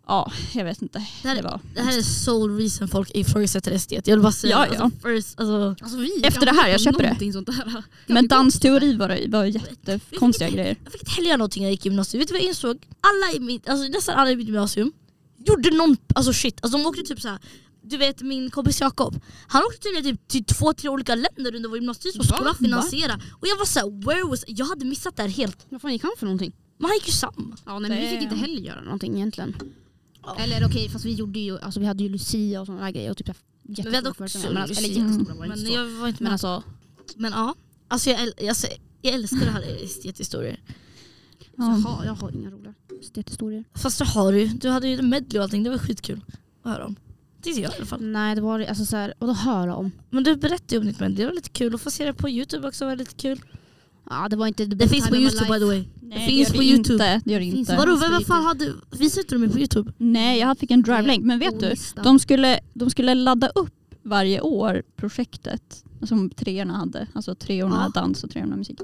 ja, 0.07 0.33
jag 0.55 0.64
vet 0.64 0.83
inte. 0.83 0.99
Det 1.23 1.29
här- 1.29 1.37
Det 1.37 1.42
var, 1.42 1.61
Det 1.75 1.81
här 1.81 1.99
är 1.99 2.03
sole 2.03 2.62
reason 2.62 2.88
folk 2.88 3.11
ifrågasätter 3.14 3.73
estet. 3.73 4.07
Jag 4.07 4.16
vill 4.16 4.23
bara 4.23 4.33
säga 4.33 4.66
Ja, 4.71 4.75
ja. 4.75 4.83
Alltså, 4.85 5.09
first, 5.09 5.40
alltså, 5.40 5.85
Alltså 5.85 5.99
vi 5.99 6.21
Efter 6.25 6.47
det 6.47 6.53
här, 6.53 6.69
jag 6.69 6.81
köper 6.81 7.03
det. 7.19 7.33
Sånt. 7.33 7.49
Jag 7.49 7.83
men 8.07 8.29
dansteori 8.29 8.97
var, 8.97 9.09
det- 9.09 9.29
var 9.29 9.45
jättekonstiga 9.45 10.51
grejer. 10.51 10.77
Jag 10.85 10.92
fick 10.92 11.03
inte 11.03 11.11
heller 11.12 11.29
göra 11.29 11.37
någonting 11.37 11.62
när 11.62 11.69
jag 11.69 11.73
gick 11.73 11.87
i 11.87 11.88
gymnasiet. 11.88 12.21
Vet 12.21 12.29
du 12.29 12.35
vad 12.35 12.40
jag 12.42 12.49
insåg? 12.49 12.87
Alla 13.01 13.37
i 13.37 13.40
mitt, 13.40 13.69
alltså, 13.69 13.88
nästan 13.88 14.14
alla 14.19 14.31
i 14.31 14.37
mitt 14.37 14.47
gymnasium 14.47 14.92
gjorde 15.47 15.71
någon, 15.71 15.97
alltså 16.14 16.33
shit. 16.33 16.59
Alltså, 16.62 16.79
de 16.79 16.87
åkte 16.87 17.03
typ 17.03 17.21
så 17.21 17.29
här. 17.29 17.38
Du 17.83 17.97
vet 17.97 18.23
min 18.23 18.51
kompis 18.51 18.81
Jakob, 18.81 19.21
han 19.49 19.62
åkte 19.62 19.79
tydligen 19.83 20.05
typ 20.16 20.29
till 20.29 20.45
två, 20.45 20.73
tre 20.73 20.88
olika 20.88 21.14
länder 21.14 21.55
under 21.55 21.69
vår 21.69 21.79
gymnasietid 21.79 22.12
som 22.12 22.29
Va? 22.31 22.37
skolan 22.37 22.55
finansiera. 22.55 23.21
Och 23.40 23.47
jag 23.49 23.57
var 23.57 23.64
såhär, 23.64 24.07
where 24.07 24.25
was... 24.31 24.45
Jag 24.47 24.66
hade 24.66 24.85
missat 24.85 25.16
det 25.16 25.23
här 25.23 25.29
helt. 25.31 25.66
Vad 25.69 25.81
fan 25.83 25.92
gick 25.92 26.03
han 26.03 26.12
för 26.19 26.27
någonting? 26.27 26.53
Men 26.79 26.85
han 26.90 26.95
gick 26.97 27.07
ju 27.07 27.12
samma. 27.12 27.57
Ja, 27.66 27.79
nej, 27.79 27.90
men 27.90 28.01
vi 28.01 28.09
fick 28.09 28.23
inte 28.23 28.35
heller 28.37 28.61
göra 28.61 28.81
någonting 28.81 29.14
egentligen. 29.16 29.57
Eller 30.38 30.66
okej, 30.66 30.88
fast 30.88 31.04
vi 31.04 31.12
gjorde 31.14 31.38
ju, 31.38 31.58
alltså 31.58 31.80
vi 31.80 31.86
hade 31.86 32.02
ju 32.02 32.08
Lucia 32.08 32.60
och 32.60 32.66
sådana 32.66 32.90
grejer 32.90 33.10
och 33.10 33.16
typ 33.16 33.26
Men 33.62 33.74
vi 33.74 33.94
hade 33.96 34.10
också. 34.10 34.38
Men 34.38 34.56
alltså, 34.56 34.78
eller 34.80 34.88
Lucia. 34.88 35.04
jättestora 35.04 35.34
var 35.34 35.42
det 35.42 35.48
Men 35.48 35.58
inte 35.58 35.72
jag 35.72 35.86
var 35.86 36.08
inte 36.08 36.22
Men 36.22 36.30
med. 36.30 36.32
alltså, 36.32 36.62
Men 37.16 37.32
ja, 37.32 37.54
alltså 37.88 38.10
jag, 38.10 38.20
äl- 38.20 38.48
alltså, 38.48 38.66
jag 39.02 39.14
älskar 39.14 39.38
det 39.38 39.50
här 39.50 39.84
estethistorier. 39.84 40.60
jag, 41.56 41.64
har, 41.64 42.04
jag 42.04 42.14
har 42.14 42.30
inga 42.34 42.50
roliga 42.50 42.74
estethistorier. 43.00 43.64
Fast 43.74 43.98
det 43.98 44.04
har 44.04 44.32
du. 44.32 44.46
Du 44.46 44.68
hade 44.68 44.88
ju 44.88 45.02
medley 45.02 45.38
och 45.38 45.44
allting, 45.44 45.62
det 45.62 45.70
var 45.70 45.78
skitkul 45.78 46.20
att 46.62 46.72
höra 46.72 46.86
om. 46.86 46.96
Tyckte 47.42 47.60
jag 47.60 47.72
i 47.72 47.76
alla 47.76 47.86
fall. 47.86 48.02
Nej, 48.02 48.34
det 48.34 48.40
var 48.40 48.60
alltså 48.60 48.84
så 48.86 48.96
här, 48.96 49.14
och 49.18 49.26
då 49.26 49.32
höra 49.32 49.76
om. 49.76 49.90
Men 50.10 50.24
du 50.24 50.36
berättade 50.36 50.74
ju 50.74 50.78
om 50.80 50.86
ditt 50.86 51.00
medley, 51.00 51.16
det 51.18 51.26
var 51.26 51.32
lite 51.34 51.48
kul. 51.48 51.74
att 51.74 51.80
få 51.80 51.90
se 51.90 52.04
det 52.04 52.12
på 52.14 52.28
youtube 52.28 52.68
också 52.68 52.84
var 52.84 52.96
lite 52.96 53.14
kul. 53.14 53.42
Ja, 54.10 54.28
det 54.28 54.36
var 54.36 54.46
inte 54.46 54.66
Det 54.66 54.76
best 54.76 54.92
finns 54.92 55.08
på 55.08 55.16
youtube 55.16 55.52
by 55.52 55.58
the 55.58 55.64
way. 55.64 55.84
Nej, 56.09 56.29
finns 56.29 56.49
det 56.49 56.57
på 56.57 56.62
gör 56.62 56.71
det 56.71 56.75
YouTube. 56.77 56.95
Inte. 57.14 57.23
Det 57.25 57.33
gör 57.33 57.40
det 57.40 57.47
inte. 57.47 57.73
det? 57.73 57.79
Vadå, 57.79 57.97
vem 57.97 58.19
på 58.19 58.25
fan 58.25 58.45
hade... 58.45 58.73
Visade 58.99 59.21
inte 59.21 59.35
de 59.35 59.38
mig 59.38 59.49
på 59.49 59.59
youtube? 59.59 59.92
Nej, 59.99 60.38
jag 60.40 60.59
fick 60.59 60.71
en 60.71 60.83
drive-länk. 60.83 61.25
Men 61.25 61.38
vet 61.38 61.61
du? 61.61 61.75
De 62.05 62.19
skulle, 62.19 62.61
de 62.75 62.90
skulle 62.90 63.14
ladda 63.14 63.49
upp 63.49 63.73
varje 64.03 64.40
år 64.40 64.83
projektet 64.97 65.85
som 66.03 66.31
treorna 66.31 66.75
hade. 66.77 67.07
Alltså 67.12 67.35
treorna 67.35 67.90
Ja. 67.95 68.01
dans 68.01 68.25
och 68.25 68.31
treorna 68.31 68.57
musik. 68.57 68.81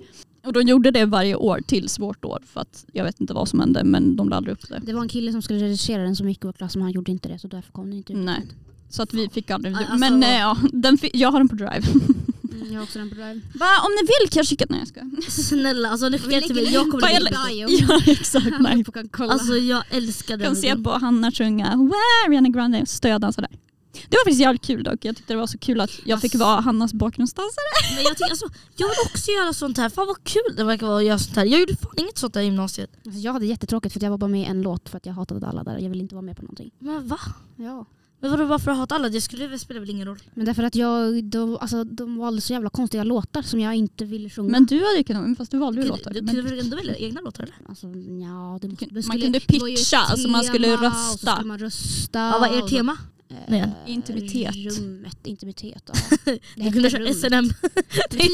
Och 0.46 0.52
de 0.52 0.62
gjorde 0.62 0.90
det 0.90 1.04
varje 1.06 1.34
år 1.34 1.60
tills 1.66 1.98
vårt 1.98 2.24
år 2.24 2.38
för 2.46 2.60
att 2.60 2.84
jag 2.92 3.04
vet 3.04 3.20
inte 3.20 3.34
vad 3.34 3.48
som 3.48 3.60
hände 3.60 3.84
men 3.84 4.16
de 4.16 4.28
laddade 4.28 4.52
upp 4.52 4.68
det. 4.68 4.80
Det 4.86 4.92
var 4.92 5.02
en 5.02 5.08
kille 5.08 5.32
som 5.32 5.42
skulle 5.42 5.58
redigera 5.58 6.02
den 6.02 6.16
som 6.16 6.28
gick 6.28 6.44
i 6.44 6.46
vår 6.46 6.52
klass 6.52 6.76
men 6.76 6.82
han 6.82 6.92
gjorde 6.92 7.10
inte 7.12 7.28
det 7.28 7.38
så 7.38 7.48
därför 7.48 7.72
kom 7.72 7.84
den 7.84 7.96
inte 7.98 8.12
ut. 8.12 8.18
Nej. 8.18 8.46
Så 8.88 9.02
att 9.02 9.14
vi 9.14 9.28
fick 9.28 9.50
aldrig 9.50 9.74
Alltså- 9.76 9.96
Men 9.96 10.22
eh, 10.22 10.30
ja, 10.38 10.56
den 10.72 10.98
fi- 10.98 11.10
jag 11.14 11.30
har 11.32 11.38
den 11.38 11.48
på 11.48 11.54
drive. 11.54 11.82
Jag 12.70 12.74
har 12.78 12.82
också 12.82 12.98
den 12.98 13.08
på 13.08 13.14
drive. 13.14 13.40
Va, 13.54 13.66
om 13.84 13.90
ni 14.00 14.02
vill 14.02 14.30
kan 14.30 14.40
jag 14.40 14.46
skicka 14.46 14.66
den. 14.66 14.76
Nej, 14.78 14.80
jag 14.80 14.88
skojar. 14.88 15.42
Snälla, 15.48 15.88
alltså 15.88 16.08
ni 16.08 16.18
skickar 16.18 16.40
till 16.40 16.54
mig. 16.54 16.72
Jag 16.72 16.90
kommer 16.90 17.02
lägga 17.08 17.18
lä- 17.20 17.30
det. 17.30 17.48
bio. 17.48 17.68
Ja 17.88 18.00
exakt. 18.12 18.46
Nej. 18.60 18.84
kan 18.84 19.08
kolla. 19.08 19.32
Alltså 19.32 19.56
jag 19.56 19.82
älskar 19.90 20.36
den 20.36 20.46
kan 20.46 20.56
se 20.56 20.76
på 20.76 20.90
Hanna 20.90 21.32
sjunga 21.32 21.76
Wow, 21.76 21.92
Ariana 22.26 22.48
Grande 22.48 22.86
stödansa 22.86 23.40
där. 23.40 23.50
Det 23.92 24.16
var 24.16 24.24
faktiskt 24.24 24.40
jävligt 24.40 24.62
kul 24.62 24.82
dock. 24.84 25.04
Jag 25.04 25.16
tyckte 25.16 25.32
det 25.32 25.36
var 25.38 25.46
så 25.46 25.58
kul 25.58 25.80
att 25.80 25.90
jag 26.04 26.20
fick 26.20 26.34
vara 26.34 26.60
Hannas 26.60 26.92
bakgrundsdansare. 26.94 27.94
Men 27.94 28.04
jag, 28.04 28.16
tycker, 28.16 28.30
alltså, 28.30 28.46
jag 28.76 28.88
vill 28.88 28.96
också 29.06 29.30
göra 29.30 29.52
sånt 29.52 29.78
här. 29.78 29.88
Fan 29.88 30.06
vad 30.06 30.24
kul 30.24 30.56
det 30.56 30.64
verkar 30.64 30.86
vara 30.86 30.98
att 30.98 31.04
göra 31.04 31.18
sånt 31.18 31.36
här. 31.36 31.44
Jag 31.44 31.60
gjorde 31.60 31.76
fan 31.76 31.92
inget 31.96 32.18
sånt 32.18 32.34
där 32.34 32.40
i 32.40 32.44
gymnasiet. 32.44 32.90
Alltså, 33.06 33.20
jag 33.20 33.32
hade 33.32 33.46
jättetråkigt 33.46 33.92
för 33.92 33.98
att 33.98 34.02
jag 34.02 34.10
var 34.10 34.18
bara 34.18 34.28
med 34.28 34.40
i 34.40 34.44
en 34.44 34.62
låt 34.62 34.88
för 34.88 34.96
att 34.96 35.06
jag 35.06 35.12
hatade 35.12 35.46
alla 35.46 35.64
där. 35.64 35.78
Jag 35.78 35.90
ville 35.90 36.02
inte 36.02 36.14
vara 36.14 36.22
med 36.22 36.36
på 36.36 36.42
någonting. 36.42 36.70
Men 36.78 37.08
va? 37.08 37.18
Ja. 37.56 37.86
Men 38.22 38.30
vadå 38.30 38.44
varför 38.44 38.70
har 38.70 38.78
hatat 38.78 38.96
alla? 38.96 39.08
Det 39.08 39.20
skulle 39.20 39.46
väl 39.46 39.58
spela 39.58 39.80
väl 39.80 39.90
ingen 39.90 40.06
roll? 40.08 40.18
Men 40.34 40.46
därför 40.46 40.62
att 40.62 40.74
jag, 40.74 41.24
de, 41.24 41.56
alltså, 41.60 41.84
de 41.84 42.16
valde 42.16 42.40
så 42.40 42.52
jävla 42.52 42.70
konstiga 42.70 43.04
låtar 43.04 43.42
som 43.42 43.60
jag 43.60 43.74
inte 43.74 44.04
ville 44.04 44.30
sjunga. 44.30 44.48
Men 44.48 44.66
du 44.66 44.76
hade 44.84 44.96
ju 44.98 45.04
kunnat, 45.04 45.38
fast 45.38 45.50
du 45.50 45.58
valde 45.58 45.80
ju 45.80 45.84
Du, 45.84 45.88
låtar. 45.88 46.10
du 46.12 46.18
kunde 46.26 46.42
väl 46.42 46.58
ändå 46.58 46.76
välja 46.76 46.96
egna 46.96 47.20
låtar 47.20 47.44
eller? 47.44 47.54
Alltså, 47.68 47.86
ja, 47.86 48.58
det 48.62 48.68
måste, 48.68 48.84
Man 48.86 48.94
det 48.94 49.02
skulle- 49.02 49.22
kunde 49.22 49.38
det 49.46 49.58
var 49.60 49.68
ju 49.68 49.76
pitcha, 49.76 49.98
alltså 49.98 50.28
man 50.28 50.44
skulle 50.44 50.72
rösta. 50.76 50.86
Och 50.88 51.18
så 51.18 51.26
skulle 51.26 51.48
man 51.48 51.58
rösta. 51.58 52.18
Ja, 52.18 52.38
vad 52.40 52.54
är 52.54 52.58
ert 52.64 52.70
tema? 52.70 52.96
Eh, 53.30 53.36
Nej. 53.48 53.74
Intimitet. 53.86 54.54
Rummet, 54.78 55.26
intimitet. 55.26 55.82
Ja. 55.86 55.94
Det 56.24 56.38
Du 56.64 56.72
kunde 56.72 56.90
köra. 56.90 57.14
SNM. 57.14 57.48
Det. 58.10 58.28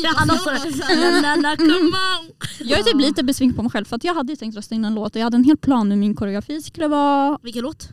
Jag 2.65 2.79
är 2.79 2.83
typ 2.83 3.01
lite 3.01 3.23
besviken 3.25 3.55
på 3.55 3.63
mig 3.63 3.71
själv 3.71 3.85
för 3.85 3.97
att 3.97 4.05
jag 4.05 4.15
hade 4.15 4.33
ju 4.33 4.37
tänkt 4.37 4.57
rösta 4.57 4.75
in 4.75 4.85
en 4.85 4.95
låt 4.95 5.15
och 5.17 5.21
jag 5.21 5.25
hade 5.25 5.37
en 5.37 5.45
hel 5.45 5.57
plan 5.57 5.89
med 5.89 5.99
min 5.99 6.15
koreografi. 6.17 6.63
skulle 6.63 6.89
vara 6.89 7.39
Vilken 7.43 7.63
låt? 7.63 7.89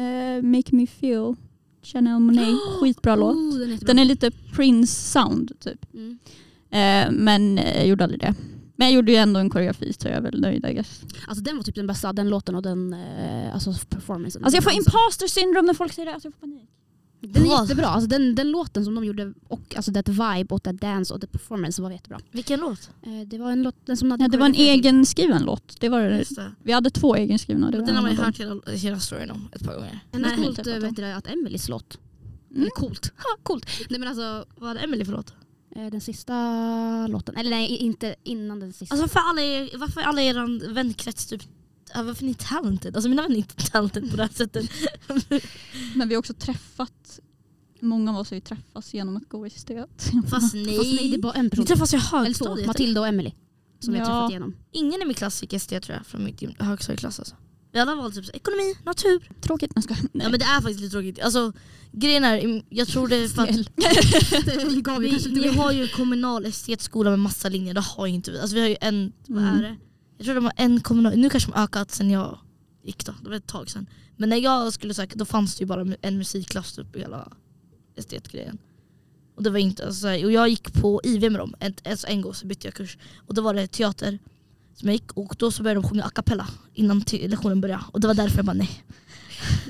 Eh, 0.00 0.42
Make 0.42 0.76
Me 0.76 0.86
Feel, 0.86 1.34
Chanel 1.82 2.18
Monet. 2.20 2.48
Skitbra 2.80 3.16
låt. 3.16 3.36
Oh, 3.36 3.52
den, 3.58 3.62
är 3.62 3.72
jättebra. 3.72 3.86
Den 3.86 3.98
är 3.98 4.04
lite 4.04 4.30
Prince 4.30 4.92
sound 5.10 5.52
typ. 5.60 5.86
Mm. 5.94 6.18
Eh, 6.70 7.12
men 7.20 7.56
jag 7.56 7.86
gjorde 7.86 8.04
aldrig 8.04 8.20
det. 8.20 8.34
Men 8.76 8.86
jag 8.88 8.94
gjorde 8.94 9.12
ju 9.12 9.18
ändå 9.18 9.40
en 9.40 9.50
koreografi 9.50 9.92
så 9.92 10.08
jag 10.08 10.16
är 10.16 10.20
väl 10.20 10.40
nöjd 10.40 10.66
I 10.66 10.74
guess. 10.74 11.02
Alltså 11.28 11.44
den 11.44 11.56
var 11.56 11.62
typ 11.62 11.74
den 11.74 11.86
bästa, 11.86 12.12
den 12.12 12.28
låten 12.30 12.54
och 12.54 12.62
den 12.62 12.92
eh, 12.92 13.54
alltså 13.54 13.74
performancen. 13.88 14.44
Alltså 14.44 14.56
jag 14.56 14.64
får 14.64 14.70
Den- 14.70 14.78
imposter 14.78 15.26
syndrome 15.26 15.66
när 15.66 15.74
folk 15.74 15.92
säger 15.92 16.06
det. 16.06 16.14
Alltså 16.14 16.26
jag 16.28 16.34
får 16.34 16.40
panik. 16.40 16.68
Den 17.20 17.46
är 17.46 17.62
jättebra, 17.62 17.86
alltså 17.86 18.08
den, 18.08 18.34
den 18.34 18.50
låten 18.50 18.84
som 18.84 18.94
de 18.94 19.04
gjorde 19.04 19.32
och 19.48 19.76
alltså 19.76 19.92
that 19.92 20.08
vibe 20.08 20.54
och 20.54 20.62
that 20.62 20.80
dance 20.80 21.14
och 21.14 21.20
that 21.20 21.32
performance 21.32 21.82
var 21.82 21.90
jättebra. 21.90 22.20
Vilken 22.30 22.60
låt? 22.60 22.90
Eh, 23.02 23.20
det 23.26 23.38
var 23.38 23.52
en 23.52 23.62
låt, 23.62 23.86
den 23.86 23.96
som 23.96 24.10
hade 24.10 24.24
Ja, 24.24 24.28
det 24.28 24.38
var 24.38 24.46
en 24.46 24.52
koreografi. 24.52 24.78
egen 24.78 25.06
skriven 25.06 25.42
låt. 25.42 25.80
Det 25.80 25.88
var, 25.88 26.00
det. 26.02 26.24
vi 26.62 26.72
hade 26.72 26.90
två 26.90 27.16
egenskrivna. 27.16 27.70
Det 27.70 27.78
Den 27.86 27.94
har 27.94 28.02
man 28.02 28.10
ju 28.10 28.16
hört 28.16 28.40
hela, 28.40 28.60
hela 28.72 28.98
storyn 28.98 29.30
om 29.30 29.48
ett 29.52 29.64
par 29.64 29.74
gånger. 29.74 30.00
En 30.12 30.20
Nej, 30.20 30.36
coolt 30.36 30.58
vet 30.58 30.96
du, 30.96 31.02
det, 31.02 31.16
att 31.16 31.26
Emelies 31.26 31.68
låt. 31.68 31.98
Mm. 32.50 32.60
Eller 32.62 32.70
coolt. 32.70 33.12
Ha, 33.16 33.36
coolt. 33.42 33.66
Nej 33.90 34.00
men 34.00 34.08
alltså 34.08 34.44
Vad 34.56 34.68
hade 34.68 34.80
Emily 34.80 35.04
för 35.04 35.12
låt? 35.12 35.32
eh, 35.76 35.86
den 35.86 36.00
sista 36.00 37.06
låten, 37.06 37.36
eller 37.36 37.50
nej 37.50 37.76
inte 37.76 38.14
innan 38.22 38.60
den 38.60 38.72
sista. 38.72 38.94
Alltså 38.94 39.02
varför 39.02 39.20
alla 39.30 39.42
er, 39.42 39.78
varför 39.78 40.00
alla 40.00 40.22
er 40.22 40.72
vänkrets 40.72 41.26
typ 41.26 41.42
ja, 41.94 42.02
varför 42.02 42.22
är 42.24 42.26
ni 42.28 42.34
talented? 42.34 42.96
Alltså 42.96 43.08
mina 43.08 43.22
vänner 43.22 43.34
är 43.34 43.38
inte 43.38 43.70
talented 43.70 44.10
på 44.10 44.16
det 44.16 44.22
här 44.22 44.30
sättet. 44.34 44.70
Men 45.94 46.08
vi 46.08 46.14
har 46.14 46.18
också 46.18 46.34
träffat, 46.34 47.20
många 47.80 48.10
av 48.10 48.16
oss 48.16 48.30
har 48.30 48.34
ju 48.34 48.40
träffats 48.40 48.94
genom 48.94 49.16
att 49.16 49.28
gå 49.28 49.46
i 49.46 49.50
stöt. 49.50 50.10
Fast 50.30 50.54
nej. 50.54 50.76
Fast 50.76 50.92
nej 50.92 51.08
det 51.10 51.14
är 51.14 51.18
bara 51.18 51.32
en 51.32 51.44
Vi 51.44 51.50
person. 51.50 51.66
träffas 51.66 51.94
ju 51.94 51.98
i 51.98 52.00
Eller 52.00 52.10
två, 52.10 52.24
högstadiet. 52.24 52.66
Matilda 52.66 53.00
och 53.00 53.08
Emily. 53.08 53.32
Som 53.80 53.92
vi 53.94 53.98
har 54.00 54.06
Ja. 54.06 54.12
träffat 54.20 54.30
igenom. 54.30 54.56
Ingen 54.72 55.02
i 55.02 55.04
min 55.04 55.14
klass 55.14 55.42
gick 55.42 55.52
ST 55.52 55.80
tror 55.80 55.96
jag, 55.96 56.06
från 56.06 56.28
gym- 56.28 56.54
högstadieklass 56.58 57.18
alltså. 57.18 57.34
Vi 57.72 57.78
alla 57.80 57.94
valde 57.94 58.16
typ 58.16 58.24
så, 58.26 58.32
ekonomi, 58.32 58.74
natur. 58.84 59.28
Tråkigt. 59.40 59.72
Nej, 59.76 59.84
jag 59.88 59.96
skojar. 59.96 60.10
Ja 60.24 60.28
men 60.30 60.38
det 60.40 60.44
är 60.44 60.60
faktiskt 60.60 60.80
lite 60.80 60.92
tråkigt. 60.92 61.20
Alltså 61.20 61.52
grejen 61.92 62.24
är, 62.24 62.62
jag 62.68 62.88
tror 62.88 63.08
det 63.08 63.16
är 63.16 63.28
för 63.28 63.42
att 63.42 63.50
vi 65.00 65.18
vi, 65.40 65.48
har 65.48 65.72
ju 65.72 65.88
kommunal 65.88 66.46
estetskola 66.46 67.10
med 67.10 67.18
massa 67.18 67.48
linjer, 67.48 67.74
det 67.74 67.80
har 67.80 68.06
ju 68.06 68.14
inte 68.14 68.30
vi. 68.30 68.38
Alltså 68.40 68.54
vi 68.54 68.60
har 68.60 68.68
ju 68.68 68.76
en, 68.80 69.12
vad 69.26 69.42
Mm. 69.42 69.58
är 69.58 69.62
det? 69.62 69.76
Jag 70.20 70.24
tror 70.24 70.34
de 70.34 70.50
en 70.56 70.80
kommunal, 70.80 71.16
nu 71.16 71.30
kanske 71.30 71.50
de 71.50 71.56
har 71.56 71.64
ökat 71.64 71.90
sen 71.90 72.10
jag 72.10 72.38
gick 72.82 73.06
då, 73.06 73.14
det 73.22 73.28
var 73.28 73.36
ett 73.36 73.46
tag 73.46 73.70
sedan. 73.70 73.86
Men 74.16 74.28
när 74.28 74.36
jag 74.36 74.72
skulle 74.72 74.94
söka 74.94 75.16
då 75.16 75.24
fanns 75.24 75.56
det 75.56 75.62
ju 75.62 75.66
bara 75.66 75.86
en 76.00 76.18
musikklass 76.18 76.72
typ 76.72 76.96
i 76.96 76.98
hela 76.98 77.32
estetgrejen. 77.96 78.58
Och 79.36 79.42
det 79.42 79.50
var 79.50 79.58
inte, 79.58 79.86
alltså, 79.86 80.08
och 80.08 80.32
jag 80.32 80.48
gick 80.48 80.72
på 80.72 81.00
IV 81.04 81.32
med 81.32 81.40
dem, 81.40 81.54
en, 81.60 81.74
alltså 81.84 82.06
en 82.06 82.20
gång 82.20 82.34
så 82.34 82.46
bytte 82.46 82.66
jag 82.66 82.74
kurs. 82.74 82.98
Och 83.26 83.34
då 83.34 83.42
var 83.42 83.54
det 83.54 83.66
teater 83.66 84.18
som 84.74 84.88
jag 84.88 84.94
gick 84.94 85.12
och 85.12 85.36
då 85.38 85.50
så 85.50 85.62
började 85.62 85.80
de 85.80 85.88
sjunga 85.88 86.04
a 86.04 86.10
cappella 86.10 86.48
innan 86.74 87.04
lektionen 87.10 87.60
började. 87.60 87.84
Och 87.92 88.00
det 88.00 88.06
var 88.06 88.14
därför 88.14 88.36
jag 88.36 88.46
bara 88.46 88.56
nej. 88.56 88.84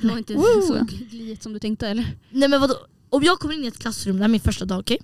Det 0.02 0.08
var 0.08 0.18
inte 0.18 0.34
Woo! 0.34 0.62
så 0.66 0.86
gliet 1.10 1.42
som 1.42 1.52
du 1.52 1.58
tänkte 1.58 1.88
eller? 1.88 2.16
Nej 2.30 2.48
men 2.48 2.60
vadå? 2.60 2.74
Om 3.08 3.22
jag 3.22 3.38
kommer 3.38 3.54
in 3.54 3.64
i 3.64 3.66
ett 3.66 3.78
klassrum, 3.78 4.16
det 4.16 4.22
här 4.22 4.28
är 4.28 4.32
min 4.32 4.40
första 4.40 4.64
dag, 4.64 4.80
okej? 4.80 4.98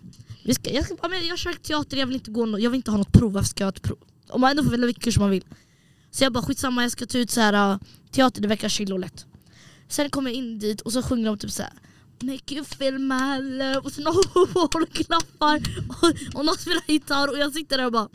Ska, 0.55 0.73
jag, 0.73 0.85
ska, 0.85 0.97
ja, 1.03 1.09
men 1.09 1.27
jag 1.27 1.39
kört 1.39 1.63
teater, 1.63 1.97
jag 1.97 2.07
vill 2.07 2.17
inte, 2.17 2.31
gå, 2.31 2.59
jag 2.59 2.71
vill 2.71 2.77
inte 2.77 2.91
ha 2.91 2.99
något 2.99 3.13
prov, 3.13 3.33
varför 3.33 3.49
ska 3.49 3.65
jag 3.65 3.67
ha 3.67 3.77
ett 3.77 3.83
prov? 3.83 3.99
Om 4.29 4.41
man 4.41 4.51
ändå 4.51 4.63
får 4.63 4.71
välja 4.71 4.87
vilken 4.87 5.03
kurs 5.03 5.19
man 5.19 5.31
vill. 5.31 5.45
Så 6.11 6.25
jag 6.25 6.33
bara 6.33 6.45
skitsamma, 6.45 6.83
jag 6.83 6.93
ska 6.93 7.07
ta 7.07 7.19
ut 7.19 7.31
så 7.31 7.41
här, 7.41 7.73
uh, 7.73 7.79
teater, 8.11 8.43
det 8.43 8.49
verkar 8.49 8.69
chill 8.69 8.93
och 8.93 8.99
lätt. 8.99 9.27
Sen 9.89 10.11
kommer 10.11 10.31
jag 10.31 10.37
in 10.37 10.59
dit 10.59 10.81
och 10.81 10.93
så 10.93 11.03
sjunger 11.03 11.27
de 11.27 11.39
typ 11.39 11.51
så 11.51 11.63
här. 11.63 11.73
Make 12.23 12.55
you 12.55 12.65
feel 12.65 12.99
my 12.99 13.59
love 13.59 13.77
och 13.77 13.93
så 13.93 14.01
någon 14.01 14.87
klappar 14.93 15.63
och, 15.89 16.39
och 16.39 16.45
någon 16.45 16.57
spelar 16.57 16.83
gitarr 16.87 17.29
och 17.29 17.39
jag 17.39 17.53
sitter 17.53 17.79
där 17.79 17.87
och 17.87 17.93
bara 17.93 18.09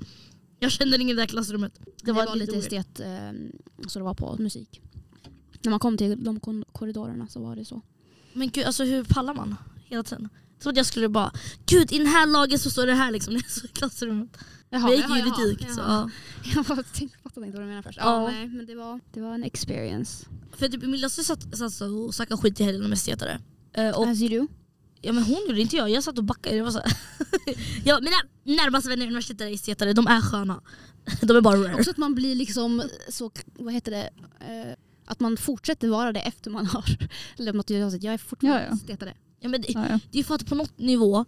Jag 0.60 0.72
känner 0.72 1.00
ingen 1.00 1.14
i 1.14 1.16
det 1.16 1.22
här 1.22 1.28
klassrummet. 1.28 1.80
Det 2.04 2.12
var, 2.12 2.36
lite 2.36 2.52
weird. 2.52 2.64
estet 2.64 3.00
eh, 3.00 3.88
så 3.88 4.00
det 4.00 4.06
var 4.06 4.14
på 4.14 4.36
musik. 4.40 4.82
När 5.62 5.70
man 5.70 5.80
kom 5.80 5.98
till 5.98 6.24
de 6.24 6.40
korridorerna 6.72 7.28
så 7.28 7.42
var 7.42 7.56
det 7.56 7.66
så. 7.66 7.82
Men 8.34 8.50
gud, 8.50 8.66
alltså 8.66 8.84
hur 8.84 9.04
pallar 9.04 9.34
man 9.34 9.56
hela 9.86 10.04
tiden? 10.04 10.30
Trodde 10.62 10.80
jag 10.80 10.86
skulle 10.86 11.10
bara, 11.10 11.32
gud 11.66 11.92
i 11.92 11.98
den 11.98 12.08
här 12.08 12.28
lagen 12.28 12.60
så 12.60 12.70
står 12.70 12.86
det 12.86 12.94
här 12.94 13.12
liksom 13.12 13.34
när 13.34 13.42
jag 13.44 13.52
står 13.52 13.70
i 13.70 13.74
klassrummet. 13.74 14.38
Jaha, 14.70 14.82
Men 14.82 14.92
jag 14.92 14.98
gick 14.98 15.10
ju 15.10 15.44
juridik 15.44 15.70
så 15.72 15.80
ja. 15.80 16.10
Jag 16.56 16.66
fattade 16.66 16.88
inte 17.02 17.18
vad 17.24 17.34
du 17.54 17.60
menade 17.60 17.84
först. 17.84 17.98
Ja. 18.02 18.24
Ja, 18.24 18.32
nej, 18.32 18.48
men 18.48 18.66
det 18.66 18.76
var, 18.76 19.00
det 19.14 19.22
var 19.22 19.34
en 19.34 19.44
experience. 19.44 20.26
För 20.54 20.68
typ 20.68 20.84
Emilia 20.84 21.10
satt, 21.10 21.58
satt 21.58 21.74
så 21.74 22.06
och 22.06 22.16
snackade 22.16 22.42
skit 22.42 22.60
i 22.60 22.64
helgen 22.64 22.86
om 22.86 22.94
estetare. 22.94 23.42
Och 23.96 24.08
As 24.08 24.22
you 24.22 24.40
do. 24.40 24.48
Ja 25.02 25.14
men 25.14 25.24
hon 25.24 25.42
gjorde 25.48 25.62
inte 25.62 25.76
jag. 25.76 25.90
Jag 25.90 26.04
satt 26.04 26.18
och 26.18 26.24
backade. 26.24 26.56
Det 26.56 26.62
var 26.64 26.72
så 26.72 26.82
ja, 27.84 28.00
mina 28.02 28.18
närmaste 28.64 28.90
vänner 28.90 29.06
i 29.06 29.08
universitetet 29.08 29.42
är 29.42 29.54
estetare, 29.54 29.94
de 29.94 30.08
är 30.08 30.22
sköna. 30.22 30.62
De 31.22 31.38
är 31.38 31.42
bara 31.42 31.56
rare. 31.58 31.76
Också 31.76 31.92
att 31.92 31.98
man 31.98 32.16
blir 32.16 32.36
liksom 32.36 32.84
så, 33.10 33.32
vad 33.54 33.74
heter 33.74 33.92
det, 33.92 34.10
eh, 34.40 34.76
att 35.06 35.20
man 35.20 35.38
fortsätter 35.38 35.88
vara 35.88 36.12
det 36.12 36.20
efter 36.20 36.52
man 36.52 36.66
har 36.66 36.86
lämnat 37.36 37.70
gymnasiet. 37.70 38.04
Jag 38.04 38.14
är 38.14 38.18
fortfarande 38.18 38.62
Ja, 38.62 38.68
ja. 38.70 38.76
estetare. 38.76 39.14
Ja, 39.42 39.50
men 39.50 39.62
det, 39.62 39.68
Ja, 39.72 39.86
ja. 39.90 40.00
det 40.12 40.20
är 40.20 40.24
för 40.24 40.36
att 40.36 40.46
på 40.46 40.56
något 40.56 40.78
nivå, 40.80 41.26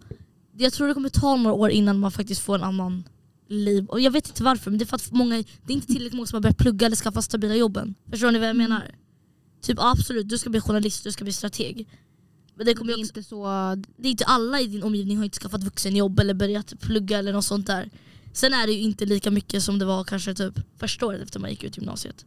jag 0.56 0.72
tror 0.72 0.88
det 0.88 0.94
kommer 0.94 1.08
ta 1.08 1.36
några 1.36 1.54
år 1.56 1.70
innan 1.70 1.98
man 1.98 2.10
faktiskt 2.12 2.40
får 2.40 2.54
en 2.54 2.62
annan 2.64 3.04
liv. 3.48 3.86
Och 3.86 4.00
jag 4.00 4.10
vet 4.10 4.28
inte 4.28 4.42
varför, 4.42 4.70
men 4.70 4.78
det 4.78 4.84
är 4.84 4.86
för 4.86 4.96
att 4.96 5.12
många, 5.12 5.36
det 5.36 5.72
är 5.72 5.74
inte 5.74 5.86
tillräckligt 5.86 6.12
många 6.12 6.26
som 6.26 6.36
har 6.36 6.40
börjat 6.42 6.58
plugga 6.58 6.86
eller 6.86 6.96
skaffa 6.96 7.22
stabila 7.22 7.54
jobben. 7.54 7.94
Förstår 8.10 8.30
ni 8.32 8.38
vad 8.38 8.48
jag 8.48 8.54
Mm. 8.56 8.70
menar? 8.70 8.94
Typ 9.62 9.78
absolut, 9.80 10.28
du 10.28 10.38
ska 10.38 10.50
bli 10.50 10.60
journalist, 10.60 11.04
du 11.04 11.12
ska 11.12 11.24
bli 11.24 11.32
strateg. 11.32 11.88
Men 12.56 12.66
det 12.66 12.72
Det 12.72 12.74
kommer 12.78 12.92
är 12.92 12.96
ju 12.96 13.02
också, 13.04 13.10
inte 13.18 13.28
så, 13.28 13.44
det 13.96 14.08
är 14.08 14.10
inte 14.10 14.24
alla 14.24 14.60
i 14.60 14.66
din 14.66 14.82
omgivning 14.82 15.16
har 15.16 15.24
inte 15.24 15.38
skaffat 15.38 15.64
vuxenjobb 15.64 16.20
eller 16.20 16.34
börjat 16.34 16.80
plugga 16.80 17.18
eller 17.18 17.32
något 17.32 17.44
sånt 17.44 17.66
där. 17.66 17.90
Sen 18.32 18.54
är 18.54 18.66
det 18.66 18.72
ju 18.72 18.80
inte 18.80 19.06
lika 19.06 19.30
mycket 19.30 19.62
som 19.62 19.78
det 19.78 19.84
var 19.84 20.04
kanske 20.04 20.34
typ 20.34 20.54
första 20.76 21.06
året 21.06 21.22
efter 21.22 21.40
man 21.40 21.50
gick 21.50 21.64
ut 21.64 21.76
gymnasiet. 21.76 22.24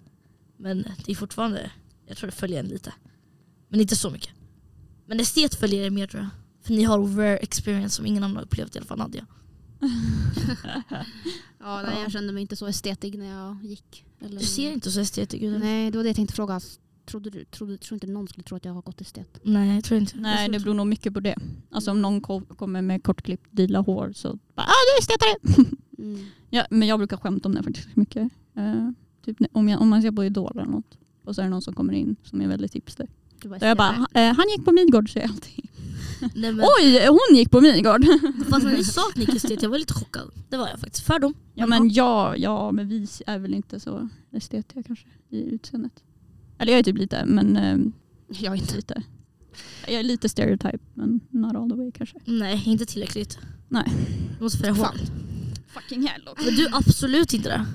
Men 0.57 0.85
det 1.05 1.11
är 1.11 1.15
fortfarande, 1.15 1.71
jag 2.07 2.17
tror 2.17 2.29
det 2.29 2.35
följer 2.35 2.59
en 2.59 2.65
lite. 2.65 2.93
Men 3.69 3.81
inte 3.81 3.95
så 3.95 4.09
mycket. 4.09 4.29
Men 5.07 5.19
estet 5.19 5.55
följer 5.55 5.85
er 5.85 5.89
mer 5.89 6.07
tror 6.07 6.21
jag. 6.23 6.29
För 6.61 6.73
ni 6.73 6.83
har 6.83 6.99
rare 6.99 7.37
experience 7.37 7.95
som 7.95 8.05
ingen 8.05 8.23
annan 8.23 8.35
har 8.37 8.43
upplevt 8.43 8.75
i 8.75 8.79
alla 8.79 8.85
fall 8.85 8.97
Nadja. 8.97 9.25
ja, 11.59 11.81
nej, 11.81 12.01
jag 12.01 12.11
kände 12.11 12.33
mig 12.33 12.41
inte 12.41 12.55
så 12.55 12.67
estetig 12.67 13.17
när 13.19 13.25
jag 13.25 13.63
gick. 13.63 14.05
Eller, 14.19 14.39
Du 14.39 14.45
ser 14.45 14.71
inte 14.71 14.91
så 14.91 14.99
estetisk 14.99 15.43
ut. 15.43 15.51
Nej. 15.51 15.59
Nej, 15.59 15.91
det 15.91 15.97
var 15.97 16.03
det 16.03 16.09
jag 16.09 16.15
tänkte 16.15 16.35
fråga. 16.35 16.61
Trodde 17.05 17.29
du, 17.29 17.45
trodde, 17.45 17.77
tror 17.77 17.95
inte 17.95 18.07
någon 18.07 18.27
skulle 18.27 18.43
tro 18.43 18.57
att 18.57 18.65
jag 18.65 18.73
har 18.73 18.81
gått 18.81 19.01
estet? 19.01 19.39
Nej 19.43 19.75
jag 19.75 19.83
tror 19.83 19.99
inte. 19.99 20.17
Nej 20.17 20.41
jag 20.43 20.51
det 20.51 20.59
beror 20.59 20.73
nog 20.73 20.87
mycket 20.87 21.13
på 21.13 21.19
det. 21.19 21.35
Alltså 21.71 21.91
om 21.91 22.01
någon 22.01 22.21
ko- 22.21 22.41
kommer 22.45 22.81
med 22.81 23.03
kortklippt 23.03 23.59
lila 23.59 23.79
hår 23.79 24.11
så 24.15 24.39
bara 24.55 24.61
ah 24.65 24.81
du 24.87 24.97
är 24.97 24.99
estetare! 24.99 25.67
Mm. 25.99 26.25
Ja, 26.49 26.65
men 26.69 26.87
jag 26.87 26.99
brukar 26.99 27.17
skämta 27.17 27.49
om 27.49 27.55
det 27.55 27.63
faktiskt 27.63 27.95
mycket. 27.95 28.29
Eh, 28.55 28.89
typ 29.25 29.37
om, 29.51 29.69
jag, 29.69 29.81
om 29.81 29.89
man 29.89 30.01
ser 30.01 30.11
på 30.11 30.25
Idol 30.25 30.51
eller 30.59 30.65
något 30.71 30.97
och 31.23 31.35
så 31.35 31.41
är 31.41 31.45
det 31.45 31.49
någon 31.49 31.61
som 31.61 31.73
kommer 31.73 31.93
in 31.93 32.15
som 32.23 32.41
är 32.41 32.47
väldigt 32.47 32.73
hipster. 32.75 33.07
Var 33.45 33.59
Då 33.59 33.65
jag 33.65 33.77
bara, 33.77 33.89
estetare. 33.89 34.07
"Ha- 34.23 34.29
eh, 34.29 34.35
han 34.35 34.45
gick 34.49 34.65
på 34.65 34.71
Midgård 34.71 35.09
säger 35.13 35.27
jag 35.27 35.33
alltid. 35.33 35.65
Nej, 36.35 36.51
men, 36.53 36.65
Oj, 36.79 37.07
hon 37.07 37.37
gick 37.37 37.51
på 37.51 37.61
Midgård! 37.61 38.05
Fast 38.49 38.63
när 38.65 38.77
ni 38.77 38.83
sa 38.83 39.01
att 39.09 39.15
ni 39.15 39.21
gick 39.25 39.35
estet, 39.35 39.61
jag 39.61 39.69
var 39.69 39.77
lite 39.79 39.93
chockad. 39.93 40.31
Det 40.49 40.57
var 40.57 40.67
jag 40.67 40.79
faktiskt. 40.79 41.05
Fördom. 41.05 41.33
Ja 41.53 41.67
men 41.67 41.89
ja, 41.89 42.35
ja 42.35 42.71
men 42.71 42.87
vi 42.89 43.07
är 43.27 43.39
väl 43.39 43.53
inte 43.53 43.79
så 43.79 44.09
estetiga 44.31 44.83
kanske 44.83 45.05
i 45.29 45.41
utseendet. 45.43 46.03
Eller 46.57 46.71
jag 46.73 46.79
är 46.79 46.83
typ 46.83 46.97
lite, 46.97 47.25
men 47.25 47.57
eh, 47.57 47.77
Jag 48.43 48.53
är 48.53 48.57
inte. 48.61 48.75
lite. 48.75 49.03
Jag 49.87 49.99
är 49.99 50.03
lite 50.03 50.29
stereotype 50.29 50.79
men 50.93 51.19
not 51.29 51.55
all 51.55 51.69
the 51.69 51.75
way 51.75 51.91
kanske. 51.91 52.17
Nej 52.25 52.63
inte 52.65 52.85
tillräckligt. 52.85 53.37
Nej. 53.69 53.91
Du 54.37 54.43
måste 54.43 54.57
färga 54.57 54.73
håret. 54.73 55.11
Fucking 55.67 56.07
hell 56.07 56.27
också. 56.27 56.45
Men 56.45 56.55
du 56.55 56.65
är 56.65 56.75
absolut 56.75 57.33
inte 57.33 57.49
det. 57.49 57.65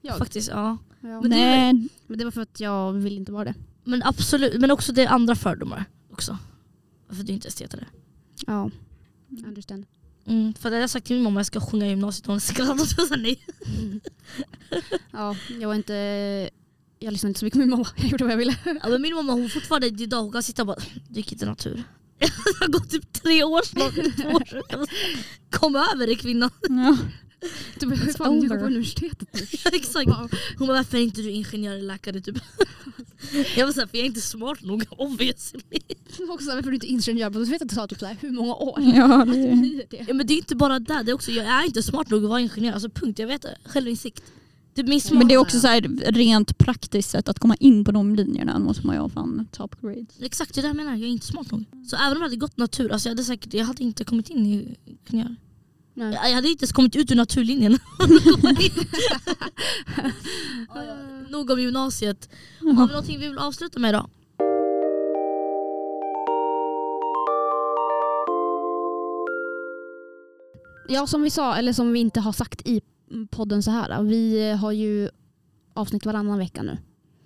Jag. 0.00 0.18
Faktiskt 0.18 0.48
ja. 0.50 0.78
Ja. 1.00 1.20
Men 1.20 1.30
det 1.30 1.36
är 1.36 1.72
Nej, 1.72 1.88
Men 2.06 2.18
det 2.18 2.24
var 2.24 2.30
för 2.30 2.40
att 2.42 2.60
jag 2.60 2.92
vill 2.92 3.16
inte 3.16 3.32
vara 3.32 3.44
det. 3.44 3.54
Men 3.84 4.02
absolut, 4.02 4.60
men 4.60 4.70
också 4.70 4.92
det 4.92 5.02
är 5.02 5.08
andra 5.08 5.34
fördomar 5.34 5.84
också. 6.10 6.38
För 7.08 7.22
du 7.22 7.32
inte 7.32 7.48
estetare. 7.48 7.86
Ja, 8.46 8.70
I 9.28 9.44
understand. 9.44 9.86
Mm, 10.26 10.54
för 10.54 10.70
det 10.70 10.78
jag 10.78 10.90
sagt 10.90 11.06
till 11.06 11.16
min 11.16 11.22
mamma 11.24 11.40
att 11.40 11.54
jag 11.54 11.62
ska 11.62 11.70
sjunga 11.70 11.86
i 11.86 11.88
gymnasiet 11.88 12.26
och 12.26 12.32
hon 12.32 12.40
skrattat 12.40 12.80
och 12.80 13.08
sa 13.08 13.16
nej. 13.16 13.46
Ja, 15.10 15.36
jag 15.60 15.68
var 15.68 15.74
inte... 15.74 16.50
Jag 16.98 17.12
lyssnade 17.12 17.30
inte 17.30 17.40
så 17.40 17.44
mycket 17.46 17.54
på 17.54 17.58
min 17.60 17.70
mamma. 17.70 17.86
Jag 17.96 18.06
gjorde 18.06 18.24
vad 18.24 18.32
jag 18.32 18.38
ville. 18.38 18.56
Ja, 18.64 18.88
men 18.88 19.02
min 19.02 19.14
mamma 19.14 19.32
hon 19.32 19.48
fortfarande 19.50 19.86
idag 19.86 20.22
hon 20.22 20.32
kan 20.32 20.42
sitta 20.42 20.62
och 20.62 20.66
bara 20.66 20.78
du 21.08 21.14
gick 21.14 21.32
inte 21.32 21.46
natur. 21.46 21.82
Det 22.18 22.30
har 22.60 22.68
gått 22.68 22.90
typ 22.90 23.12
tre 23.12 23.44
år 23.44 23.62
snart, 23.62 23.94
två 23.94 24.28
år 24.28 24.44
sedan. 24.44 24.86
Kom 25.50 25.76
över 25.76 26.06
det 26.06 26.14
kvinnan. 26.14 26.50
ja. 26.68 26.96
Du 27.80 27.86
behöver 27.86 28.12
It's 28.12 28.16
fan 28.16 28.34
jobba 28.36 28.46
over. 28.46 28.58
på 28.58 28.66
universitetet 28.66 29.28
nu. 29.32 29.40
Exakt. 29.72 30.10
Hon 30.58 30.68
bara 30.68 30.76
varför 30.76 30.98
är 30.98 31.02
inte 31.02 31.22
du 31.22 31.30
ingenjör 31.30 31.72
eller 31.72 31.82
läkare 31.86 32.20
typ? 32.20 32.38
Jag 33.56 33.66
var 33.66 33.72
såhär 33.72 33.86
för 33.86 33.96
jag 33.98 34.02
är 34.04 34.08
inte 34.08 34.20
smart 34.20 34.62
nog 34.62 34.84
obviously. 34.90 35.60
Också 36.28 36.46
varför 36.54 36.70
du 36.70 36.74
inte 36.74 36.86
är 36.86 36.90
ingenjör. 36.90 37.30
Du 37.30 37.44
vet 37.44 37.62
att 37.62 37.68
det 37.68 37.74
tar 37.74 37.86
typ 37.86 37.98
så 37.98 38.06
här, 38.06 38.16
hur 38.20 38.30
många 38.30 38.54
år? 38.54 38.80
ja 38.80 39.24
det, 39.24 39.32
Blir 39.32 39.84
det? 39.90 40.04
Ja, 40.08 40.14
men 40.14 40.26
det 40.26 40.32
är 40.34 40.36
inte 40.36 40.56
bara 40.56 40.78
där, 40.78 41.04
det 41.04 41.10
är 41.10 41.14
också, 41.14 41.30
jag 41.30 41.46
är 41.46 41.64
inte 41.66 41.82
smart 41.82 42.10
nog 42.10 42.24
att 42.24 42.30
vara 42.30 42.40
ingenjör. 42.40 42.72
Alltså 42.72 42.88
punkt, 42.88 43.18
jag 43.18 43.26
vet 43.26 43.42
det. 43.42 43.58
Självinsikt. 43.64 44.22
Det 44.74 44.80
är 44.80 45.14
men 45.14 45.28
det 45.28 45.34
är 45.34 45.38
också 45.38 45.60
så 45.60 45.66
här, 45.66 45.80
rent 46.12 46.58
praktiskt 46.58 47.10
sätt 47.10 47.28
att 47.28 47.38
komma 47.38 47.56
in 47.60 47.84
på 47.84 47.92
de 47.92 48.14
linjerna 48.14 48.58
måste 48.58 48.86
man 48.86 48.96
ju 48.96 49.00
ha 49.02 49.08
fan 49.08 49.48
top 49.52 49.80
grades. 49.80 50.20
Exakt 50.20 50.54
det 50.54 50.60
är 50.60 50.62
det 50.62 50.68
jag 50.68 50.76
menar, 50.76 50.90
jag 50.90 51.02
är 51.02 51.06
inte 51.06 51.26
smart 51.26 51.50
nog. 51.50 51.64
Så 51.86 51.96
även 51.96 52.12
om 52.12 52.16
jag 52.16 52.22
hade 52.22 52.36
gått 52.36 52.56
natur, 52.56 52.92
alltså 52.92 53.08
jag, 53.08 53.14
hade 53.14 53.24
säkert, 53.24 53.54
jag 53.54 53.64
hade 53.64 53.82
inte 53.82 54.04
kommit 54.04 54.30
in 54.30 54.46
i 54.46 54.76
ingenjör. 54.84 55.36
Nej. 55.94 56.12
Jag 56.14 56.34
hade 56.34 56.48
inte 56.48 56.62
ens 56.62 56.72
kommit 56.72 56.96
ut 56.96 57.10
ur 57.10 57.16
naturlinjen. 57.16 57.78
Ja, 60.74 60.84
ja. 60.84 60.96
Nog 61.28 61.50
om 61.50 61.60
gymnasiet. 61.60 62.28
Har 62.60 62.86
vi 62.86 62.92
någonting 62.92 63.18
vi 63.20 63.28
vill 63.28 63.38
avsluta 63.38 63.78
med 63.78 63.88
idag? 63.88 64.10
Ja, 70.88 71.06
som 71.06 71.22
vi 71.22 71.30
sa, 71.30 71.54
eller 71.56 71.72
som 71.72 71.92
vi 71.92 72.00
inte 72.00 72.20
har 72.20 72.32
sagt 72.32 72.62
i 72.68 72.80
podden 73.30 73.62
så 73.62 73.70
här. 73.70 74.02
Vi 74.02 74.50
har 74.50 74.72
ju 74.72 75.08
avsnitt 75.74 76.06
varannan 76.06 76.38
vecka 76.38 76.62
nu. 76.62 76.78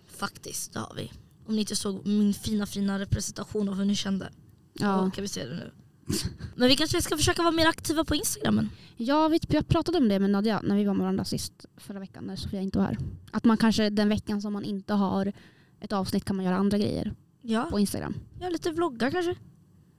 Faktiskt, 0.07 0.73
det 0.73 0.79
har 0.79 0.95
vi. 0.97 1.13
Om 1.47 1.55
ni 1.55 1.61
inte 1.61 1.77
såg 1.77 2.07
min 2.07 2.35
fina 2.35 2.67
fina 2.67 2.99
representation 2.99 3.69
av 3.69 3.75
hur 3.75 3.85
ni 3.85 3.95
kände. 3.95 4.31
Ja, 4.73 5.11
kan 5.15 5.23
vi 5.23 5.29
se 5.29 5.45
det 5.45 5.55
nu. 5.55 5.71
Men 6.57 6.69
vi 6.69 6.77
kanske 6.77 7.03
ska 7.03 7.17
försöka 7.17 7.43
vara 7.43 7.53
mer 7.53 7.67
aktiva 7.67 8.05
på 8.05 8.15
Instagramen. 8.15 8.71
ja 8.97 9.29
vi, 9.29 9.41
jag 9.49 9.69
pratade 9.69 9.99
om 9.99 10.09
det 10.09 10.19
med 10.19 10.31
Nadja 10.31 10.61
när 10.65 10.77
vi 10.77 10.85
var 10.85 10.95
med 10.95 11.03
varandra 11.03 11.25
sist 11.25 11.53
förra 11.77 11.99
veckan 12.01 12.25
när 12.25 12.37
Sofia 12.37 12.61
inte 12.61 12.79
var 12.79 12.85
här. 12.87 12.99
Att 13.31 13.45
man 13.45 13.57
kanske 13.57 13.91
den 13.91 14.09
veckan 14.09 14.43
som 14.43 14.53
man 14.53 14.65
inte 14.65 14.95
har 14.95 15.33
ett 15.81 15.93
avsnitt 15.93 16.25
kan 16.25 16.37
man 16.37 16.45
göra 16.45 16.57
andra 16.57 16.79
grejer 16.79 17.15
Ja, 17.43 17.67
på 17.71 17.79
Instagram. 17.81 18.15
ja 18.41 18.49
lite 18.49 18.71
vloggar 18.71 19.11
kanske. 19.11 19.35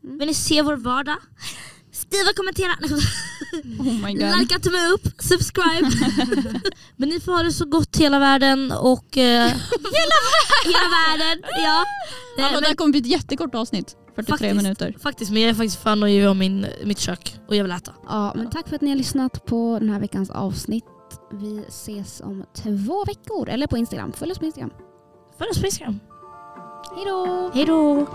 Mm. 0.03 0.17
Vill 0.17 0.27
ni 0.27 0.33
se 0.33 0.61
vår 0.61 0.75
vardag? 0.75 1.17
Skriva, 1.91 2.33
kommentera, 2.35 2.71
Oh 3.79 4.05
my 4.05 4.13
god. 4.13 4.39
likea, 4.39 4.59
tumme 4.59 4.77
upp, 4.93 5.07
subscribe. 5.21 5.89
Men 6.95 7.09
ni 7.09 7.19
får 7.19 7.31
ha 7.31 7.43
det 7.43 7.51
så 7.51 7.65
gott 7.65 7.97
hela 7.97 8.19
världen 8.19 8.71
och... 8.71 9.17
Eh, 9.17 9.47
hela, 9.47 10.17
hela 10.65 10.87
världen! 10.97 11.43
Ja. 11.63 11.85
Eh, 12.37 12.43
Hallå, 12.43 12.55
det 12.55 12.61
men, 12.61 12.63
här 12.63 12.75
kommer 12.75 12.91
bli 12.91 12.99
ett 13.01 13.07
jättekort 13.07 13.55
avsnitt. 13.55 13.95
43 14.17 14.37
Faktiskt. 14.37 14.63
minuter. 14.63 14.95
faktiskt, 15.01 15.31
men 15.31 15.41
jag 15.41 15.49
är 15.49 15.53
faktiskt 15.53 15.83
fan 15.83 16.03
och 16.03 16.09
har 16.09 16.33
min, 16.33 16.65
mitt 16.85 16.99
kök 16.99 17.39
och 17.47 17.55
jag 17.55 17.63
vill 17.63 17.71
äta. 17.71 17.91
Ja, 18.07 18.33
men 18.35 18.49
tack 18.49 18.67
för 18.67 18.75
att 18.75 18.81
ni 18.81 18.89
har 18.89 18.97
lyssnat 18.97 19.45
på 19.45 19.77
den 19.79 19.89
här 19.89 19.99
veckans 19.99 20.29
avsnitt. 20.29 20.85
Vi 21.31 21.63
ses 21.67 22.21
om 22.21 22.43
två 22.53 23.05
veckor, 23.05 23.49
eller 23.49 23.67
på 23.67 23.77
Instagram. 23.77 24.13
Följ 24.13 24.31
oss 24.31 24.39
på 24.39 24.45
Instagram. 24.45 24.71
Följ 25.37 25.49
oss 25.49 25.59
på 25.59 25.65
Instagram. 25.65 25.99
Hej 26.95 27.05
då! 27.05 27.51
Hej 27.53 27.65
då! 27.65 28.07